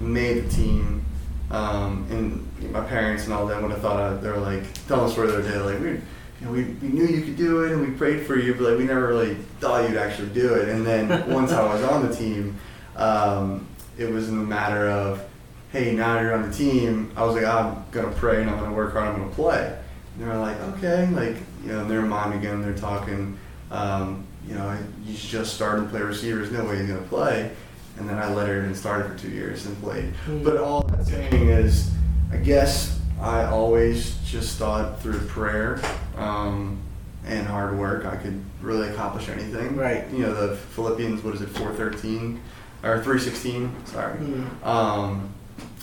made 0.00 0.44
the 0.44 0.48
team, 0.48 1.04
um, 1.50 2.06
and 2.10 2.72
my 2.72 2.80
parents 2.80 3.24
and 3.24 3.32
all 3.32 3.46
them 3.46 3.62
would 3.62 3.72
have 3.72 3.80
thought 3.80 4.00
I, 4.00 4.14
they 4.14 4.28
were 4.28 4.38
like 4.38 4.62
telling 4.86 5.10
us 5.10 5.16
where 5.16 5.26
they 5.26 5.58
were 5.58 5.72
like 5.72 5.80
we, 5.80 5.90
you 5.90 6.00
know, 6.40 6.50
we, 6.50 6.64
we 6.64 6.88
knew 6.88 7.06
you 7.06 7.22
could 7.22 7.36
do 7.36 7.64
it 7.64 7.72
and 7.72 7.80
we 7.80 7.96
prayed 7.96 8.26
for 8.26 8.38
you, 8.38 8.54
but 8.54 8.70
like 8.70 8.78
we 8.78 8.84
never 8.84 9.06
really 9.06 9.34
thought 9.60 9.88
you'd 9.88 9.98
actually 9.98 10.30
do 10.30 10.54
it. 10.54 10.68
And 10.68 10.86
then 10.86 11.08
once 11.30 11.52
I 11.52 11.64
was 11.64 11.82
on 11.82 12.08
the 12.08 12.14
team, 12.14 12.58
um, 12.96 13.66
it 13.98 14.10
was 14.10 14.28
in 14.28 14.38
the 14.38 14.44
matter 14.44 14.88
of, 14.88 15.24
hey, 15.72 15.92
now 15.92 16.20
you're 16.20 16.34
on 16.34 16.48
the 16.48 16.56
team. 16.56 17.12
I 17.16 17.24
was 17.24 17.34
like, 17.34 17.44
I'm 17.44 17.84
gonna 17.90 18.12
pray 18.12 18.40
and 18.40 18.50
I'm 18.50 18.58
gonna 18.58 18.74
work 18.74 18.92
hard. 18.92 19.08
I'm 19.08 19.18
gonna 19.20 19.34
play. 19.34 19.78
And 20.14 20.22
they 20.22 20.26
were 20.26 20.38
like, 20.38 20.60
okay, 20.60 21.08
like 21.08 21.36
you 21.62 21.72
know, 21.72 21.80
in 21.82 21.88
their 21.88 22.02
mom 22.02 22.32
again, 22.32 22.62
they're 22.62 22.74
talking. 22.74 23.38
Um, 23.70 24.26
you 24.46 24.54
know, 24.54 24.78
you 25.04 25.16
just 25.16 25.54
started 25.54 25.84
to 25.84 25.88
play 25.88 26.02
receivers. 26.02 26.52
No 26.52 26.64
way 26.64 26.78
he's 26.78 26.88
gonna 26.88 27.00
play. 27.02 27.50
And 27.98 28.08
then 28.08 28.18
I 28.18 28.26
let 28.26 28.36
lettered 28.36 28.64
and 28.64 28.76
started 28.76 29.08
for 29.08 29.18
two 29.18 29.30
years 29.30 29.66
and 29.66 29.80
played. 29.80 30.12
But 30.42 30.56
all 30.56 30.82
that's 30.82 31.08
saying 31.08 31.48
is, 31.48 31.92
I 32.32 32.36
guess 32.38 33.00
I 33.20 33.44
always 33.44 34.16
just 34.24 34.58
thought 34.58 35.00
through 35.00 35.20
prayer 35.26 35.80
um, 36.16 36.78
and 37.24 37.46
hard 37.46 37.78
work 37.78 38.04
I 38.04 38.16
could 38.16 38.42
really 38.60 38.88
accomplish 38.88 39.28
anything. 39.28 39.76
Right. 39.76 40.08
You 40.10 40.20
know, 40.20 40.34
the 40.34 40.56
Philippians, 40.56 41.22
what 41.22 41.34
is 41.34 41.42
it, 41.42 41.48
413 41.50 42.40
or 42.84 43.02
316? 43.02 43.86
Sorry. 43.86 44.18
Mm. 44.18 44.66
Um, 44.66 45.34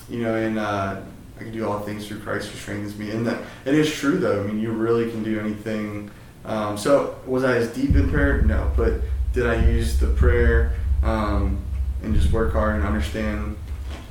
you 0.09 0.21
know, 0.21 0.35
and 0.35 0.59
uh, 0.59 1.01
I 1.39 1.43
can 1.43 1.51
do 1.51 1.67
all 1.67 1.79
things 1.79 2.07
through 2.07 2.19
Christ 2.19 2.49
who 2.49 2.57
strengthens 2.57 2.97
me. 2.97 3.11
And 3.11 3.25
that 3.25 3.41
it 3.65 3.73
is 3.73 3.91
true, 3.91 4.17
though. 4.17 4.43
I 4.43 4.47
mean, 4.47 4.59
you 4.59 4.71
really 4.71 5.09
can 5.09 5.23
do 5.23 5.39
anything. 5.39 6.11
Um, 6.45 6.77
so, 6.77 7.19
was 7.25 7.43
I 7.43 7.57
as 7.57 7.73
deep 7.73 7.95
in 7.95 8.09
prayer? 8.09 8.41
No. 8.43 8.71
But 8.75 9.01
did 9.33 9.47
I 9.47 9.65
use 9.65 9.99
the 9.99 10.07
prayer 10.07 10.73
um, 11.01 11.61
and 12.03 12.13
just 12.13 12.31
work 12.31 12.53
hard 12.53 12.75
and 12.75 12.85
understand, 12.85 13.57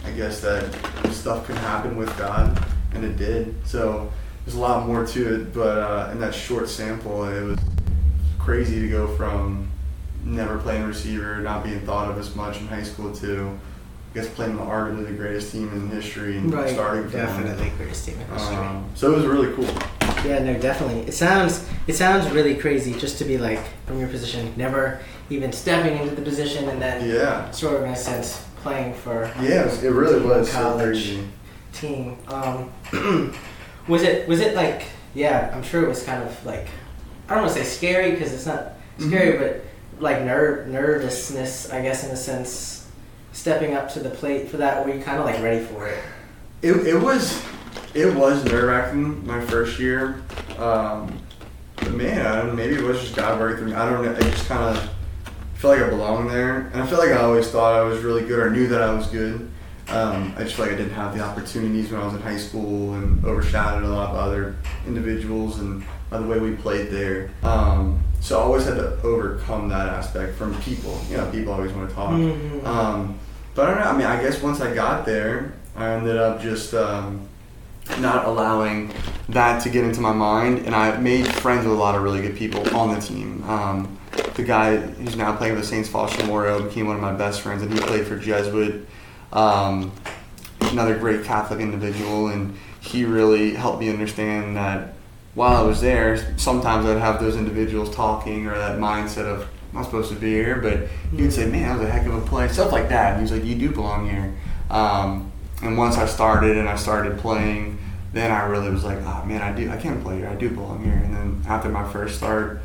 I 0.04 0.10
guess, 0.12 0.40
that 0.40 0.74
stuff 1.12 1.46
can 1.46 1.56
happen 1.56 1.96
with 1.96 2.16
God? 2.18 2.64
And 2.92 3.04
it 3.04 3.16
did. 3.16 3.54
So, 3.66 4.10
there's 4.44 4.56
a 4.56 4.60
lot 4.60 4.86
more 4.86 5.06
to 5.06 5.34
it. 5.34 5.54
But 5.54 5.78
uh, 5.78 6.08
in 6.12 6.20
that 6.20 6.34
short 6.34 6.68
sample, 6.68 7.24
it 7.24 7.42
was 7.42 7.58
crazy 8.38 8.80
to 8.80 8.88
go 8.88 9.14
from 9.16 9.70
never 10.24 10.58
playing 10.58 10.84
receiver, 10.84 11.38
not 11.38 11.64
being 11.64 11.80
thought 11.80 12.10
of 12.10 12.18
as 12.18 12.34
much 12.34 12.58
in 12.60 12.66
high 12.68 12.82
school 12.82 13.12
too. 13.14 13.58
I 14.12 14.14
guess 14.18 14.28
playing 14.28 14.56
the 14.56 14.62
arguably 14.62 15.06
the 15.06 15.12
greatest 15.12 15.52
team 15.52 15.72
in 15.72 15.88
history 15.88 16.36
and 16.36 16.52
Right. 16.52 16.68
starting 16.70 17.08
from 17.08 17.20
one. 17.20 17.28
Definitely 17.28 17.68
the 17.70 17.76
greatest 17.76 18.04
team 18.06 18.16
in 18.20 18.26
history. 18.36 18.56
Um, 18.56 18.84
so 18.96 19.12
it 19.12 19.16
was 19.16 19.26
really 19.26 19.52
cool. 19.54 19.68
Yeah, 20.26 20.40
no, 20.40 20.54
definitely. 20.58 21.02
It 21.02 21.14
sounds 21.14 21.64
it 21.86 21.94
sounds 21.94 22.28
really 22.30 22.56
crazy 22.56 22.92
just 22.94 23.18
to 23.18 23.24
be 23.24 23.38
like 23.38 23.60
from 23.86 24.00
your 24.00 24.08
position, 24.08 24.52
never 24.56 25.00
even 25.30 25.52
stepping 25.52 25.96
into 25.98 26.14
the 26.16 26.22
position, 26.22 26.68
and 26.68 26.82
then 26.82 27.08
Yeah, 27.08 27.50
sort 27.52 27.76
of 27.76 27.84
in 27.84 27.90
a 27.90 27.96
sense 27.96 28.42
playing 28.62 28.94
for 28.94 29.30
yeah, 29.40 29.64
it, 29.66 29.84
it 29.84 29.90
really 29.90 30.20
was 30.20 30.50
so 30.50 30.58
College. 30.60 30.84
crazy. 30.86 31.28
team. 31.72 32.16
Um, 32.26 32.70
was 33.88 34.02
it 34.02 34.26
was 34.28 34.40
it 34.40 34.54
like 34.56 34.82
yeah? 35.14 35.52
I'm 35.54 35.62
sure 35.62 35.84
it 35.84 35.88
was 35.88 36.02
kind 36.02 36.22
of 36.22 36.44
like 36.44 36.66
I 37.28 37.34
don't 37.34 37.44
want 37.44 37.56
to 37.56 37.62
say 37.62 37.68
scary 37.68 38.10
because 38.10 38.32
it's 38.34 38.46
not 38.46 38.72
scary, 38.98 39.38
but 39.38 39.64
like 40.00 40.22
ner- 40.22 40.66
nervousness, 40.66 41.70
I 41.70 41.82
guess, 41.82 42.04
in 42.04 42.10
a 42.10 42.16
sense, 42.16 42.88
stepping 43.32 43.74
up 43.74 43.92
to 43.92 44.00
the 44.00 44.10
plate 44.10 44.48
for 44.48 44.56
that. 44.58 44.84
Were 44.84 44.94
you 44.94 45.02
kind 45.02 45.18
of 45.18 45.26
like 45.26 45.42
ready 45.42 45.64
for 45.64 45.86
it? 45.86 46.02
It, 46.62 46.86
it 46.86 46.96
was 46.96 47.42
it 47.94 48.14
was 48.14 48.44
nerve 48.44 48.64
wracking 48.64 49.26
my 49.26 49.40
first 49.40 49.78
year. 49.78 50.22
Um, 50.58 51.18
but 51.76 51.92
man, 51.92 52.26
I 52.26 52.42
don't, 52.42 52.56
maybe 52.56 52.74
it 52.74 52.82
was 52.82 53.00
just 53.00 53.16
God 53.16 53.40
working 53.40 53.58
through 53.58 53.68
me. 53.68 53.74
I 53.74 53.88
don't 53.88 54.04
know. 54.04 54.14
I 54.14 54.20
just 54.20 54.46
kind 54.46 54.76
of 54.76 54.90
feel 55.54 55.70
like 55.70 55.80
I 55.80 55.88
belong 55.88 56.28
there, 56.28 56.70
and 56.72 56.82
I 56.82 56.86
feel 56.86 56.98
like 56.98 57.10
I 57.10 57.22
always 57.22 57.48
thought 57.50 57.74
I 57.74 57.82
was 57.82 58.02
really 58.02 58.22
good 58.22 58.38
or 58.38 58.50
knew 58.50 58.66
that 58.68 58.82
I 58.82 58.92
was 58.94 59.06
good. 59.06 59.50
Um, 59.88 60.32
I 60.36 60.44
just 60.44 60.54
feel 60.54 60.66
like 60.66 60.74
I 60.74 60.76
didn't 60.76 60.92
have 60.92 61.16
the 61.16 61.22
opportunities 61.22 61.90
when 61.90 62.00
I 62.00 62.04
was 62.04 62.14
in 62.14 62.20
high 62.20 62.36
school 62.36 62.94
and 62.94 63.24
overshadowed 63.24 63.82
a 63.82 63.88
lot 63.88 64.10
of 64.10 64.16
other 64.16 64.56
individuals 64.86 65.58
and 65.58 65.84
by 66.10 66.18
the 66.18 66.26
way 66.26 66.38
we 66.38 66.52
played 66.56 66.90
there. 66.90 67.30
Um, 67.42 68.00
so 68.20 68.38
I 68.38 68.42
always 68.42 68.64
had 68.64 68.74
to 68.74 69.00
overcome 69.02 69.68
that 69.68 69.88
aspect 69.88 70.36
from 70.36 70.54
people. 70.60 71.00
You 71.08 71.16
know, 71.16 71.30
people 71.30 71.52
always 71.52 71.72
want 71.72 71.88
to 71.88 71.94
talk. 71.94 72.10
Mhm. 72.12 72.66
Um, 72.66 73.14
but 73.54 73.66
I 73.66 73.70
don't 73.70 73.80
know. 73.80 73.90
I 73.90 73.96
mean, 73.96 74.06
I 74.06 74.20
guess 74.20 74.42
once 74.42 74.60
I 74.60 74.74
got 74.74 75.06
there, 75.06 75.52
I 75.76 75.90
ended 75.90 76.16
up 76.16 76.42
just 76.42 76.74
um, 76.74 77.20
not 78.00 78.26
allowing 78.26 78.92
that 79.30 79.62
to 79.62 79.70
get 79.70 79.84
into 79.84 80.00
my 80.00 80.12
mind, 80.12 80.66
and 80.66 80.74
I 80.74 80.96
made 80.98 81.26
friends 81.26 81.64
with 81.64 81.74
a 81.74 81.78
lot 81.78 81.94
of 81.94 82.02
really 82.02 82.20
good 82.20 82.36
people 82.36 82.76
on 82.76 82.94
the 82.94 83.00
team. 83.00 83.44
Um, 83.48 83.96
the 84.34 84.42
guy 84.42 84.76
who's 84.76 85.16
now 85.16 85.34
playing 85.36 85.54
with 85.54 85.62
the 85.62 85.68
Saints, 85.68 85.88
Foster 85.88 86.26
Moreau, 86.26 86.62
became 86.62 86.86
one 86.86 86.96
of 86.96 87.02
my 87.02 87.12
best 87.12 87.40
friends, 87.40 87.62
and 87.62 87.72
he 87.72 87.78
played 87.80 88.06
for 88.06 88.16
Jesuit. 88.16 88.86
Um, 89.32 89.92
another 90.60 90.96
great 90.96 91.24
Catholic 91.24 91.60
individual, 91.60 92.28
and 92.28 92.56
he 92.80 93.04
really 93.04 93.54
helped 93.54 93.80
me 93.80 93.88
understand 93.88 94.56
that 94.56 94.94
while 95.34 95.56
I 95.56 95.62
was 95.62 95.80
there, 95.80 96.36
sometimes 96.38 96.86
I'd 96.86 96.98
have 96.98 97.20
those 97.20 97.36
individuals 97.36 97.94
talking 97.94 98.46
or 98.46 98.56
that 98.56 98.78
mindset 98.78 99.24
of 99.26 99.42
I'm 99.70 99.76
not 99.76 99.84
supposed 99.84 100.10
to 100.10 100.16
be 100.16 100.32
here, 100.32 100.56
but 100.56 100.88
he 101.14 101.22
would 101.22 101.32
say, 101.32 101.46
"Man, 101.46 101.62
that 101.62 101.78
was 101.78 101.88
a 101.88 101.92
heck 101.92 102.04
of 102.06 102.14
a 102.14 102.20
play," 102.22 102.48
stuff 102.48 102.72
like 102.72 102.88
that. 102.88 103.10
And 103.12 103.16
he 103.18 103.22
was 103.22 103.30
like, 103.32 103.44
"You 103.48 103.54
do 103.54 103.70
belong 103.70 104.10
here." 104.10 104.34
Um, 104.68 105.30
and 105.62 105.78
once 105.78 105.96
I 105.96 106.06
started 106.06 106.56
and 106.56 106.68
I 106.68 106.74
started 106.74 107.18
playing, 107.18 107.78
then 108.12 108.32
I 108.32 108.46
really 108.46 108.70
was 108.70 108.82
like, 108.82 108.98
"Oh 109.04 109.24
man, 109.24 109.40
I 109.42 109.52
do. 109.52 109.70
I 109.70 109.76
can 109.76 110.02
play 110.02 110.18
here. 110.18 110.28
I 110.28 110.34
do 110.34 110.50
belong 110.50 110.82
here." 110.82 110.94
And 110.94 111.14
then 111.14 111.42
after 111.48 111.68
my 111.68 111.84
first 111.92 112.16
start, 112.16 112.62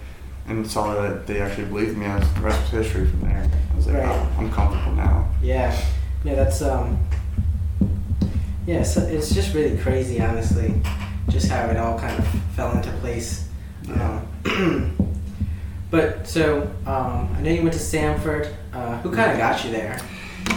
and 0.48 0.66
saw 0.70 1.00
that 1.00 1.28
they 1.28 1.42
actually 1.42 1.66
believed 1.66 1.96
me, 1.96 2.08
I 2.08 2.18
was, 2.18 2.34
the 2.34 2.40
rest 2.42 2.60
was 2.74 2.86
history 2.86 3.06
from 3.08 3.22
there. 3.22 3.48
I 3.72 3.76
was 3.76 3.86
like, 3.86 3.98
Right. 3.98 4.08
"Oh, 4.08 4.28
I'm 4.40 4.52
comfortable 4.52 4.94
now." 4.94 5.28
Yeah, 5.44 5.80
yeah, 6.24 6.34
that's 6.34 6.64
um, 6.64 6.98
yeah, 8.66 8.82
so 8.82 9.02
it's 9.02 9.32
just 9.32 9.54
really 9.54 9.78
crazy, 9.78 10.20
honestly, 10.20 10.74
just 11.30 11.50
how 11.50 11.68
it 11.70 11.78
all 11.78 11.98
kind 11.98 12.18
of 12.18 12.28
fell 12.56 12.72
into 12.76 12.92
place. 12.94 13.48
Yeah. 13.84 14.22
Um, 14.46 15.18
but 15.92 16.28
so 16.28 16.64
um, 16.86 17.34
I 17.36 17.42
know 17.42 17.52
you 17.52 17.62
went 17.62 17.74
to 17.74 17.80
Samford. 17.80 18.54
Uh, 18.74 19.00
who 19.02 19.14
kind 19.14 19.32
of 19.32 19.38
got 19.38 19.64
you 19.64 19.72
there? 19.72 20.02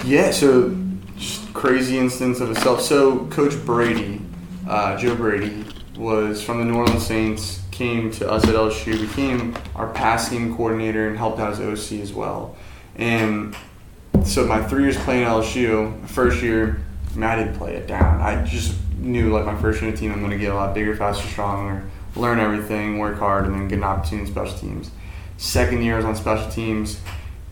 Yeah, 0.04 0.30
so 0.30 0.76
just 1.16 1.52
crazy 1.54 1.98
instance 1.98 2.40
of 2.40 2.50
itself. 2.50 2.80
So 2.80 3.26
Coach 3.26 3.54
Brady, 3.64 4.20
uh, 4.68 4.96
Joe 4.96 5.14
Brady, 5.14 5.64
was 5.96 6.42
from 6.42 6.58
the 6.58 6.64
New 6.64 6.76
Orleans 6.76 7.06
Saints, 7.06 7.62
came 7.70 8.10
to 8.12 8.30
us 8.30 8.44
at 8.44 8.54
LSU, 8.54 9.00
became 9.00 9.56
our 9.74 9.92
passing 9.92 10.56
coordinator, 10.56 11.08
and 11.08 11.16
helped 11.16 11.38
out 11.40 11.52
as 11.52 11.60
OC 11.60 12.00
as 12.00 12.12
well. 12.12 12.56
And 12.96 13.56
so 14.24 14.46
my 14.46 14.62
three 14.62 14.82
years 14.82 14.96
playing 14.98 15.24
at 15.24 15.30
LSU, 15.30 16.06
first 16.08 16.42
year, 16.42 16.82
I, 17.10 17.14
mean, 17.14 17.24
I 17.24 17.36
didn't 17.36 17.56
play 17.56 17.74
it 17.74 17.86
down. 17.86 18.20
I 18.20 18.44
just 18.44 18.76
knew 18.98 19.32
like 19.32 19.44
my 19.44 19.60
first 19.60 19.80
year 19.82 19.92
team, 19.92 20.12
I'm 20.12 20.20
going 20.20 20.32
to 20.32 20.38
get 20.38 20.52
a 20.52 20.54
lot 20.54 20.74
bigger, 20.74 20.94
faster, 20.96 21.26
stronger, 21.26 21.88
learn 22.16 22.38
everything, 22.38 22.98
work 22.98 23.18
hard, 23.18 23.46
and 23.46 23.54
then 23.54 23.68
get 23.68 23.78
an 23.78 23.84
opportunity 23.84 24.28
in 24.28 24.34
special 24.34 24.58
teams. 24.58 24.90
Second 25.36 25.82
year 25.82 25.94
I 25.94 25.96
was 25.98 26.04
on 26.04 26.16
special 26.16 26.50
teams, 26.50 27.00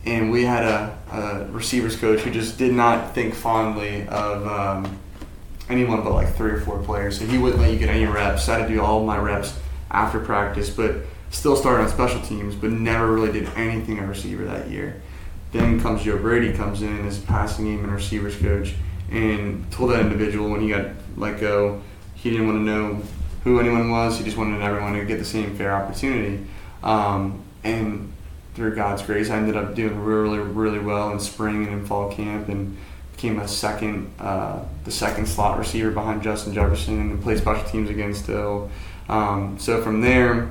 and 0.05 0.31
we 0.31 0.45
had 0.45 0.65
a, 0.65 0.99
a 1.13 1.53
receivers 1.53 1.97
coach 1.97 2.21
who 2.21 2.31
just 2.31 2.59
did 2.59 2.73
not 2.73 3.15
think 3.15 3.35
fondly 3.35 4.07
of 4.09 4.47
um, 4.47 4.99
anyone 5.69 6.03
but 6.03 6.13
like 6.13 6.35
three 6.35 6.51
or 6.51 6.61
four 6.61 6.79
players. 6.79 7.19
So 7.19 7.27
he 7.27 7.39
wouldn't 7.39 7.61
let 7.61 7.73
you 7.73 7.79
get 7.79 7.89
any 7.89 8.07
reps. 8.07 8.45
So 8.45 8.55
I 8.55 8.59
had 8.59 8.69
to 8.69 8.75
do 8.75 8.81
all 8.81 9.05
my 9.05 9.19
reps 9.19 9.59
after 9.91 10.21
practice, 10.21 10.71
but 10.71 10.97
still 11.31 11.57
started 11.57 11.85
on 11.85 11.89
special 11.89 12.21
teams, 12.23 12.55
but 12.55 12.71
never 12.71 13.13
really 13.13 13.33
did 13.33 13.49
anything 13.57 13.99
at 13.99 14.09
receiver 14.09 14.45
that 14.45 14.71
year. 14.71 15.03
Then 15.53 15.81
comes 15.81 16.03
Joe 16.03 16.19
Brady, 16.19 16.53
comes 16.53 16.83
in 16.83 17.07
as 17.07 17.19
passing 17.19 17.67
game 17.67 17.85
and 17.85 17.93
receivers 17.93 18.37
coach, 18.37 18.75
and 19.11 19.71
told 19.71 19.91
that 19.91 20.01
individual 20.01 20.51
when 20.51 20.61
he 20.61 20.69
got 20.69 20.87
let 21.17 21.41
go, 21.41 21.83
he 22.15 22.31
didn't 22.31 22.47
want 22.47 22.59
to 22.59 22.63
know 22.63 23.03
who 23.45 23.61
anyone 23.61 23.91
was. 23.91 24.19
He 24.19 24.25
just 24.25 24.37
wanted 24.37 24.61
everyone 24.61 24.95
to 24.95 25.05
get 25.05 25.19
the 25.19 25.25
same 25.25 25.57
fair 25.57 25.75
opportunity. 25.75 26.45
Um, 26.83 27.43
and 27.63 28.13
through 28.55 28.75
God's 28.75 29.03
grace, 29.03 29.31
I 29.31 29.37
ended 29.37 29.57
up 29.57 29.75
doing 29.75 30.03
really, 30.03 30.39
really 30.39 30.79
well 30.79 31.13
in 31.13 31.21
spring 31.21 31.65
and 31.65 31.73
in 31.73 31.87
fall 31.87 32.13
camp, 32.13 32.49
and 32.49 32.77
became 33.13 33.39
a 33.39 33.49
second, 33.49 34.13
uh, 34.19 34.63
the 34.85 34.91
second 34.91 35.27
slot 35.27 35.59
receiver 35.59 35.91
behind 35.91 36.23
Justin 36.23 36.55
Jefferson, 36.55 36.99
and 36.99 37.23
played 37.23 37.39
special 37.39 37.69
teams 37.69 37.91
again 37.91 38.15
still. 38.15 38.71
Um, 39.09 39.59
so 39.59 39.83
from 39.83 40.01
there, 40.01 40.51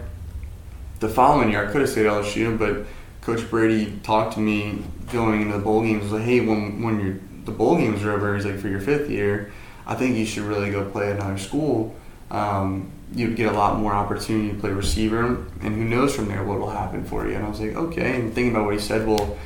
the 0.99 1.09
following 1.09 1.51
year, 1.51 1.67
I 1.67 1.71
could 1.71 1.81
have 1.81 1.89
stayed 1.89 2.05
at 2.05 2.13
LSU, 2.13 2.57
but 2.57 2.85
Coach 3.21 3.49
Brady 3.49 3.99
talked 4.03 4.35
to 4.35 4.39
me 4.39 4.83
going 5.11 5.41
into 5.41 5.57
the 5.57 5.63
bowl 5.63 5.81
games. 5.81 6.03
Was 6.03 6.13
like, 6.13 6.23
hey, 6.23 6.41
when 6.41 6.81
when 6.81 7.43
the 7.45 7.51
bowl 7.51 7.77
games 7.77 8.03
are 8.03 8.13
over, 8.13 8.35
he's 8.35 8.45
like, 8.45 8.59
for 8.59 8.67
your 8.67 8.79
fifth 8.79 9.09
year, 9.09 9.51
I 9.87 9.95
think 9.95 10.17
you 10.17 10.25
should 10.25 10.43
really 10.43 10.71
go 10.71 10.89
play 10.89 11.11
at 11.11 11.17
another 11.17 11.37
school. 11.37 11.95
Um, 12.31 12.91
you'd 13.13 13.35
get 13.35 13.51
a 13.53 13.55
lot 13.55 13.79
more 13.79 13.93
opportunity 13.93 14.49
to 14.49 14.59
play 14.59 14.71
receiver, 14.71 15.45
and 15.61 15.75
who 15.75 15.83
knows 15.85 16.15
from 16.15 16.27
there 16.27 16.43
what 16.43 16.59
will 16.59 16.71
happen 16.71 17.05
for 17.05 17.27
you. 17.27 17.35
And 17.35 17.45
I 17.45 17.49
was 17.49 17.59
like, 17.61 17.75
okay. 17.75 18.15
And 18.19 18.33
thinking 18.33 18.51
about 18.51 18.65
what 18.65 18.73
he 18.73 18.79
said, 18.79 19.07
well, 19.07 19.37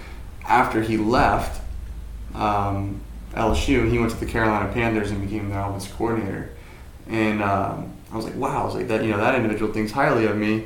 after 0.47 0.81
he 0.81 0.97
left 0.97 1.61
um, 2.33 3.01
LSU, 3.33 3.89
he 3.91 3.99
went 3.99 4.11
to 4.11 4.19
the 4.19 4.25
Carolina 4.25 4.71
Panthers 4.73 5.11
and 5.11 5.21
became 5.21 5.49
their 5.49 5.59
offensive 5.59 5.95
coordinator. 5.95 6.51
And 7.07 7.41
um, 7.43 7.91
I 8.11 8.15
was 8.15 8.25
like, 8.25 8.35
wow. 8.35 8.61
I 8.61 8.65
was 8.65 8.75
like, 8.75 8.87
that 8.87 9.03
you 9.03 9.11
know 9.11 9.17
that 9.17 9.35
individual 9.35 9.73
thinks 9.73 9.91
highly 9.91 10.25
of 10.25 10.37
me. 10.37 10.65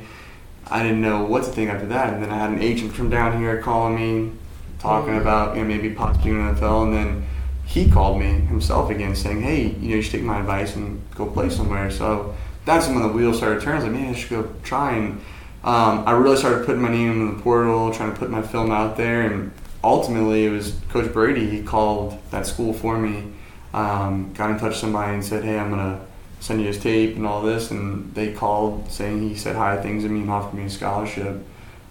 I 0.70 0.82
didn't 0.82 1.02
know 1.02 1.24
what 1.24 1.44
to 1.44 1.50
think 1.50 1.70
after 1.70 1.86
that. 1.86 2.14
And 2.14 2.22
then 2.22 2.30
I 2.30 2.38
had 2.38 2.50
an 2.50 2.62
agent 2.62 2.92
from 2.92 3.10
down 3.10 3.38
here 3.38 3.60
calling 3.60 3.96
me, 3.96 4.32
talking 4.78 5.14
Mhm. 5.14 5.20
about 5.20 5.56
you 5.56 5.62
know 5.62 5.68
maybe 5.68 5.90
possibly 5.90 6.30
in 6.30 6.38
the 6.46 6.52
NFL. 6.52 6.84
And 6.84 6.94
then 6.94 7.26
he 7.66 7.90
called 7.90 8.20
me 8.20 8.26
himself 8.26 8.90
again, 8.90 9.16
saying, 9.16 9.42
hey, 9.42 9.62
you 9.62 9.90
know, 9.90 9.96
you 9.96 10.02
should 10.02 10.12
take 10.12 10.22
my 10.22 10.40
advice 10.40 10.76
and 10.76 11.02
go 11.14 11.26
play 11.26 11.50
somewhere. 11.50 11.90
So 11.90 12.34
that's 12.64 12.86
when 12.86 13.02
the 13.02 13.08
wheels 13.08 13.38
started 13.38 13.62
turning. 13.62 13.82
Like, 13.82 13.92
man, 13.92 14.14
I 14.14 14.16
should 14.16 14.30
go 14.30 14.52
try. 14.62 14.96
And 14.96 15.20
um, 15.64 16.04
I 16.06 16.12
really 16.12 16.36
started 16.36 16.66
putting 16.66 16.82
my 16.82 16.90
name 16.90 17.10
in 17.10 17.36
the 17.36 17.42
portal, 17.42 17.92
trying 17.92 18.12
to 18.12 18.18
put 18.18 18.30
my 18.30 18.42
film 18.42 18.70
out 18.70 18.96
there. 18.96 19.22
And 19.22 19.50
ultimately, 19.82 20.46
it 20.46 20.50
was 20.50 20.76
Coach 20.90 21.12
Brady. 21.12 21.48
He 21.48 21.62
called 21.62 22.18
that 22.30 22.46
school 22.46 22.72
for 22.72 22.98
me, 22.98 23.32
um, 23.72 24.32
got 24.34 24.50
in 24.50 24.58
touch 24.58 24.70
with 24.70 24.76
somebody 24.76 25.14
and 25.14 25.24
said, 25.24 25.42
hey, 25.42 25.58
I'm 25.58 25.70
going 25.70 25.98
to 25.98 26.04
send 26.40 26.60
you 26.60 26.66
his 26.66 26.78
tape 26.78 27.16
and 27.16 27.26
all 27.26 27.42
this. 27.42 27.70
And 27.70 28.14
they 28.14 28.32
called 28.32 28.90
saying 28.90 29.28
he 29.28 29.34
said 29.34 29.56
hi 29.56 29.80
things 29.80 30.04
to 30.04 30.08
me 30.10 30.20
and 30.20 30.30
offered 30.30 30.56
me 30.56 30.64
a 30.64 30.70
scholarship. 30.70 31.42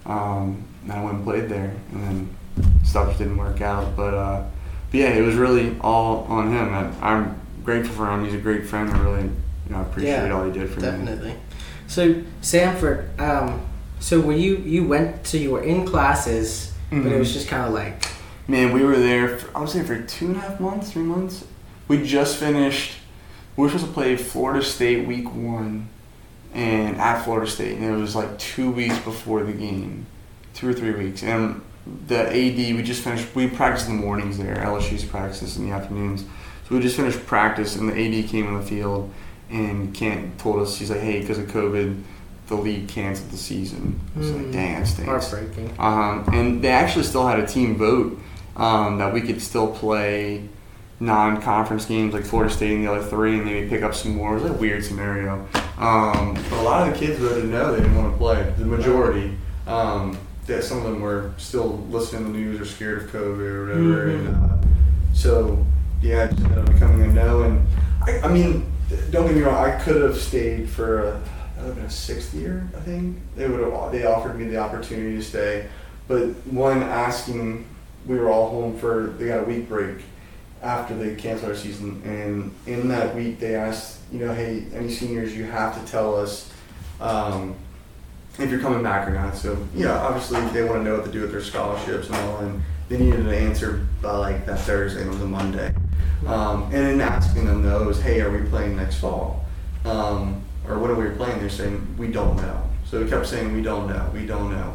Um, 0.06 0.64
and 0.84 0.92
I 0.92 1.02
went 1.02 1.16
and 1.16 1.24
played 1.24 1.48
there. 1.48 1.74
And 1.92 2.02
then 2.04 2.36
stuff 2.84 3.08
just 3.08 3.18
didn't 3.18 3.36
work 3.36 3.60
out. 3.60 3.96
But, 3.96 4.14
uh, 4.14 4.44
yeah, 4.94 5.08
it 5.10 5.22
was 5.22 5.34
really 5.34 5.76
all 5.80 6.24
on 6.28 6.52
him. 6.52 6.72
I, 6.72 7.12
I'm 7.14 7.40
grateful 7.64 7.94
for 7.94 8.10
him. 8.10 8.24
He's 8.24 8.34
a 8.34 8.38
great 8.38 8.66
friend. 8.66 8.88
I 8.90 8.98
really 9.02 9.22
you 9.24 9.30
know, 9.70 9.80
appreciate 9.82 10.26
Yeah, 10.26 10.30
all 10.32 10.44
he 10.44 10.52
did 10.52 10.70
for 10.70 10.80
me. 10.80 10.86
Definitely. 10.86 11.34
So 11.86 12.22
Samford, 12.42 13.18
um, 13.20 13.60
so 14.00 14.20
when 14.20 14.38
you 14.38 14.56
you 14.58 14.86
went, 14.86 15.26
so 15.26 15.36
you 15.36 15.50
were 15.50 15.62
in 15.62 15.86
classes, 15.86 16.72
but 16.90 16.98
it 16.98 17.04
Mhm. 17.12 17.18
was 17.18 17.32
just 17.32 17.48
kind 17.48 17.64
of 17.66 17.72
like, 17.74 18.02
Man, 18.46 18.72
we 18.72 18.84
were 18.84 18.96
there. 18.98 19.38
For, 19.38 19.56
I 19.56 19.60
was 19.62 19.72
there 19.72 19.84
for 19.84 19.98
two 20.02 20.26
and 20.26 20.36
a 20.36 20.40
half 20.40 20.60
months, 20.60 20.92
three 20.92 21.02
months. 21.02 21.44
We 21.88 22.02
just 22.06 22.36
finished. 22.36 22.92
We 23.56 23.62
were 23.62 23.68
supposed 23.70 23.86
to 23.86 23.92
play 23.92 24.16
Florida 24.16 24.62
State 24.62 25.06
week 25.08 25.32
one, 25.34 25.88
and 26.52 26.96
at 26.98 27.22
Florida 27.24 27.50
State, 27.50 27.78
and 27.78 27.84
it 27.84 27.96
was 27.96 28.14
like 28.14 28.38
two 28.38 28.70
weeks 28.70 28.98
before 28.98 29.42
the 29.44 29.52
game, 29.52 30.04
two 30.52 30.68
or 30.68 30.74
three 30.74 30.90
weeks. 30.92 31.22
And 31.22 31.62
the 32.06 32.26
AD, 32.28 32.56
we 32.76 32.82
just 32.82 33.02
finished. 33.02 33.34
We 33.34 33.46
practiced 33.48 33.88
in 33.88 33.96
the 33.96 34.02
mornings 34.02 34.38
there. 34.38 34.56
LSU's 34.56 35.04
practices 35.04 35.56
in 35.56 35.66
the 35.68 35.72
afternoons. 35.74 36.22
So 36.68 36.74
we 36.76 36.80
just 36.80 36.96
finished 36.96 37.24
practice, 37.26 37.76
and 37.76 37.88
the 37.88 37.92
AD 38.22 38.28
came 38.28 38.46
on 38.46 38.54
the 38.60 38.62
field, 38.66 39.12
and 39.50 39.92
Kent 39.94 40.38
told 40.38 40.60
us 40.62 40.78
he's 40.78 40.90
like, 40.90 41.00
"Hey, 41.00 41.20
because 41.20 41.38
of 41.38 41.46
COVID, 41.48 42.00
the 42.48 42.54
league 42.54 42.88
canceled 42.88 43.30
the 43.30 43.36
season." 43.36 44.00
I 44.16 44.18
was 44.18 44.30
Hmm. 44.30 44.36
like, 44.38 44.52
"Dang, 44.52 44.74
that 44.80 44.86
stinks." 44.86 45.08
heartbreaking. 45.30 45.70
Um, 45.78 46.24
and 46.32 46.62
they 46.62 46.68
actually 46.70 47.04
still 47.04 47.26
had 47.26 47.38
a 47.38 47.46
team 47.46 47.76
vote 47.76 48.18
um, 48.56 48.96
that 48.98 49.12
we 49.12 49.20
could 49.20 49.42
still 49.42 49.66
play 49.66 50.42
non-conference 51.00 51.84
games 51.86 52.14
like 52.14 52.24
Florida 52.24 52.52
State 52.52 52.72
and 52.74 52.86
the 52.86 52.90
other 52.92 53.02
three, 53.02 53.34
and 53.36 53.44
maybe 53.44 53.68
pick 53.68 53.82
up 53.82 53.94
some 53.94 54.16
more. 54.16 54.36
It 54.36 54.42
was 54.42 54.50
a 54.50 54.54
weird 54.54 54.84
scenario. 54.84 55.46
Um, 55.78 56.34
but 56.48 56.60
a 56.60 56.62
lot 56.62 56.88
of 56.88 56.94
the 56.94 56.98
kids 57.06 57.18
voted 57.18 57.50
no; 57.50 57.72
they 57.72 57.78
didn't 57.82 57.96
want 57.96 58.12
to 58.12 58.18
play. 58.18 58.52
The 58.56 58.64
majority. 58.64 59.36
Um, 59.66 60.16
that 60.46 60.62
some 60.64 60.78
of 60.78 60.84
them 60.84 61.00
were 61.00 61.32
still 61.38 61.78
listening 61.90 62.26
to 62.26 62.32
the 62.32 62.38
news 62.38 62.60
or 62.60 62.64
scared 62.64 63.02
of 63.04 63.10
COVID 63.10 63.40
or 63.40 63.66
whatever, 63.66 64.06
Mhm. 64.08 64.26
and 64.28 64.36
uh, 64.44 64.56
so 65.14 65.64
yeah, 66.02 66.24
it 66.24 66.30
just 66.32 66.42
ended 66.44 66.58
up 66.58 66.66
becoming 66.72 67.02
a 67.02 67.12
no. 67.14 67.42
And 67.44 67.66
I, 68.02 68.20
I 68.20 68.28
mean, 68.28 68.66
don't 69.10 69.26
get 69.26 69.36
me 69.36 69.42
wrong, 69.42 69.54
I 69.64 69.78
could 69.80 70.00
have 70.02 70.16
stayed 70.18 70.68
for 70.68 71.00
a, 71.02 71.04
that 71.56 71.60
would 71.60 71.66
have 71.68 71.76
been 71.76 71.84
a 71.86 71.90
sixth 71.90 72.34
year, 72.34 72.68
I 72.76 72.80
think. 72.80 73.16
They 73.36 73.48
would 73.48 73.60
have 73.60 73.90
they 73.92 74.04
offered 74.04 74.38
me 74.38 74.44
the 74.46 74.58
opportunity 74.58 75.16
to 75.16 75.22
stay, 75.22 75.66
but 76.08 76.26
one 76.46 76.82
asking, 76.82 77.64
we 78.06 78.18
were 78.18 78.28
all 78.28 78.50
home 78.50 78.76
for 78.78 79.14
they 79.18 79.28
got 79.28 79.40
a 79.40 79.44
week 79.44 79.68
break. 79.68 79.96
after 80.62 80.94
they 80.96 81.14
canceled 81.14 81.50
our 81.50 81.56
season, 81.56 82.00
and 82.06 82.50
in 82.66 82.88
that 82.88 83.14
week 83.14 83.38
they 83.38 83.54
asked, 83.54 83.98
you 84.10 84.18
know, 84.18 84.32
hey, 84.32 84.64
any 84.74 84.90
seniors, 84.90 85.36
you 85.36 85.44
have 85.44 85.78
to 85.78 85.90
tell 85.92 86.16
us 86.16 86.50
um, 87.02 87.54
if 88.38 88.50
you're 88.50 88.60
coming 88.60 88.82
back 88.82 89.08
or 89.08 89.12
not. 89.12 89.36
So 89.36 89.56
yeah, 89.74 89.98
obviously 89.98 90.40
they 90.48 90.64
want 90.64 90.76
to 90.76 90.82
know 90.82 90.96
what 90.96 91.04
to 91.06 91.12
do 91.12 91.20
with 91.20 91.30
their 91.30 91.42
scholarships 91.42 92.08
and 92.08 92.16
all, 92.16 92.38
and 92.38 92.62
they 92.88 92.98
needed 92.98 93.20
an 93.20 93.32
answer 93.32 93.86
by 94.02 94.16
like 94.16 94.46
that 94.46 94.60
Thursday, 94.60 95.02
and 95.02 95.12
the 95.14 95.26
Monday. 95.26 95.74
Um, 96.26 96.64
and 96.72 96.88
in 96.88 97.00
asking 97.00 97.46
them 97.46 97.62
those, 97.62 98.00
hey, 98.00 98.20
are 98.20 98.30
we 98.30 98.48
playing 98.48 98.76
next 98.76 98.96
fall? 98.96 99.44
Um, 99.84 100.42
or 100.66 100.78
when 100.78 100.90
are 100.90 100.94
we 100.94 101.14
playing? 101.16 101.38
They're 101.40 101.50
saying 101.50 101.96
we 101.98 102.08
don't 102.08 102.36
know. 102.36 102.62
So 102.86 103.02
we 103.02 103.08
kept 103.08 103.26
saying 103.26 103.52
we 103.52 103.62
don't 103.62 103.88
know, 103.88 104.10
we 104.12 104.26
don't 104.26 104.50
know. 104.50 104.74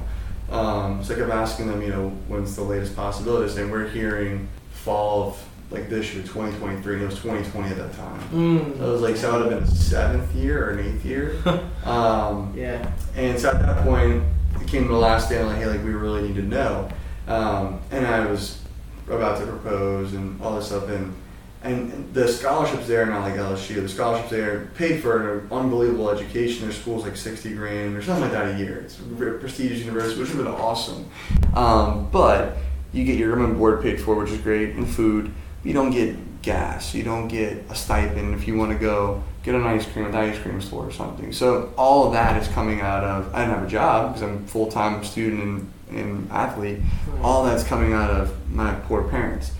Um, 0.51 1.03
so 1.03 1.15
I 1.15 1.17
kept 1.17 1.31
asking 1.31 1.67
them, 1.67 1.81
you 1.81 1.89
know, 1.89 2.09
when's 2.27 2.55
the 2.55 2.63
latest 2.63 2.95
possibility? 2.95 3.61
And 3.61 3.71
we're 3.71 3.87
hearing 3.87 4.47
fall 4.71 5.29
of 5.29 5.48
like 5.71 5.87
this 5.89 6.13
year, 6.13 6.23
2023, 6.23 6.93
and 6.95 7.03
it 7.03 7.05
was 7.05 7.15
2020 7.21 7.69
at 7.69 7.77
that 7.77 7.93
time. 7.93 8.19
Mm. 8.29 8.77
So 8.77 8.89
it 8.89 8.91
was 8.91 9.01
like, 9.01 9.15
so 9.15 9.29
it 9.29 9.43
would 9.43 9.51
have 9.51 9.61
been 9.61 9.69
a 9.71 9.75
seventh 9.75 10.33
year 10.33 10.65
or 10.67 10.69
an 10.71 10.79
eighth 10.85 11.05
year. 11.05 11.35
um, 11.85 12.53
Yeah. 12.55 12.91
and 13.15 13.39
so 13.39 13.49
at 13.49 13.61
that 13.61 13.83
point, 13.83 14.23
it 14.59 14.67
came 14.67 14.83
to 14.83 14.89
the 14.89 14.95
last 14.99 15.29
day, 15.29 15.37
and 15.37 15.47
like, 15.47 15.57
hey, 15.57 15.67
like 15.67 15.83
we 15.83 15.91
really 15.91 16.23
need 16.27 16.35
to 16.35 16.41
know. 16.41 16.89
Um, 17.27 17.79
and 17.91 18.07
I 18.07 18.25
was 18.25 18.61
about 19.07 19.39
to 19.39 19.45
propose 19.45 20.13
and 20.13 20.41
all 20.41 20.55
this 20.55 20.67
stuff, 20.67 20.89
and 20.89 21.13
and 21.61 22.13
the 22.13 22.25
scholarships 22.25 22.87
there, 22.87 23.05
not 23.05 23.21
like 23.21 23.33
LSU, 23.33 23.75
the 23.81 23.89
scholarships 23.89 24.29
there 24.29 24.69
paid 24.75 25.01
for 25.01 25.39
an 25.39 25.47
unbelievable 25.51 26.09
education. 26.09 26.61
Their 26.63 26.71
school's 26.71 27.03
like 27.03 27.17
60 27.17 27.53
grand 27.53 27.97
or 27.97 28.01
something 28.01 28.23
like 28.23 28.31
that 28.31 28.55
a 28.55 28.57
year. 28.57 28.79
It's 28.79 28.97
a 28.97 29.01
prestigious 29.01 29.79
university, 29.79 30.21
which 30.21 30.29
would 30.33 30.45
have 30.45 30.55
been 30.55 30.63
awesome. 30.63 31.09
Um, 31.55 32.09
but 32.11 32.55
you 32.93 33.03
get 33.03 33.17
your 33.17 33.35
room 33.35 33.43
and 33.43 33.57
board 33.57 33.81
paid 33.81 33.99
for, 33.99 34.15
which 34.15 34.31
is 34.31 34.39
great, 34.39 34.75
and 34.75 34.87
food. 34.87 35.33
You 35.63 35.73
don't 35.73 35.91
get 35.91 36.41
gas. 36.41 36.93
You 36.93 37.03
don't 37.03 37.27
get 37.27 37.65
a 37.69 37.75
stipend 37.75 38.33
if 38.33 38.47
you 38.47 38.55
want 38.55 38.71
to 38.71 38.77
go 38.77 39.23
get 39.43 39.55
an 39.55 39.63
ice 39.63 39.85
cream 39.85 40.05
at 40.05 40.11
the 40.11 40.17
ice 40.19 40.39
cream 40.39 40.61
store 40.61 40.85
or 40.85 40.91
something. 40.91 41.31
So 41.33 41.73
all 41.77 42.07
of 42.07 42.13
that 42.13 42.41
is 42.41 42.47
coming 42.49 42.81
out 42.81 43.03
of. 43.03 43.33
I 43.33 43.39
didn't 43.39 43.55
have 43.55 43.67
a 43.67 43.69
job 43.69 44.13
because 44.13 44.29
I'm 44.29 44.45
full 44.45 44.71
time 44.71 45.03
student 45.03 45.41
and, 45.89 45.99
and 45.99 46.31
athlete. 46.31 46.79
All 47.21 47.45
that's 47.45 47.63
coming 47.63 47.93
out 47.93 48.09
of 48.09 48.49
my 48.51 48.73
poor 48.73 49.03
parents 49.03 49.51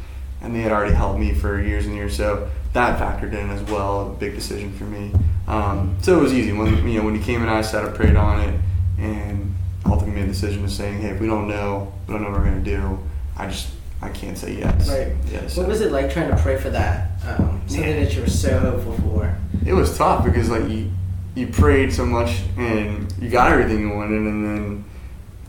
and 0.42 0.56
they 0.56 0.62
had 0.62 0.72
already 0.72 0.94
helped 0.94 1.20
me 1.20 1.34
for 1.34 1.62
years 1.62 1.86
and 1.86 1.96
years. 1.96 2.16
So 2.16 2.50
that 2.74 3.00
factored 3.00 3.34
in 3.34 3.50
as 3.50 3.62
well. 3.64 4.08
A 4.08 4.14
big 4.14 4.36
decision 4.36 4.72
for 4.74 4.86
me. 4.86 5.12
Um, 5.48 5.98
so 6.02 6.18
it 6.18 6.22
was 6.22 6.34
easy 6.34 6.54
when 6.54 6.88
you 6.88 7.00
know 7.00 7.06
when 7.06 7.16
he 7.16 7.24
came 7.24 7.42
and 7.42 7.50
I 7.50 7.62
sat 7.62 7.84
up, 7.84 7.96
prayed 7.96 8.16
on 8.16 8.42
it, 8.42 8.60
and 8.98 9.56
ultimately 9.86 10.22
made 10.22 10.26
a 10.26 10.32
decision 10.32 10.64
of 10.64 10.72
saying, 10.72 11.02
hey, 11.02 11.10
if 11.10 11.20
we 11.20 11.28
don't 11.28 11.48
know, 11.48 11.92
we 12.08 12.14
don't 12.14 12.24
know 12.24 12.30
what 12.30 12.40
we're 12.40 12.46
gonna 12.46 12.62
do. 12.62 13.00
I 13.36 13.48
just 13.48 13.70
I 14.02 14.10
can't 14.10 14.38
say 14.38 14.54
yes. 14.58 14.90
Right. 14.90 15.14
Yes. 15.32 15.58
What 15.58 15.68
was 15.68 15.82
it 15.82 15.92
like 15.92 16.12
trying 16.12 16.30
to 16.30 16.38
pray 16.38 16.58
for 16.58 16.70
that? 16.70 17.12
Um, 17.28 17.62
something 17.68 18.04
that 18.04 18.16
you 18.16 18.22
were 18.22 18.30
so 18.30 18.58
hopeful 18.60 18.94
for. 19.10 19.36
It 19.66 19.74
was 19.74 19.98
tough 19.98 20.24
because 20.24 20.50
like 20.50 20.70
you 20.70 20.92
you 21.36 21.48
prayed 21.48 21.92
so 21.94 22.06
much 22.06 22.42
and 22.58 23.14
you 23.22 23.30
got 23.30 23.52
everything 23.52 23.82
you 23.82 23.94
wanted, 23.94 24.20
and 24.22 24.46
then 24.46 24.86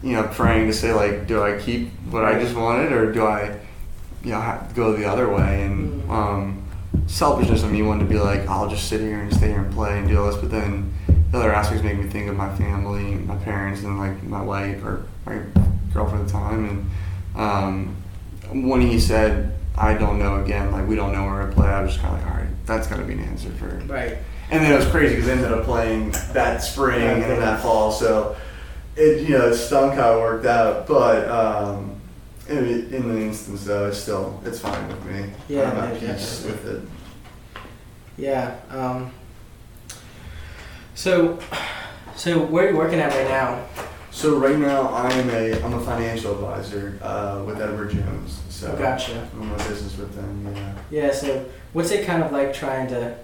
you 0.03 0.13
know 0.15 0.25
praying 0.25 0.67
to 0.67 0.73
say 0.73 0.93
like, 0.93 1.27
do 1.27 1.43
I 1.43 1.59
keep 1.59 1.91
what 2.11 2.25
I 2.25 2.39
just 2.43 2.57
wanted 2.57 2.93
or 2.93 3.13
do 3.13 3.25
I 3.27 3.59
you 4.25 4.31
know 4.33 4.61
go 4.75 4.95
the 4.97 5.07
other 5.07 5.29
way? 5.33 5.63
And 5.65 6.03
Mm. 6.03 6.11
um, 6.11 6.63
selfishness 7.07 7.63
of 7.63 7.71
me 7.71 7.83
wanted 7.83 8.01
to 8.05 8.11
be 8.11 8.19
like, 8.19 8.49
I'll 8.49 8.69
just 8.69 8.89
sit 8.89 9.01
here 9.01 9.21
and 9.21 9.33
stay 9.33 9.49
here 9.49 9.61
and 9.61 9.73
play 9.73 9.97
and 9.99 10.09
do 10.09 10.19
all 10.21 10.27
this, 10.27 10.37
but 10.37 10.51
then 10.51 10.93
the 11.31 11.39
other 11.39 11.53
aspects 11.53 11.85
make 11.85 11.97
me 11.97 12.09
think 12.09 12.29
of 12.29 12.37
my 12.37 12.53
family, 12.57 13.15
my 13.15 13.37
parents, 13.37 13.83
and 13.85 13.97
like 13.99 14.21
my 14.25 14.43
wife 14.43 14.83
or 14.85 15.07
my 15.25 15.39
girlfriend 15.95 16.23
at 16.23 16.27
the 16.27 16.33
time. 16.33 16.69
And 16.69 16.91
um, 17.41 17.97
when 18.53 18.81
he 18.81 18.99
said, 19.01 19.53
I 19.77 19.95
don't 19.95 20.19
know 20.19 20.43
again, 20.45 20.71
like 20.73 20.87
we 20.87 20.97
don't 20.97 21.13
know 21.13 21.25
where 21.25 21.47
to 21.47 21.53
play, 21.53 21.69
I 21.69 21.83
was 21.83 21.93
just 21.93 22.03
kind 22.03 22.15
of 22.17 22.23
like, 22.23 22.31
all 22.33 22.39
right, 22.41 22.67
that's 22.67 22.87
got 22.87 22.97
to 22.99 23.05
be 23.05 23.15
an 23.15 23.21
answer 23.21 23.51
for 23.51 23.67
Right. 23.87 24.19
and 24.51 24.63
then 24.65 24.73
it 24.73 24.77
was 24.77 24.87
crazy 24.89 25.15
because 25.17 25.29
I 25.29 25.33
ended 25.33 25.53
up 25.53 25.65
playing 25.65 26.11
that 26.33 26.59
spring 26.63 27.01
and 27.03 27.23
then 27.23 27.41
that 27.41 27.61
fall. 27.63 27.91
So 27.93 28.37
it 28.97 29.27
you 29.29 29.39
know 29.39 29.49
it 29.49 29.55
stunk 29.57 29.95
how 29.95 30.19
it 30.19 30.21
worked 30.21 30.47
out, 30.47 30.87
but 30.87 31.29
um, 31.29 32.01
in, 32.49 32.59
in 32.93 33.09
the 33.15 33.21
instance 33.23 33.65
though, 33.65 33.87
it's 33.89 33.99
still 33.99 34.41
it's 34.45 34.59
fine 34.61 34.87
with 34.89 35.05
me. 35.07 35.31
Yeah, 35.49 35.71
I'm 35.71 35.77
at 35.79 36.01
peace 36.01 36.45
with 36.45 36.67
it. 36.67 36.83
Yeah. 38.19 38.57
Um, 38.71 39.13
so, 40.95 41.39
so 42.17 42.41
where 42.45 42.67
are 42.67 42.71
you 42.71 42.77
working 42.77 42.99
at 42.99 43.13
right 43.15 43.29
now? 43.29 43.65
So 44.21 44.37
right 44.37 44.59
now 44.59 44.83
I 44.89 45.11
am 45.15 45.31
a 45.31 45.59
I'm 45.63 45.73
a 45.73 45.81
financial 45.81 46.35
advisor 46.35 46.99
uh, 47.01 47.43
with 47.47 47.59
Edward 47.59 47.89
Jones. 47.91 48.43
So 48.51 48.77
Gotcha. 48.77 49.27
I'm 49.33 49.51
a 49.51 49.57
business 49.57 49.97
with 49.97 50.15
them. 50.15 50.55
Yeah. 50.55 50.75
Yeah. 50.91 51.13
So, 51.13 51.49
what's 51.73 51.91
it 51.91 52.05
kind 52.05 52.23
of 52.23 52.31
like 52.31 52.53
trying 52.53 52.89
to? 52.89 53.17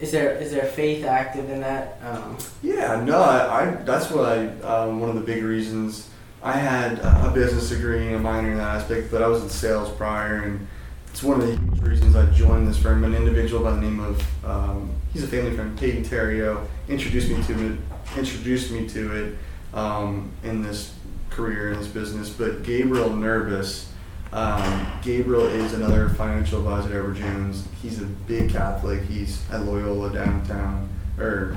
Is 0.00 0.10
there 0.10 0.32
is 0.38 0.50
there 0.50 0.64
faith 0.64 1.04
active 1.04 1.50
in 1.50 1.60
that? 1.60 2.00
Um, 2.02 2.38
Yeah, 2.62 3.04
no, 3.04 3.20
I, 3.20 3.60
I 3.60 3.70
that's 3.82 4.10
what 4.10 4.24
I 4.24 4.46
um, 4.60 5.00
one 5.00 5.10
of 5.10 5.16
the 5.16 5.20
big 5.20 5.44
reasons 5.44 6.08
I 6.42 6.52
had 6.52 6.98
a 7.00 7.30
business 7.34 7.68
degree 7.68 8.06
and 8.06 8.16
a 8.16 8.18
minor 8.18 8.52
in 8.52 8.56
that 8.56 8.76
aspect, 8.76 9.10
but 9.10 9.20
I 9.20 9.26
was 9.26 9.42
in 9.42 9.50
sales 9.50 9.94
prior, 9.98 10.44
and 10.44 10.66
it's 11.08 11.22
one 11.22 11.42
of 11.42 11.46
the 11.46 11.56
huge 11.56 11.82
reasons 11.82 12.16
I 12.16 12.24
joined 12.30 12.66
this 12.66 12.78
firm. 12.78 13.04
An 13.04 13.14
individual 13.14 13.62
by 13.62 13.72
the 13.72 13.82
name 13.82 14.00
of 14.00 14.46
um, 14.46 14.94
he's 15.12 15.24
a 15.24 15.28
family 15.28 15.54
friend, 15.54 15.78
Peyton 15.78 16.04
Terrio, 16.04 16.66
introduced 16.88 17.28
me 17.28 17.42
to 17.42 17.72
it, 17.74 17.78
introduced 18.16 18.70
me 18.70 18.88
to 18.88 19.12
it 19.14 19.38
um, 19.74 20.30
in 20.42 20.62
this 20.62 20.94
career 21.30 21.72
in 21.72 21.78
this 21.78 21.88
business. 21.88 22.30
But 22.30 22.62
Gabriel 22.62 23.14
Nervous. 23.14 23.92
Um, 24.30 24.86
Gabriel 25.02 25.46
is 25.46 25.72
another 25.72 26.10
financial 26.10 26.58
advisor 26.58 26.90
at 26.90 26.96
Edward 26.96 27.16
Jones. 27.16 27.66
He's 27.80 28.02
a 28.02 28.04
big 28.04 28.50
Catholic. 28.50 29.02
He's 29.04 29.42
at 29.50 29.62
Loyola 29.62 30.12
downtown, 30.12 30.90
or 31.18 31.56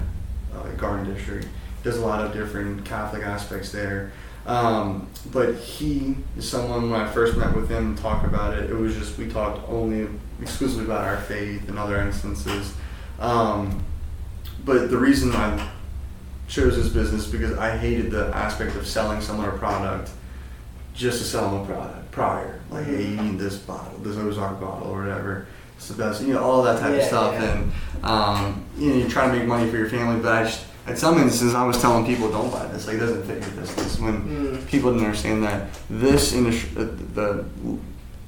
uh, 0.56 0.70
Garden 0.78 1.14
District. 1.14 1.48
Does 1.84 1.98
a 1.98 2.06
lot 2.06 2.26
of 2.26 2.32
different 2.32 2.86
Catholic 2.86 3.24
aspects 3.24 3.74
there. 3.74 4.14
Um, 4.46 5.10
but 5.32 5.56
he 5.56 6.16
is 6.38 6.50
someone 6.50 6.90
when 6.90 7.00
I 7.02 7.12
first 7.12 7.38
met 7.38 7.56
with 7.56 7.70
him 7.70 7.96
talked 7.96 8.26
about 8.26 8.58
it, 8.58 8.70
it 8.70 8.76
was 8.76 8.96
just 8.96 9.18
we 9.18 9.28
talked 9.28 9.68
only 9.70 10.08
exclusively 10.42 10.86
about 10.86 11.04
our 11.04 11.18
faith 11.18 11.70
and 11.70 11.78
other 11.78 12.00
instances. 12.00 12.74
Um, 13.20 13.84
but 14.66 14.90
the 14.90 14.98
reason 14.98 15.32
I 15.34 15.70
chose 16.52 16.76
this 16.76 16.90
business 16.90 17.28
because 17.28 17.58
I 17.58 17.78
hated 17.78 18.12
the 18.12 18.28
aspect 18.36 18.76
of 18.76 18.86
selling 18.86 19.22
someone 19.22 19.48
a 19.48 19.54
product 19.54 20.12
just 20.94 21.20
to 21.20 21.24
sell 21.24 21.50
them 21.50 21.62
a 21.62 21.66
product 21.66 22.12
prior. 22.12 22.60
Like, 22.70 22.86
hey, 22.86 23.04
you 23.08 23.16
need 23.22 23.40
this 23.40 23.58
bottle, 23.58 23.98
this 24.00 24.18
Ozark 24.18 24.60
bottle 24.60 24.90
or 24.90 25.00
whatever. 25.02 25.48
It's 25.78 25.88
the 25.88 25.94
best, 25.94 26.22
you 26.22 26.34
know, 26.34 26.44
all 26.44 26.62
that 26.64 26.80
type 26.82 26.92
Yeah, 26.92 26.98
of 26.98 27.04
stuff. 27.06 27.34
yeah. 27.34 27.54
And, 27.54 27.72
um, 28.04 28.66
you 28.78 28.90
know, 28.90 28.96
you're 28.98 29.10
trying 29.10 29.32
to 29.32 29.40
make 29.40 29.48
money 29.48 29.72
for 29.72 29.78
your 29.78 29.90
family, 29.90 30.22
but 30.22 30.34
I 30.34 30.44
just, 30.44 30.66
at 30.88 30.98
some 30.98 31.16
instances, 31.16 31.56
I 31.56 31.66
was 31.66 31.80
telling 31.82 32.06
people, 32.06 32.30
don't 32.30 32.52
buy 32.52 32.68
this. 32.68 32.86
Like, 32.86 32.98
it 32.98 33.00
doesn't 33.00 33.24
fit 33.24 33.42
your 33.42 33.52
business. 33.52 33.98
When 33.98 34.22
mm, 34.58 34.68
people 34.68 34.92
didn't 34.92 35.06
understand 35.06 35.44
that 35.44 35.70
this 35.90 36.34
industry, 36.34 36.70
the, 36.74 36.84
the 36.84 37.46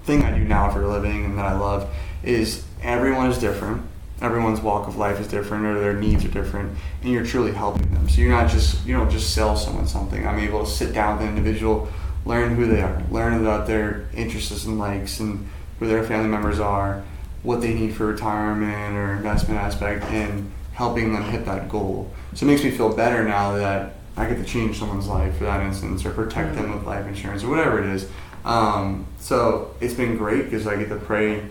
thing 0.05 0.24
I 0.24 0.32
do 0.38 0.45
now 0.45 0.71
for 0.71 0.82
a 0.82 0.88
living 0.88 1.26
and 1.26 1.38
that 1.38 1.45
I 1.45 1.57
love 1.57 1.93
is 2.24 2.63
everyone 2.82 3.30
is 3.30 3.38
different. 3.38 3.82
Everyone's 4.24 4.61
walk 4.61 4.88
of 4.88 4.95
life 4.95 5.19
is 5.19 5.28
different, 5.28 5.65
or 5.65 5.80
their 5.80 5.93
needs 5.93 6.24
are 6.24 6.30
different, 6.30 6.78
and 7.01 7.11
you're 7.11 7.26
truly 7.26 7.51
helping 7.51 7.93
them. 7.93 8.07
So 8.07 8.21
you're 8.21 8.32
not 8.32 8.49
just 8.49 8.86
you 8.86 8.95
don't 8.95 9.11
just 9.11 9.34
sell 9.36 9.57
someone 9.57 9.86
something. 9.86 10.26
I'm 10.26 10.39
able 10.39 10.63
to 10.63 10.71
sit 10.71 10.93
down 10.93 11.17
with 11.17 11.28
an 11.28 11.38
individual, 11.38 11.89
learn 12.26 12.55
who 12.55 12.65
they 12.65 12.82
are, 12.82 13.03
learn 13.11 13.34
about 13.41 13.67
their 13.67 14.07
interests 14.15 14.65
and 14.65 14.80
likes, 14.80 15.19
and 15.19 15.49
who 15.78 15.88
their 15.88 16.03
family 16.05 16.30
members 16.30 16.59
are, 16.61 17.03
what 17.43 17.59
they 17.59 17.74
need 17.74 17.93
for 17.93 18.07
retirement 18.07 18.95
or 18.95 19.11
investment 19.11 19.59
aspect, 19.59 20.05
and 20.05 20.49
helping 20.71 21.13
them 21.13 21.24
hit 21.24 21.45
that 21.45 21.67
goal. 21.67 22.09
So 22.34 22.45
it 22.45 22.49
makes 22.49 22.63
me 22.63 22.71
feel 22.71 22.95
better 22.95 23.28
now 23.28 23.57
that 23.57 23.95
I 24.15 24.30
get 24.30 24.38
to 24.38 24.45
change 24.45 24.80
someone's 24.80 25.07
life 25.07 25.38
for 25.38 25.43
that 25.43 25.61
instance, 25.65 26.05
or 26.05 26.11
protect 26.11 26.55
them 26.55 26.74
with 26.74 26.86
life 26.86 27.05
insurance, 27.05 27.43
or 27.43 27.49
whatever 27.49 27.84
it 27.84 27.89
is. 27.89 28.09
Um, 28.45 29.05
so 29.19 29.76
it's 29.82 29.93
been 29.93 30.15
great 30.15 30.45
because 30.45 30.65
I 30.65 30.78
get 30.78 30.88
to 30.89 30.95
pray 30.95 31.45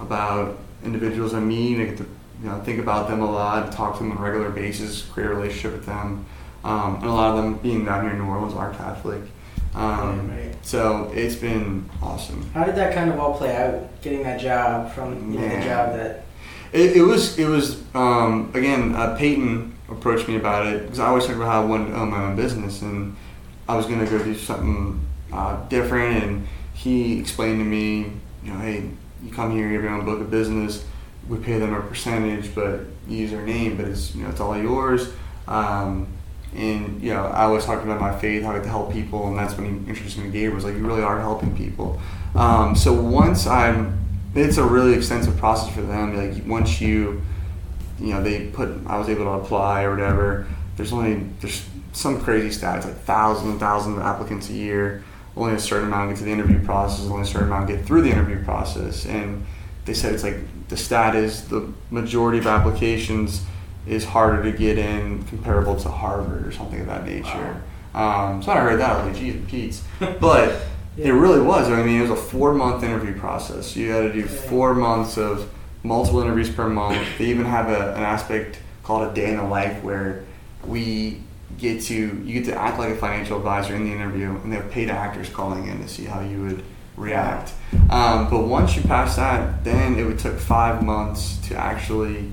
about 0.00 0.58
individuals 0.84 1.34
I 1.34 1.40
meet. 1.40 1.80
I 1.80 1.84
get 1.86 1.96
to 1.98 2.04
you 2.42 2.48
know 2.48 2.60
think 2.60 2.78
about 2.78 3.08
them 3.08 3.20
a 3.20 3.30
lot, 3.30 3.70
talk 3.72 3.94
to 3.98 4.02
them 4.02 4.12
on 4.12 4.18
a 4.18 4.20
regular 4.20 4.50
basis, 4.50 5.02
create 5.02 5.26
a 5.26 5.34
relationship 5.34 5.72
with 5.72 5.86
them. 5.86 6.26
Um, 6.64 6.96
and 6.96 7.04
a 7.04 7.12
lot 7.12 7.36
of 7.36 7.42
them 7.42 7.54
being 7.58 7.84
down 7.84 8.02
here 8.02 8.12
in 8.12 8.18
New 8.18 8.26
Orleans 8.26 8.54
are 8.54 8.72
Catholic. 8.72 9.22
Um, 9.74 10.28
Right, 10.30 10.44
right. 10.46 10.54
So 10.62 11.10
it's 11.14 11.36
been 11.36 11.88
awesome. 12.02 12.48
how 12.52 12.64
did 12.64 12.74
that 12.76 12.94
kind 12.94 13.10
of 13.10 13.18
all 13.20 13.36
play 13.36 13.54
out? 13.56 14.00
Getting 14.02 14.22
that 14.24 14.40
job 14.40 14.92
from 14.92 15.32
you 15.32 15.38
know, 15.40 15.48
the 15.48 15.64
job 15.64 15.92
that. 15.96 16.24
It, 16.72 16.96
it 16.98 17.02
was 17.02 17.38
it 17.38 17.48
was 17.48 17.82
um, 17.94 18.50
again 18.54 18.94
uh, 18.94 19.14
Peyton 19.16 19.74
approached 19.88 20.28
me 20.28 20.36
about 20.36 20.66
it 20.66 20.82
because 20.82 21.00
I 21.00 21.06
always 21.06 21.26
talk 21.26 21.36
about 21.36 21.46
how 21.48 21.62
I 21.62 21.64
wanted 21.64 21.88
to 21.90 21.96
own 21.96 22.10
my 22.10 22.24
own 22.24 22.36
business 22.36 22.82
and 22.82 23.16
I 23.68 23.76
was 23.76 23.86
gonna 23.86 24.04
go 24.04 24.18
do 24.22 24.34
something 24.34 25.00
uh, 25.32 25.66
different 25.68 26.22
and 26.24 26.48
he 26.74 27.18
explained 27.18 27.58
to 27.60 27.64
me 27.64 28.12
you 28.44 28.52
know 28.52 28.58
hey 28.58 28.90
you 29.22 29.30
come 29.32 29.52
here 29.52 29.68
you 29.68 29.74
have 29.74 29.82
your 29.82 29.92
own 29.92 30.04
book 30.04 30.20
of 30.20 30.30
business 30.30 30.84
we 31.28 31.38
pay 31.38 31.58
them 31.58 31.74
a 31.74 31.80
percentage 31.80 32.54
but 32.54 32.80
you 33.06 33.18
use 33.18 33.30
their 33.30 33.44
name 33.44 33.76
but 33.76 33.86
it's 33.86 34.14
you 34.14 34.22
know 34.22 34.30
it's 34.30 34.40
all 34.40 34.56
yours 34.56 35.12
um, 35.46 36.06
and 36.54 37.02
you 37.02 37.12
know 37.12 37.26
I 37.26 37.44
always 37.44 37.64
talked 37.64 37.84
about 37.84 38.00
my 38.00 38.16
faith 38.18 38.42
how 38.42 38.50
I 38.50 38.54
get 38.54 38.64
to 38.64 38.68
help 38.68 38.92
people 38.92 39.28
and 39.28 39.38
that's 39.38 39.54
when 39.56 39.66
he 39.66 39.90
introduced 39.90 40.18
me 40.18 40.24
to 40.24 40.30
Gabriel 40.30 40.54
was 40.54 40.64
like 40.64 40.74
you 40.74 40.86
really 40.86 41.02
are 41.02 41.20
helping 41.20 41.56
people 41.56 42.00
um, 42.34 42.76
so 42.76 42.92
once 42.92 43.46
I'm 43.46 43.98
it's 44.34 44.58
a 44.58 44.64
really 44.64 44.94
extensive 44.94 45.36
process 45.36 45.72
for 45.74 45.82
them. 45.82 46.16
Like 46.16 46.46
once 46.46 46.80
you, 46.80 47.22
you 47.98 48.14
know, 48.14 48.22
they 48.22 48.46
put, 48.46 48.68
I 48.86 48.98
was 48.98 49.08
able 49.08 49.24
to 49.24 49.30
apply 49.30 49.82
or 49.82 49.90
whatever. 49.90 50.46
There's 50.76 50.92
only 50.92 51.26
there's 51.40 51.66
some 51.92 52.20
crazy 52.20 52.48
stats 52.48 52.84
like 52.84 52.98
thousands 53.00 53.50
and 53.50 53.60
thousands 53.60 53.96
of 53.96 54.02
applicants 54.02 54.48
a 54.50 54.52
year. 54.52 55.02
Only 55.38 55.54
a 55.54 55.58
certain 55.58 55.86
amount 55.86 56.10
get 56.10 56.18
to 56.18 56.24
the 56.24 56.32
interview 56.32 56.62
process. 56.64 57.06
Only 57.06 57.22
a 57.22 57.26
certain 57.26 57.48
amount 57.48 57.68
get 57.68 57.84
through 57.84 58.02
the 58.02 58.10
interview 58.10 58.42
process. 58.44 59.06
And 59.06 59.46
they 59.84 59.94
said 59.94 60.12
it's 60.12 60.24
like 60.24 60.36
the 60.68 60.76
stat 60.76 61.14
is 61.14 61.48
the 61.48 61.72
majority 61.90 62.38
of 62.38 62.46
applications 62.46 63.44
is 63.86 64.04
harder 64.04 64.42
to 64.42 64.56
get 64.56 64.76
in 64.76 65.22
comparable 65.24 65.76
to 65.76 65.88
Harvard 65.88 66.46
or 66.46 66.52
something 66.52 66.80
of 66.80 66.86
that 66.86 67.06
nature. 67.06 67.62
Um, 67.94 68.42
so 68.42 68.48
when 68.48 68.58
I 68.58 68.60
heard 68.60 68.80
that, 68.80 68.90
I 68.90 69.04
was 69.04 69.12
like, 69.12 69.22
geez, 69.22 69.44
Pete's. 69.48 69.82
But 70.20 70.60
it 70.96 71.12
really 71.12 71.40
was. 71.40 71.70
I 71.70 71.82
mean, 71.82 72.00
it 72.00 72.02
was 72.02 72.10
a 72.10 72.16
four 72.16 72.52
month 72.52 72.82
interview 72.82 73.18
process. 73.18 73.76
You 73.76 73.90
had 73.92 74.02
to 74.02 74.12
do 74.12 74.26
four 74.26 74.74
months 74.74 75.16
of 75.16 75.50
multiple 75.82 76.20
interviews 76.20 76.50
per 76.50 76.68
month. 76.68 76.98
They 77.18 77.26
even 77.26 77.46
have 77.46 77.68
a, 77.68 77.94
an 77.94 78.02
aspect 78.02 78.58
called 78.82 79.10
a 79.10 79.14
day 79.14 79.30
in 79.30 79.36
the 79.36 79.44
life 79.44 79.82
where 79.82 80.24
we 80.66 81.20
get 81.56 81.82
to 81.82 81.94
you 81.94 82.40
get 82.40 82.44
to 82.46 82.54
act 82.54 82.78
like 82.78 82.90
a 82.90 82.96
financial 82.96 83.38
advisor 83.38 83.74
in 83.74 83.84
the 83.84 83.92
interview, 83.92 84.30
and 84.30 84.52
they 84.52 84.56
have 84.56 84.70
paid 84.70 84.90
actors 84.90 85.28
calling 85.28 85.66
in 85.68 85.80
to 85.80 85.88
see 85.88 86.04
how 86.04 86.20
you 86.20 86.42
would 86.42 86.64
react. 86.96 87.52
Um, 87.90 88.28
but 88.28 88.46
once 88.46 88.76
you 88.76 88.82
pass 88.82 89.16
that, 89.16 89.64
then 89.64 89.98
it 89.98 90.04
would 90.04 90.18
took 90.18 90.38
five 90.38 90.82
months 90.82 91.38
to 91.48 91.56
actually 91.56 92.30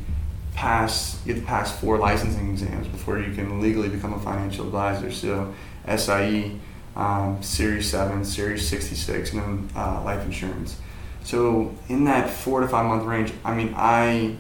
pass. 0.54 1.22
You 1.26 1.34
have 1.34 1.44
to 1.44 1.48
pass 1.48 1.80
four 1.80 1.98
licensing 1.98 2.50
exams 2.50 2.88
before 2.88 3.20
you 3.20 3.34
can 3.34 3.62
legally 3.62 3.90
become 3.90 4.14
a 4.14 4.20
financial 4.20 4.66
advisor. 4.66 5.12
So 5.12 5.54
SIE 5.88 6.60
um, 6.96 7.42
Series 7.44 7.90
7, 7.90 8.24
Series 8.24 8.68
66, 8.68 9.34
and 9.34 9.42
then 9.42 9.70
uh, 9.76 10.02
life 10.04 10.26
insurance. 10.26 10.80
So, 11.24 11.74
in 11.90 12.06
that 12.06 12.30
four 12.30 12.62
to 12.62 12.68
five 12.68 12.86
month 12.86 13.04
range, 13.04 13.34
I 13.44 13.54
mean, 13.54 13.74
I 13.76 14.38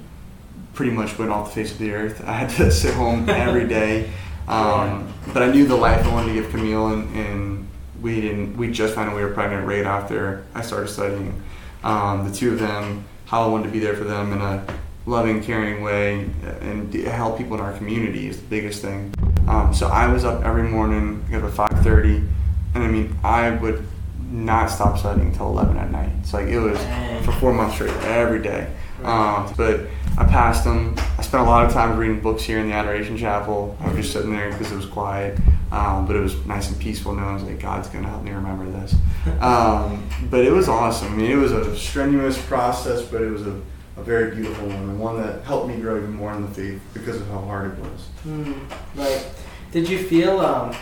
pretty 0.73 0.91
much 0.91 1.17
went 1.17 1.31
off 1.31 1.49
the 1.49 1.55
face 1.55 1.71
of 1.71 1.79
the 1.79 1.91
earth. 1.91 2.23
I 2.25 2.33
had 2.33 2.49
to 2.51 2.71
sit 2.71 2.93
home 2.93 3.29
every 3.29 3.67
day. 3.67 4.11
Um, 4.47 5.13
but 5.33 5.43
I 5.43 5.51
knew 5.51 5.65
the 5.65 5.75
life 5.75 6.05
I 6.05 6.13
wanted 6.13 6.33
to 6.33 6.41
give 6.41 6.51
Camille, 6.51 6.87
and, 6.87 7.15
and 7.15 7.67
we 8.01 8.21
didn't. 8.21 8.57
We 8.57 8.71
just 8.71 8.93
found 8.93 9.09
out 9.09 9.15
we 9.15 9.23
were 9.23 9.33
pregnant 9.33 9.67
right 9.67 9.85
after 9.85 10.45
I 10.53 10.61
started 10.61 10.89
studying. 10.89 11.41
Um, 11.83 12.29
the 12.29 12.35
two 12.35 12.53
of 12.53 12.59
them, 12.59 13.05
how 13.25 13.43
I 13.43 13.47
wanted 13.47 13.65
to 13.65 13.71
be 13.71 13.79
there 13.79 13.95
for 13.95 14.03
them 14.03 14.33
in 14.33 14.41
a 14.41 14.65
loving, 15.05 15.43
caring 15.43 15.83
way, 15.83 16.29
and 16.61 16.93
help 16.93 17.37
people 17.37 17.55
in 17.55 17.61
our 17.61 17.73
community 17.73 18.27
is 18.27 18.39
the 18.39 18.47
biggest 18.47 18.81
thing. 18.81 19.13
Um, 19.47 19.73
so 19.73 19.87
I 19.87 20.11
was 20.11 20.25
up 20.25 20.43
every 20.43 20.63
morning, 20.63 21.23
got 21.29 21.43
up 21.43 21.59
at 21.59 21.83
5:30 21.83 22.27
and 22.75 22.83
I 22.83 22.87
mean, 22.87 23.17
I 23.23 23.51
would 23.51 23.87
not 24.29 24.69
stop 24.69 24.99
studying 24.99 25.29
until 25.29 25.47
11 25.47 25.77
at 25.77 25.91
night. 25.91 26.09
It's 26.19 26.33
like 26.33 26.47
it 26.47 26.59
was 26.59 26.77
for 27.25 27.31
four 27.33 27.53
months 27.53 27.75
straight, 27.75 27.93
every 28.03 28.41
day. 28.41 28.67
Um, 29.03 29.51
but 29.55 29.87
I 30.17 30.23
passed 30.25 30.63
them. 30.63 30.95
I 31.17 31.21
spent 31.21 31.43
a 31.43 31.49
lot 31.49 31.65
of 31.65 31.73
time 31.73 31.97
reading 31.97 32.21
books 32.21 32.43
here 32.43 32.59
in 32.59 32.69
the 32.69 32.73
Adoration 32.73 33.17
Chapel. 33.17 33.77
I 33.81 33.87
was 33.87 33.97
just 33.97 34.13
sitting 34.13 34.31
there 34.31 34.49
because 34.51 34.71
it 34.71 34.75
was 34.75 34.85
quiet, 34.85 35.37
um, 35.71 36.05
but 36.07 36.15
it 36.15 36.21
was 36.21 36.45
nice 36.45 36.69
and 36.69 36.79
peaceful. 36.79 37.13
Knowing 37.13 37.29
I 37.29 37.33
was 37.33 37.43
like, 37.43 37.59
God's 37.59 37.89
gonna 37.89 38.07
help 38.07 38.23
me 38.23 38.31
remember 38.31 38.69
this. 38.69 38.95
Um, 39.41 40.07
but 40.29 40.45
it 40.45 40.51
was 40.51 40.69
awesome. 40.69 41.13
I 41.13 41.15
mean, 41.15 41.31
it 41.31 41.35
was 41.35 41.51
a 41.51 41.75
strenuous 41.75 42.39
process, 42.45 43.01
but 43.01 43.23
it 43.23 43.29
was 43.31 43.45
a, 43.47 43.59
a 43.97 44.03
very 44.03 44.35
beautiful 44.35 44.67
one, 44.67 44.75
and 44.77 44.99
one 44.99 45.19
that 45.19 45.43
helped 45.43 45.67
me 45.67 45.77
grow 45.77 45.97
even 45.97 46.13
more 46.13 46.31
in 46.33 46.43
the 46.43 46.47
faith 46.47 46.79
because 46.93 47.19
of 47.19 47.27
how 47.29 47.39
hard 47.39 47.71
it 47.71 47.79
was. 47.79 48.07
Mm, 48.27 48.71
right. 48.93 49.27
Did 49.71 49.89
you 49.89 49.97
feel? 49.97 50.39
Um, 50.39 50.75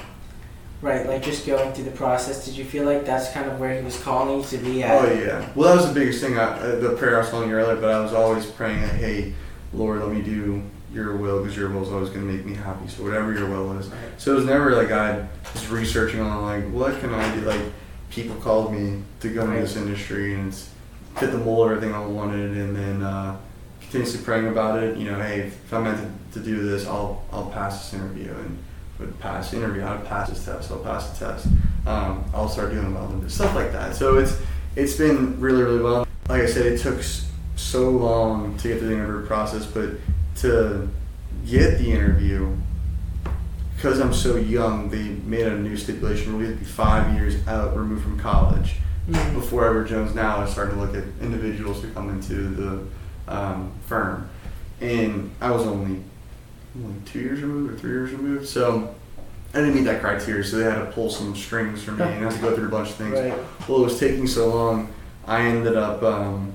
Right, 0.84 1.08
like 1.08 1.24
just 1.24 1.46
going 1.46 1.72
through 1.72 1.86
the 1.86 1.92
process. 1.92 2.44
Did 2.44 2.58
you 2.58 2.66
feel 2.66 2.84
like 2.84 3.06
that's 3.06 3.32
kind 3.32 3.50
of 3.50 3.58
where 3.58 3.74
he 3.74 3.82
was 3.82 3.98
calling 4.04 4.38
you 4.38 4.46
to 4.46 4.58
be 4.58 4.84
at? 4.84 5.02
Oh 5.02 5.14
yeah. 5.14 5.50
Well, 5.56 5.70
that 5.70 5.82
was 5.82 5.88
the 5.88 5.98
biggest 5.98 6.22
thing. 6.22 6.38
I, 6.38 6.44
uh, 6.44 6.76
the 6.76 6.90
prayer 6.98 7.16
I 7.16 7.20
was 7.20 7.30
telling 7.30 7.48
you 7.48 7.56
earlier, 7.56 7.78
but 7.78 7.90
I 7.90 8.02
was 8.02 8.12
always 8.14 8.46
praying 8.46 8.82
that, 8.82 8.96
hey, 8.96 9.34
Lord, 9.72 10.02
let 10.02 10.12
me 10.12 10.22
do 10.22 10.62
Your 10.94 11.16
will 11.16 11.42
because 11.42 11.56
Your 11.56 11.70
will 11.70 11.84
is 11.84 11.90
always 11.90 12.10
going 12.10 12.28
to 12.28 12.34
make 12.34 12.46
me 12.46 12.54
happy. 12.54 12.90
So 12.90 13.02
whatever 13.02 13.34
Your 13.34 13.50
will 13.50 13.78
is. 13.80 13.88
Right. 13.88 13.98
So 14.18 14.34
it 14.34 14.36
was 14.36 14.46
never 14.46 14.76
like 14.76 14.92
I 14.92 15.26
was 15.54 15.70
researching 15.70 16.20
on 16.20 16.42
like 16.42 16.70
what 16.74 17.00
can 17.00 17.14
I 17.14 17.34
do. 17.34 17.42
Like 17.46 17.62
people 18.10 18.36
called 18.42 18.74
me 18.74 19.04
to 19.22 19.34
go 19.34 19.46
into 19.46 19.62
this 19.62 19.78
industry 19.78 20.34
and 20.36 20.54
fit 20.54 21.32
the 21.32 21.38
mold 21.38 21.72
of 21.72 21.78
everything 21.78 21.96
I 21.96 22.06
wanted, 22.06 22.58
and 22.58 22.76
then 22.76 23.02
uh, 23.02 23.38
continuously 23.80 24.22
praying 24.22 24.48
about 24.48 24.84
it. 24.84 24.98
You 24.98 25.12
know, 25.12 25.18
hey, 25.18 25.44
if 25.44 25.74
I'm 25.74 25.86
meant 25.86 26.34
to, 26.34 26.40
to 26.40 26.46
do 26.46 26.62
this, 26.62 26.86
I'll 26.86 27.24
I'll 27.32 27.50
pass 27.52 27.90
this 27.90 28.02
interview 28.02 28.34
and 28.34 28.58
would 29.06 29.20
pass 29.20 29.52
the 29.52 29.58
interview, 29.58 29.82
I 29.82 29.96
would 29.96 30.06
pass 30.06 30.30
this 30.30 30.44
test, 30.44 30.72
I'll 30.72 30.80
pass 30.80 31.18
the 31.18 31.26
test. 31.26 31.48
Um, 31.86 32.24
I'll 32.34 32.50
start 32.50 32.72
doing 32.72 32.94
well, 32.94 33.30
stuff 33.30 33.54
like 33.56 33.72
that. 33.74 33.96
So 33.96 34.18
it's 34.18 34.40
it's 34.76 34.96
been 34.96 35.40
really 35.40 35.64
really 35.64 35.82
well. 35.82 36.08
Like 36.30 36.44
I 36.44 36.46
said, 36.46 36.66
it 36.66 36.80
took 36.80 37.02
so 37.56 37.90
long 37.90 38.58
to 38.58 38.68
get 38.68 38.80
through 38.80 38.90
the 38.90 38.94
interview 38.96 39.28
process, 39.28 39.66
but 39.66 39.92
to 40.38 40.90
get 41.46 41.78
the 41.80 41.92
interview, 41.92 42.56
because 43.76 44.00
I'm 44.00 44.14
so 44.14 44.38
young, 44.38 44.90
they 44.90 45.04
made 45.04 45.46
a 45.46 45.58
new 45.58 45.76
stipulation 45.76 46.34
where 46.34 46.42
we 46.42 46.48
have 46.48 46.58
to 46.58 46.60
be 46.64 46.66
five 46.66 47.14
years 47.16 47.46
out 47.48 47.76
removed 47.76 48.04
from 48.04 48.20
college 48.20 48.76
mm-hmm. 49.10 49.36
before 49.36 49.68
Edward 49.68 49.88
Jones 49.88 50.16
now 50.16 50.44
is 50.44 50.52
starting 50.52 50.76
to 50.76 50.82
look 50.82 50.96
at 50.96 51.04
individuals 51.22 51.82
who 51.82 51.92
come 51.92 52.10
into 52.10 52.34
the 52.34 52.88
um, 53.28 53.72
firm. 53.88 54.30
And 54.82 55.32
I 55.42 55.52
was 55.52 55.64
only 55.64 56.04
like 56.76 57.06
two 57.06 57.20
years 57.20 57.42
removed 57.42 57.74
or 57.74 57.78
three 57.78 57.92
years 57.92 58.12
removed. 58.12 58.48
So 58.48 58.96
I 59.54 59.60
didn't 59.60 59.76
meet 59.76 59.84
that 59.84 60.02
criteria, 60.02 60.44
so 60.44 60.58
they 60.58 60.64
had 60.64 60.80
to 60.80 60.92
pull 60.92 61.10
some 61.10 61.36
strings 61.36 61.84
for 61.84 61.92
me 61.92 62.04
and 62.04 62.26
I 62.26 62.32
had 62.32 62.34
to 62.34 62.40
go 62.40 62.56
through 62.56 62.68
a 62.68 62.72
bunch 62.72 62.90
of 62.90 62.96
things. 62.96 63.14
Right. 63.14 63.38
Well, 63.68 63.82
it 63.82 63.84
was 63.84 64.00
taking 64.00 64.28
so 64.28 64.50
long, 64.50 64.94
I 65.26 65.42
ended 65.44 65.78
up, 65.78 66.02
um, 66.04 66.54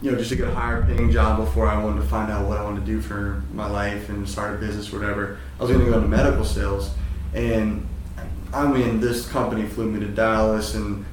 you 0.00 0.10
know, 0.10 0.16
just 0.16 0.30
to 0.30 0.36
get 0.36 0.48
a 0.48 0.54
higher 0.54 0.84
paying 0.84 1.10
job 1.10 1.38
before 1.38 1.68
I 1.68 1.82
wanted 1.82 2.00
to 2.00 2.06
find 2.06 2.30
out 2.30 2.48
what 2.48 2.58
I 2.58 2.64
wanted 2.64 2.80
to 2.80 2.86
do 2.86 3.00
for 3.00 3.42
my 3.52 3.68
life 3.68 4.08
and 4.08 4.28
start 4.28 4.54
a 4.54 4.58
business, 4.58 4.92
or 4.92 4.98
whatever. 4.98 5.38
I 5.58 5.62
was 5.62 5.70
going 5.70 5.84
to 5.84 5.90
go 5.90 5.98
into 5.98 6.08
medical 6.08 6.44
sales, 6.44 6.90
and 7.34 7.86
I 8.52 8.66
mean, 8.66 9.00
this 9.00 9.28
company 9.28 9.66
flew 9.66 9.90
me 9.90 10.00
to 10.00 10.06
Dallas 10.06 10.74
and 10.74 11.04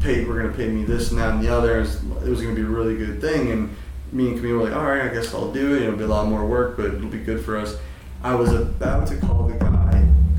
paid. 0.00 0.28
We're 0.28 0.40
going 0.40 0.52
to 0.52 0.56
pay 0.56 0.68
me 0.68 0.84
this 0.84 1.10
and 1.10 1.20
that 1.20 1.34
and 1.34 1.42
the 1.42 1.48
other. 1.48 1.78
It 1.78 1.80
was, 1.80 2.02
was 2.02 2.42
going 2.42 2.54
to 2.54 2.60
be 2.60 2.66
a 2.66 2.70
really 2.70 2.96
good 2.96 3.20
thing, 3.20 3.50
and 3.50 3.74
me 4.12 4.28
and 4.28 4.36
Camille 4.36 4.58
were 4.58 4.64
like, 4.64 4.76
all 4.76 4.84
right, 4.84 5.02
I 5.02 5.14
guess 5.14 5.32
I'll 5.32 5.52
do 5.52 5.74
it. 5.74 5.82
It'll 5.82 5.96
be 5.96 6.04
a 6.04 6.08
lot 6.08 6.28
more 6.28 6.44
work, 6.44 6.76
but 6.76 6.86
it'll 6.86 7.08
be 7.08 7.18
good 7.18 7.44
for 7.44 7.56
us. 7.56 7.76
I 8.22 8.34
was 8.34 8.52
about 8.52 9.06
to 9.08 9.16
call 9.16 9.48
the 9.48 9.54
guy. 9.54 9.66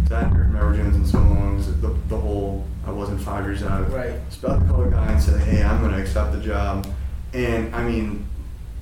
I 0.09 0.13
hadn't 0.13 0.31
heard 0.31 0.47
from 0.47 0.55
Edward 0.55 0.77
Jones 0.77 0.95
in 0.95 1.05
so 1.05 1.19
long. 1.19 1.57
The, 1.81 1.89
the 2.07 2.17
whole 2.17 2.65
I 2.85 2.91
wasn't 2.91 3.21
five 3.21 3.45
years 3.45 3.63
out. 3.63 3.91
Right. 3.91 4.11
I 4.11 4.25
was 4.25 4.37
about 4.37 4.61
to 4.61 4.67
call 4.67 4.83
the 4.83 4.91
guy 4.91 5.11
and 5.11 5.21
say, 5.21 5.37
hey, 5.39 5.63
I'm 5.63 5.81
going 5.81 5.91
to 5.91 6.01
accept 6.01 6.31
the 6.31 6.39
job. 6.39 6.87
And 7.33 7.73
I 7.75 7.83
mean, 7.83 8.25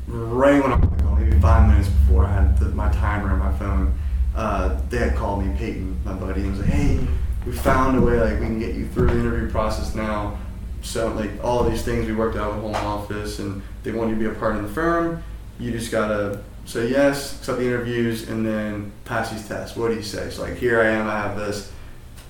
right 0.08 0.62
when 0.62 0.72
I 0.72 0.76
was 0.76 1.02
call, 1.02 1.16
maybe 1.16 1.40
five 1.40 1.68
minutes 1.68 1.90
before 1.90 2.26
I 2.26 2.34
had 2.34 2.60
the, 2.60 2.70
my 2.70 2.92
timer 2.92 3.32
on 3.32 3.40
my 3.40 3.52
phone, 3.58 3.98
uh, 4.36 4.80
they 4.90 4.98
had 4.98 5.16
called 5.16 5.44
me, 5.44 5.58
Peyton, 5.58 6.00
my 6.04 6.14
buddy, 6.14 6.42
and 6.42 6.52
was 6.52 6.60
like, 6.60 6.70
hey, 6.70 7.00
we 7.46 7.52
found 7.52 7.98
a 7.98 8.02
way 8.02 8.20
like 8.20 8.40
we 8.40 8.46
can 8.46 8.60
get 8.60 8.76
you 8.76 8.88
through 8.90 9.08
the 9.08 9.20
interview 9.20 9.50
process 9.50 9.96
now. 9.96 10.38
So 10.82 11.12
like 11.14 11.44
all 11.44 11.64
these 11.64 11.82
things 11.84 12.06
we 12.06 12.14
worked 12.14 12.38
out 12.38 12.54
with 12.54 12.64
home 12.64 12.76
office, 12.76 13.40
and 13.40 13.62
they 13.84 13.92
want 13.92 14.10
you 14.10 14.16
to 14.16 14.20
be 14.20 14.28
a 14.28 14.40
part 14.40 14.56
of 14.56 14.64
the 14.64 14.70
firm. 14.70 15.24
You 15.60 15.72
just 15.72 15.92
gotta 15.92 16.42
say 16.66 16.90
yes, 16.90 17.38
accept 17.40 17.60
the 17.60 17.66
interviews, 17.66 18.28
and 18.30 18.46
then 18.46 18.92
pass 19.06 19.32
these 19.32 19.48
tests. 19.48 19.78
What 19.78 19.90
do 19.90 19.96
you 19.96 20.04
say? 20.04 20.30
So 20.30 20.44
like 20.44 20.58
here 20.58 20.82
I 20.82 20.88
am, 20.88 21.08
I 21.08 21.18
have 21.20 21.38
this 21.38 21.72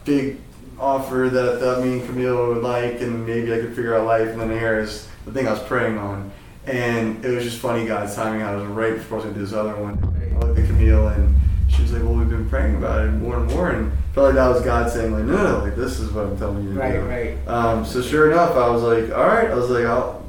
big 0.04 0.40
offer 0.80 1.30
that, 1.32 1.60
that 1.60 1.84
me 1.84 2.00
and 2.00 2.08
Camille 2.08 2.50
would 2.50 2.64
like, 2.64 3.02
and 3.02 3.26
maybe 3.26 3.54
I 3.54 3.60
could 3.60 3.76
figure 3.76 3.96
out 3.96 4.06
life. 4.06 4.30
And 4.30 4.42
then 4.42 4.52
here 4.52 4.80
is 4.80 5.08
the 5.26 5.32
thing 5.32 5.48
I 5.48 5.52
was 5.52 5.64
praying 5.64 5.98
on, 5.98 6.32
and 6.66 7.24
it 7.24 7.30
was 7.30 7.44
just 7.44 7.60
funny 7.60 7.86
God's 7.86 8.16
timing. 8.16 8.42
I 8.42 8.56
was 8.56 8.66
right 8.66 8.96
before 8.96 9.20
I 9.20 9.24
was 9.24 9.26
gonna 9.26 9.40
do 9.40 9.46
this 9.46 9.54
other 9.54 9.76
one. 9.76 9.98
I 10.36 10.46
looked 10.46 10.60
at 10.60 10.68
Camille 10.68 11.08
and 11.08 11.36
she 11.70 11.82
was 11.82 11.94
like, 11.94 12.04
"Well, 12.04 12.14
we've 12.14 12.30
been 12.30 12.50
praying 12.50 12.76
about 12.76 13.06
it 13.06 13.12
more 13.12 13.38
and 13.38 13.48
more," 13.52 13.70
and 13.70 13.92
I 13.92 14.14
felt 14.14 14.28
like 14.28 14.36
that 14.36 14.48
was 14.48 14.62
God 14.62 14.92
saying, 14.92 15.14
"Like, 15.14 15.24
no, 15.24 15.36
no, 15.36 15.64
like 15.64 15.76
this 15.76 16.00
is 16.00 16.12
what 16.12 16.26
I'm 16.26 16.38
telling 16.38 16.64
you 16.64 16.74
to 16.74 16.80
right, 16.80 16.94
do." 16.94 17.02
Right, 17.02 17.38
right. 17.38 17.48
Um, 17.48 17.86
so 17.86 18.02
sure 18.02 18.32
enough, 18.32 18.52
I 18.52 18.70
was 18.70 18.84
like, 18.84 19.16
"All 19.18 19.28
right," 19.28 19.50
I 19.50 19.56
was 19.56 19.70
like, 19.70 19.86
"I'll." 19.86 20.25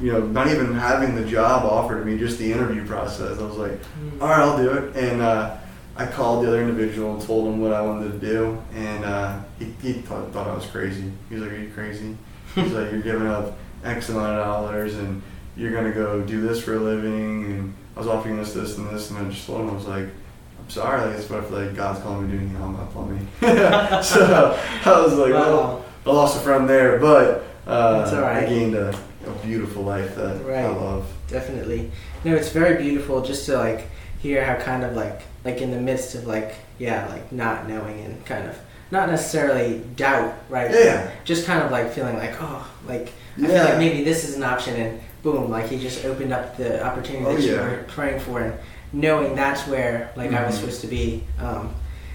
You 0.00 0.12
know, 0.12 0.20
not 0.20 0.48
even 0.48 0.74
having 0.74 1.14
the 1.14 1.24
job 1.24 1.64
offered 1.64 2.00
to 2.00 2.04
me, 2.04 2.18
just 2.18 2.38
the 2.38 2.52
interview 2.52 2.86
process. 2.86 3.38
I 3.38 3.42
was 3.42 3.56
like, 3.56 3.72
mm. 3.72 4.20
"All 4.20 4.28
right, 4.28 4.40
I'll 4.40 4.56
do 4.56 4.70
it." 4.72 4.96
And 4.96 5.20
uh, 5.20 5.56
I 5.96 6.06
called 6.06 6.44
the 6.44 6.48
other 6.48 6.62
individual 6.62 7.14
and 7.14 7.22
told 7.22 7.48
him 7.48 7.60
what 7.60 7.72
I 7.72 7.80
wanted 7.82 8.12
to 8.12 8.18
do, 8.18 8.62
and 8.74 9.04
uh, 9.04 9.40
he, 9.58 9.64
he 9.82 9.92
thought, 9.94 10.32
thought 10.32 10.46
I 10.46 10.54
was 10.54 10.66
crazy. 10.66 11.10
He 11.28 11.34
was 11.34 11.44
like, 11.44 11.52
"Are 11.52 11.58
you 11.58 11.70
crazy?" 11.70 12.16
He's 12.54 12.72
like, 12.72 12.92
"You're 12.92 13.02
giving 13.02 13.26
up 13.26 13.58
X 13.84 14.08
amount 14.08 14.38
of 14.38 14.44
dollars, 14.44 14.94
and 14.96 15.22
you're 15.56 15.72
gonna 15.72 15.92
go 15.92 16.22
do 16.22 16.40
this 16.40 16.62
for 16.62 16.74
a 16.74 16.80
living." 16.80 17.44
And 17.44 17.74
I 17.96 17.98
was 17.98 18.08
offering 18.08 18.36
this, 18.36 18.52
this, 18.52 18.78
and 18.78 18.88
this, 18.90 19.10
and 19.10 19.18
I 19.18 19.28
just 19.28 19.44
told 19.44 19.62
him 19.62 19.70
I 19.70 19.74
was 19.74 19.86
like, 19.86 20.04
I'm 20.04 20.70
sorry, 20.70 21.04
like, 21.04 21.18
it's 21.18 21.28
what 21.28 21.50
like 21.50 21.74
God's 21.74 22.00
calling 22.00 22.26
me 22.26 22.30
to 22.30 22.36
do 22.36 22.44
anything 22.44 22.60
hung 22.60 22.76
up 22.76 22.94
on 22.94 23.12
me. 23.12 23.26
so 23.40 24.56
I 24.84 25.02
was 25.02 25.14
like, 25.14 25.32
wow. 25.32 25.50
well, 25.50 25.84
I 26.06 26.10
lost 26.10 26.36
a 26.36 26.40
friend 26.40 26.68
there, 26.68 27.00
but 27.00 27.44
uh, 27.66 28.22
I 28.24 28.44
gained 28.46 28.76
a, 28.76 28.96
a, 29.30 29.46
beautiful 29.46 29.82
life 29.82 30.14
that 30.16 30.44
right. 30.44 30.64
I 30.64 30.68
love. 30.68 31.06
Definitely. 31.28 31.90
No, 32.24 32.34
it's 32.34 32.50
very 32.50 32.82
beautiful 32.82 33.22
just 33.22 33.46
to 33.46 33.56
like 33.56 33.86
hear 34.20 34.44
how 34.44 34.56
kind 34.62 34.82
of 34.84 34.94
like 34.96 35.22
like 35.44 35.60
in 35.60 35.70
the 35.70 35.80
midst 35.80 36.14
of 36.14 36.26
like 36.26 36.54
yeah 36.78 37.06
like 37.08 37.30
not 37.32 37.68
knowing 37.68 38.00
and 38.00 38.24
kind 38.26 38.48
of 38.48 38.56
not 38.90 39.08
necessarily 39.10 39.80
doubt, 39.96 40.34
right? 40.48 40.70
Yeah. 40.70 41.10
Just 41.24 41.44
kind 41.46 41.62
of 41.62 41.70
like 41.70 41.92
feeling 41.92 42.16
like, 42.16 42.34
oh, 42.40 42.66
like 42.86 43.12
I 43.36 43.46
feel 43.46 43.64
like 43.64 43.78
maybe 43.78 44.02
this 44.02 44.26
is 44.28 44.34
an 44.36 44.42
option, 44.42 44.74
and 44.74 45.00
boom, 45.22 45.50
like 45.50 45.68
he 45.68 45.78
just 45.78 46.04
opened 46.04 46.32
up 46.32 46.56
the 46.56 46.84
opportunity 46.84 47.24
Oh, 47.26 47.34
that 47.36 47.42
you 47.42 47.52
were 47.56 47.84
praying 47.88 48.20
for, 48.20 48.40
and 48.40 48.54
knowing 48.92 49.34
that's 49.36 49.66
where 49.68 50.10
like 50.16 50.32
I 50.32 50.44
was 50.46 50.54
Mhm. 50.56 50.60
supposed 50.60 50.80
to 50.80 50.86
be. 50.88 51.22
Um, 51.40 51.74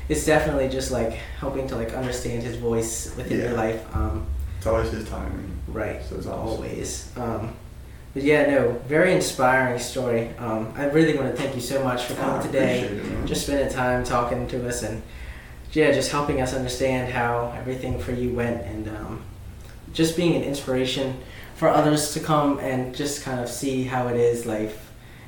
it's 0.10 0.26
definitely 0.26 0.68
just 0.68 0.92
like 0.92 1.14
helping 1.40 1.66
to 1.70 1.76
like 1.78 1.94
understand 1.94 2.44
his 2.44 2.58
voice 2.58 3.14
within 3.16 3.38
Yeah. 3.40 3.46
your 3.50 3.54
life. 3.54 3.82
Um, 3.96 4.26
It's 4.64 4.70
always 4.70 4.92
his 4.92 5.10
timing. 5.10 5.60
right. 5.68 6.02
So 6.06 6.16
it's 6.16 6.26
awesome. 6.26 6.48
Always. 6.48 7.12
Um, 7.18 7.54
but 8.14 8.24
yeah, 8.24 8.50
no, 8.50 8.72
very 8.88 9.12
inspiring 9.14 9.78
story. 9.78 10.30
Um, 10.38 10.72
I 10.78 10.86
really 10.86 11.18
want 11.18 11.36
to 11.36 11.42
thank 11.42 11.54
you 11.54 11.60
so 11.60 11.84
much 11.84 12.06
for 12.06 12.14
coming 12.16 12.42
today 12.46 12.84
it, 12.84 13.26
just 13.26 13.44
spending 13.46 13.68
time 13.68 14.06
talking 14.06 14.48
to 14.48 14.66
us 14.66 14.82
and 14.84 15.02
yeah, 15.74 15.92
just 15.92 16.14
helping 16.14 16.40
us 16.40 16.54
understand 16.54 17.12
how 17.12 17.54
everything 17.58 18.00
for 18.00 18.14
you 18.14 18.32
went 18.32 18.62
and 18.62 18.88
um, 18.88 19.22
just 19.92 20.16
being 20.16 20.34
an 20.34 20.44
inspiration 20.44 21.20
for 21.56 21.68
others 21.68 22.14
to 22.14 22.22
come 22.22 22.58
and 22.60 22.96
just 22.96 23.22
kind 23.22 23.42
of 23.42 23.50
see 23.50 23.84
how 23.84 24.08
it 24.08 24.16
is 24.16 24.46
life 24.46 24.83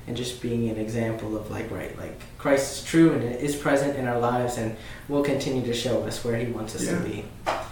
and 0.08 0.16
just 0.16 0.42
being 0.42 0.70
an 0.70 0.78
example 0.78 1.36
of 1.36 1.50
like 1.50 1.70
right 1.72 1.98
like 1.98 2.20
Christ 2.38 2.78
is 2.78 2.84
true 2.86 3.14
and 3.14 3.24
is 3.24 3.56
present 3.56 3.98
in 3.98 4.08
our 4.08 4.20
lives 4.20 4.58
and 4.58 4.76
will 5.08 5.24
continue 5.24 5.66
to 5.66 5.74
show 5.74 6.04
us 6.04 6.24
where 6.24 6.36
he 6.38 6.52
wants 6.52 6.76
us 6.76 6.84
Yeah. 6.86 6.98
to 6.98 7.04
be. 7.04 7.26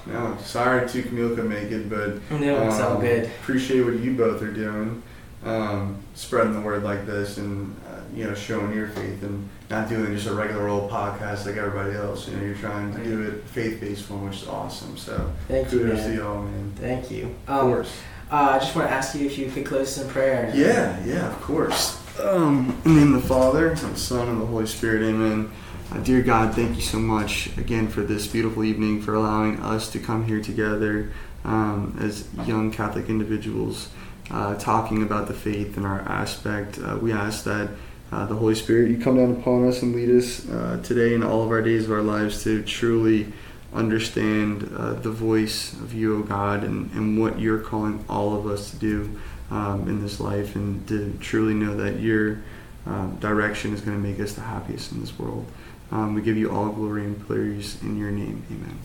No, 0.06 0.36
sorry 0.44 0.88
to 0.90 1.04
Camille 1.04 1.30
couldn't 1.30 1.50
make 1.50 1.72
it, 1.72 1.90
but 1.90 2.20
No, 2.40 2.68
it's 2.68 2.80
all 2.80 2.96
um, 2.98 3.02
good. 3.02 3.26
Appreciate 3.26 3.82
what 3.84 3.96
you 4.00 4.16
both 4.16 4.42
are 4.42 4.52
doing, 4.52 5.02
um, 5.46 5.98
spreading 6.14 6.54
the 6.54 6.60
word 6.62 6.84
like 6.84 7.06
this, 7.06 7.38
and 7.38 7.74
uh, 7.90 8.00
you 8.14 8.26
know, 8.26 8.34
showing 8.34 8.74
your 8.76 8.88
faith, 8.90 9.24
and 9.24 9.48
not 9.70 9.88
doing 9.90 10.14
just 10.14 10.28
a 10.28 10.34
regular 10.34 10.68
old 10.68 10.92
podcast 10.92 11.46
like 11.46 11.56
everybody 11.56 11.96
else. 11.96 12.28
You 12.28 12.36
know, 12.36 12.44
you're 12.44 12.56
trying 12.56 12.94
to 12.96 13.04
do 13.04 13.22
it 13.24 13.44
faith-based 13.46 14.10
one, 14.10 14.26
which 14.28 14.42
is 14.42 14.48
awesome. 14.48 14.98
So 14.98 15.32
Thank 15.48 15.72
you, 15.72 15.80
kudos 15.80 16.04
to 16.06 16.16
y'all, 16.16 16.44
man. 16.44 16.74
Thank 16.76 17.10
you. 17.10 17.34
Of 17.48 17.56
Um, 17.56 17.72
course. 17.72 17.94
uh, 18.32 18.36
I 18.56 18.60
just 18.60 18.76
want 18.76 18.90
to 18.90 18.94
ask 18.94 19.16
you 19.16 19.26
if 19.26 19.38
you 19.38 19.50
could 19.50 19.66
close 19.66 19.98
us 19.98 20.04
in 20.04 20.10
prayer. 20.12 20.52
Yeah, 20.54 20.98
yeah, 21.06 21.28
of 21.30 21.42
course. 21.42 21.98
Um, 22.22 22.80
in 22.86 22.93
the 22.93 22.99
name 23.01 23.16
of 23.16 23.24
the 23.24 23.28
Father, 23.28 23.70
and 23.70 23.78
the 23.80 23.95
Son, 23.95 24.30
and 24.30 24.39
the 24.39 24.45
Holy 24.45 24.68
Spirit, 24.68 25.01
amen. 25.01 25.51
Uh, 25.91 25.97
dear 26.01 26.22
God, 26.22 26.53
thank 26.53 26.76
you 26.76 26.82
so 26.82 26.99
much 26.99 27.49
again 27.57 27.88
for 27.88 28.01
this 28.01 28.28
beautiful 28.28 28.64
evening, 28.64 29.01
for 29.01 29.16
allowing 29.16 29.59
us 29.61 29.91
to 29.93 29.99
come 29.99 30.26
here 30.28 30.39
together 30.39 31.11
um, 31.43 31.97
as 31.99 32.28
young 32.45 32.70
Catholic 32.70 33.09
individuals, 33.09 33.89
uh, 34.30 34.53
talking 34.55 35.01
about 35.01 35.28
the 35.28 35.34
faith 35.34 35.76
and 35.76 35.88
our 35.88 36.01
aspect. 36.01 36.78
Uh, 36.78 36.99
we 37.01 37.11
ask 37.11 37.45
that 37.45 37.72
uh, 38.11 38.28
the 38.28 38.36
Holy 38.36 38.53
Spirit, 38.53 38.91
you 38.91 38.99
come 38.99 39.18
down 39.18 39.32
upon 39.32 39.68
us 39.68 39.82
and 39.82 39.95
lead 39.95 40.11
us 40.11 40.47
uh, 40.49 40.80
today 40.84 41.16
and 41.16 41.24
all 41.24 41.41
of 41.41 41.49
our 41.49 41.64
days 41.64 41.86
of 41.86 41.91
our 41.91 42.03
lives 42.03 42.43
to 42.43 42.61
truly 42.61 43.34
understand 43.74 44.72
uh, 44.78 44.93
the 44.93 45.09
voice 45.09 45.74
of 45.74 45.95
you, 45.95 46.20
O 46.20 46.22
God, 46.22 46.64
and, 46.64 46.91
and 46.91 47.20
what 47.20 47.39
you're 47.39 47.59
calling 47.59 48.05
all 48.07 48.36
of 48.36 48.45
us 48.45 48.70
to 48.70 48.78
do 48.78 49.20
um, 49.52 49.88
in 49.88 50.02
this 50.02 50.20
life, 50.20 50.56
and 50.56 50.88
to 50.88 51.16
truly 51.20 51.54
know 51.54 51.76
that 51.76 52.00
your 52.00 52.41
um, 52.86 53.18
direction 53.20 53.74
is 53.74 53.82
going 53.82 54.02
to 54.02 54.08
make 54.08 54.20
us 54.20 54.34
the 54.34 54.41
happiest 54.41 54.91
in 54.91 55.00
this 55.00 55.18
world. 55.18 55.46
Um, 55.91 56.14
we 56.16 56.22
give 56.22 56.38
you 56.38 56.52
all 56.52 56.70
glory 56.70 57.06
and 57.06 57.28
praise 57.28 57.82
in 57.82 57.98
your 57.98 58.12
name. 58.12 58.44
Amen. 58.50 58.80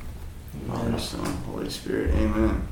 Father, 0.67 0.99
Son, 0.99 1.25
Holy 1.47 1.71
Spirit. 1.71 2.15
Amen. 2.15 2.67